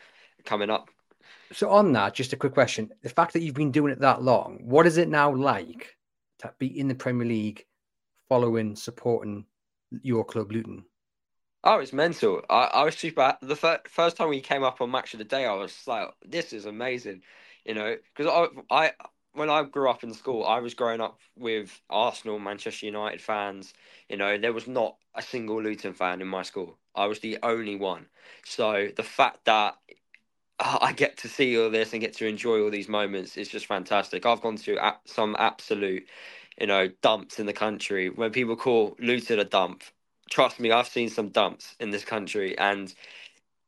coming 0.43 0.69
up 0.69 0.89
so 1.51 1.69
on 1.69 1.93
that, 1.93 2.13
just 2.13 2.33
a 2.33 2.37
quick 2.37 2.53
question: 2.53 2.91
the 3.01 3.09
fact 3.09 3.33
that 3.33 3.41
you've 3.41 3.55
been 3.55 3.71
doing 3.71 3.91
it 3.91 3.99
that 3.99 4.21
long, 4.21 4.59
what 4.63 4.85
is 4.85 4.97
it 4.97 5.09
now 5.09 5.33
like 5.33 5.95
to 6.39 6.53
be 6.59 6.79
in 6.79 6.87
the 6.87 6.95
Premier 6.95 7.27
League, 7.27 7.65
following, 8.27 8.75
supporting 8.75 9.45
your 10.01 10.25
club, 10.25 10.51
Luton? 10.51 10.85
Oh, 11.65 11.79
it's 11.79 11.93
mental. 11.93 12.41
I, 12.49 12.65
I 12.73 12.83
was 12.83 12.95
super. 12.95 13.37
The 13.41 13.55
fir- 13.55 13.81
first 13.89 14.17
time 14.17 14.29
we 14.29 14.39
came 14.41 14.63
up 14.63 14.81
on 14.81 14.91
Match 14.91 15.13
of 15.13 15.17
the 15.19 15.25
Day, 15.25 15.45
I 15.45 15.53
was 15.53 15.87
like, 15.87 16.09
"This 16.25 16.53
is 16.53 16.65
amazing," 16.65 17.23
you 17.65 17.73
know, 17.73 17.97
because 18.15 18.49
I, 18.71 18.85
I, 18.85 18.91
when 19.33 19.49
I 19.49 19.63
grew 19.63 19.89
up 19.89 20.03
in 20.03 20.13
school, 20.13 20.45
I 20.45 20.59
was 20.59 20.73
growing 20.75 21.01
up 21.01 21.19
with 21.35 21.81
Arsenal, 21.89 22.39
Manchester 22.39 22.85
United 22.85 23.21
fans. 23.21 23.73
You 24.09 24.17
know, 24.17 24.37
there 24.37 24.53
was 24.53 24.67
not 24.67 24.97
a 25.15 25.21
single 25.21 25.61
Luton 25.61 25.93
fan 25.93 26.21
in 26.21 26.27
my 26.27 26.43
school. 26.43 26.77
I 26.95 27.07
was 27.07 27.19
the 27.19 27.37
only 27.43 27.75
one. 27.75 28.07
So 28.45 28.89
the 28.95 29.03
fact 29.03 29.45
that 29.45 29.75
I 30.59 30.93
get 30.93 31.17
to 31.17 31.29
see 31.29 31.57
all 31.59 31.69
this 31.69 31.93
and 31.93 32.01
get 32.01 32.13
to 32.17 32.27
enjoy 32.27 32.61
all 32.63 32.71
these 32.71 32.89
moments. 32.89 33.37
It's 33.37 33.49
just 33.49 33.65
fantastic. 33.67 34.25
I've 34.25 34.41
gone 34.41 34.57
through 34.57 34.79
some 35.05 35.35
absolute, 35.39 36.07
you 36.59 36.67
know, 36.67 36.89
dumps 37.01 37.39
in 37.39 37.45
the 37.45 37.53
country. 37.53 38.09
When 38.09 38.31
people 38.31 38.55
call 38.55 38.95
Luton 38.99 39.39
a 39.39 39.45
dump, 39.45 39.83
trust 40.29 40.59
me, 40.59 40.71
I've 40.71 40.87
seen 40.87 41.09
some 41.09 41.29
dumps 41.29 41.75
in 41.79 41.91
this 41.91 42.05
country, 42.05 42.57
and 42.57 42.93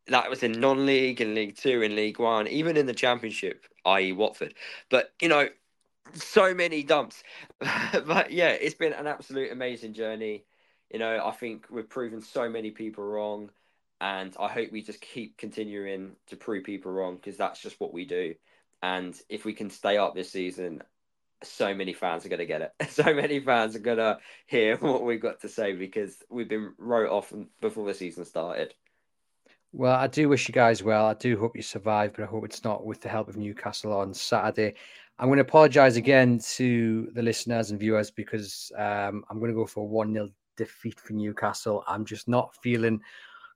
that 0.08 0.30
was 0.30 0.44
in 0.44 0.54
non-league, 0.54 1.22
in 1.22 1.36
League 1.36 1.56
Two, 1.56 1.82
in 1.82 1.96
League 1.96 2.20
One, 2.20 2.48
even 2.48 2.78
in 2.78 2.86
the 2.86 2.94
Championship, 2.94 3.66
i.e., 3.86 4.12
Watford. 4.12 4.54
But 4.90 5.12
you 5.22 5.30
know, 5.30 5.50
so 6.14 6.54
many 6.54 6.84
dumps. 6.84 7.24
but 7.60 8.32
yeah, 8.32 8.50
it's 8.50 8.76
been 8.76 8.94
an 8.94 9.08
absolute 9.08 9.52
amazing 9.52 9.94
journey. 9.94 10.44
You 10.92 11.00
know, 11.00 11.26
I 11.26 11.32
think 11.32 11.68
we've 11.70 11.90
proven 11.90 12.22
so 12.22 12.50
many 12.50 12.72
people 12.72 13.04
wrong 13.04 13.50
and 14.00 14.36
I 14.40 14.48
hope 14.48 14.72
we 14.72 14.82
just 14.82 15.02
keep 15.02 15.38
continuing 15.38 16.16
to 16.28 16.36
prove 16.36 16.64
people 16.64 16.92
wrong 16.92 17.16
because 17.16 17.38
that's 17.38 17.62
just 17.62 17.80
what 17.80 17.94
we 17.94 18.06
do. 18.06 18.36
And 18.84 19.20
if 19.28 19.44
we 19.44 19.54
can 19.54 19.70
stay 19.70 19.98
up 19.98 20.14
this 20.14 20.32
season, 20.32 20.84
so 21.44 21.74
many 21.74 21.94
fans 21.94 22.26
are 22.26 22.30
going 22.30 22.40
to 22.40 22.46
get 22.46 22.62
it. 22.62 22.72
So 22.90 23.14
many 23.14 23.40
fans 23.40 23.76
are 23.76 23.80
going 23.80 23.98
to 23.98 24.20
hear 24.48 24.78
what 24.80 25.04
we've 25.04 25.22
got 25.22 25.42
to 25.42 25.50
say 25.50 25.74
because 25.74 26.24
we've 26.30 26.50
been 26.50 26.74
wrote 26.78 27.10
off 27.10 27.32
before 27.62 27.86
the 27.86 27.94
season 27.94 28.26
started. 28.26 28.74
Well, 29.74 29.96
I 29.96 30.08
do 30.08 30.30
wish 30.30 30.48
you 30.48 30.54
guys 30.54 30.82
well. 30.82 31.06
I 31.06 31.14
do 31.14 31.38
hope 31.38 31.56
you 31.56 31.62
survive, 31.62 32.14
but 32.14 32.24
I 32.24 32.26
hope 32.26 32.46
it's 32.46 32.64
not 32.64 32.86
with 32.86 33.02
the 33.02 33.10
help 33.10 33.28
of 33.28 33.38
Newcastle 33.38 33.94
on 33.94 34.14
Saturday. 34.14 34.76
I'm 35.20 35.28
going 35.28 35.38
to 35.38 35.44
apologise 35.44 35.96
again 35.96 36.40
to 36.56 37.10
the 37.14 37.22
listeners 37.22 37.72
and 37.72 37.80
viewers 37.80 38.10
because 38.10 38.72
um, 38.78 39.24
I'm 39.30 39.40
going 39.40 39.52
to 39.52 39.56
go 39.56 39.66
for 39.66 39.82
a 39.82 39.86
1 39.86 40.14
0 40.14 40.30
defeat 40.56 41.00
for 41.00 41.14
Newcastle. 41.14 41.84
I'm 41.88 42.06
just 42.06 42.28
not 42.28 42.56
feeling 42.62 43.02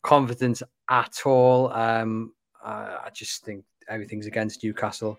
confident 0.04 0.62
at 0.90 1.22
all. 1.26 1.72
Um, 1.72 2.34
uh, 2.64 2.98
I 3.06 3.10
just 3.14 3.46
think 3.46 3.64
everything's 3.88 4.26
against 4.26 4.64
Newcastle. 4.64 5.18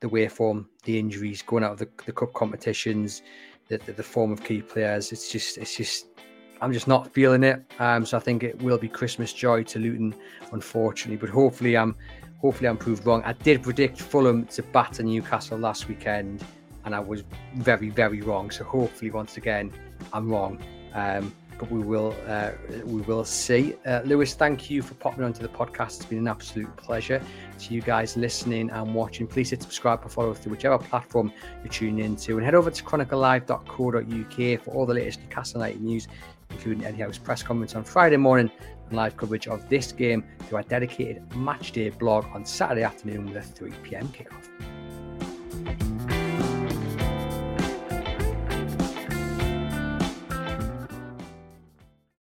The 0.00 0.08
way 0.08 0.28
form, 0.28 0.68
the 0.84 0.98
injuries, 0.98 1.42
going 1.42 1.64
out 1.64 1.72
of 1.72 1.78
the, 1.78 1.88
the 2.04 2.12
cup 2.12 2.34
competitions, 2.34 3.22
the, 3.68 3.78
the, 3.78 3.92
the 3.92 4.02
form 4.02 4.32
of 4.32 4.44
key 4.44 4.60
players. 4.60 5.12
It's 5.12 5.30
just, 5.30 5.56
it's 5.56 5.76
just, 5.76 6.06
I'm 6.60 6.72
just 6.72 6.86
not 6.86 7.12
feeling 7.12 7.42
it. 7.42 7.62
Um, 7.78 8.04
so 8.04 8.16
I 8.16 8.20
think 8.20 8.42
it 8.42 8.60
will 8.62 8.78
be 8.78 8.88
Christmas 8.88 9.32
joy 9.32 9.62
to 9.64 9.78
Luton, 9.78 10.14
unfortunately. 10.52 11.16
But 11.16 11.30
hopefully, 11.30 11.76
I'm, 11.76 11.96
hopefully 12.38 12.68
I'm 12.68 12.76
proved 12.76 13.06
wrong. 13.06 13.22
I 13.24 13.32
did 13.32 13.62
predict 13.62 14.00
Fulham 14.00 14.46
to 14.46 14.62
batter 14.62 15.02
Newcastle 15.02 15.58
last 15.58 15.88
weekend, 15.88 16.44
and 16.84 16.94
I 16.94 17.00
was 17.00 17.24
very, 17.56 17.88
very 17.88 18.20
wrong. 18.20 18.50
So 18.50 18.64
hopefully, 18.64 19.10
once 19.10 19.36
again, 19.36 19.72
I'm 20.12 20.30
wrong. 20.30 20.62
Um, 20.92 21.34
but 21.58 21.70
we 21.70 21.80
will 21.80 22.14
uh, 22.26 22.50
we 22.84 23.00
will 23.02 23.24
see. 23.24 23.74
Uh, 23.86 24.00
Lewis, 24.04 24.34
thank 24.34 24.70
you 24.70 24.82
for 24.82 24.94
popping 24.94 25.24
onto 25.24 25.42
the 25.42 25.48
podcast. 25.48 25.96
It's 25.96 26.06
been 26.06 26.18
an 26.18 26.28
absolute 26.28 26.74
pleasure. 26.76 27.22
To 27.58 27.74
you 27.74 27.80
guys 27.80 28.16
listening 28.16 28.70
and 28.70 28.94
watching, 28.94 29.26
please 29.26 29.50
hit 29.50 29.62
subscribe 29.62 30.04
or 30.04 30.08
follow 30.08 30.34
through 30.34 30.52
whichever 30.52 30.78
platform 30.78 31.32
you're 31.62 31.72
tuning 31.72 32.04
into, 32.04 32.36
and 32.36 32.44
head 32.44 32.54
over 32.54 32.70
to 32.70 32.84
chroniclelive.co.uk 32.84 34.64
for 34.64 34.70
all 34.74 34.86
the 34.86 34.94
latest 34.94 35.20
Newcastle 35.20 35.60
United 35.60 35.80
news, 35.80 36.08
including 36.50 36.84
Eddie 36.84 37.02
Howe's 37.02 37.18
press 37.18 37.42
conference 37.42 37.74
on 37.74 37.84
Friday 37.84 38.16
morning 38.16 38.50
and 38.88 38.96
live 38.96 39.16
coverage 39.16 39.48
of 39.48 39.68
this 39.68 39.92
game 39.92 40.24
through 40.40 40.58
our 40.58 40.64
dedicated 40.64 41.34
match 41.36 41.72
day 41.72 41.90
blog 41.90 42.26
on 42.34 42.44
Saturday 42.44 42.82
afternoon 42.82 43.26
with 43.26 43.36
a 43.36 43.42
3 43.42 43.70
p.m. 43.82 44.08
kickoff. 44.08 44.48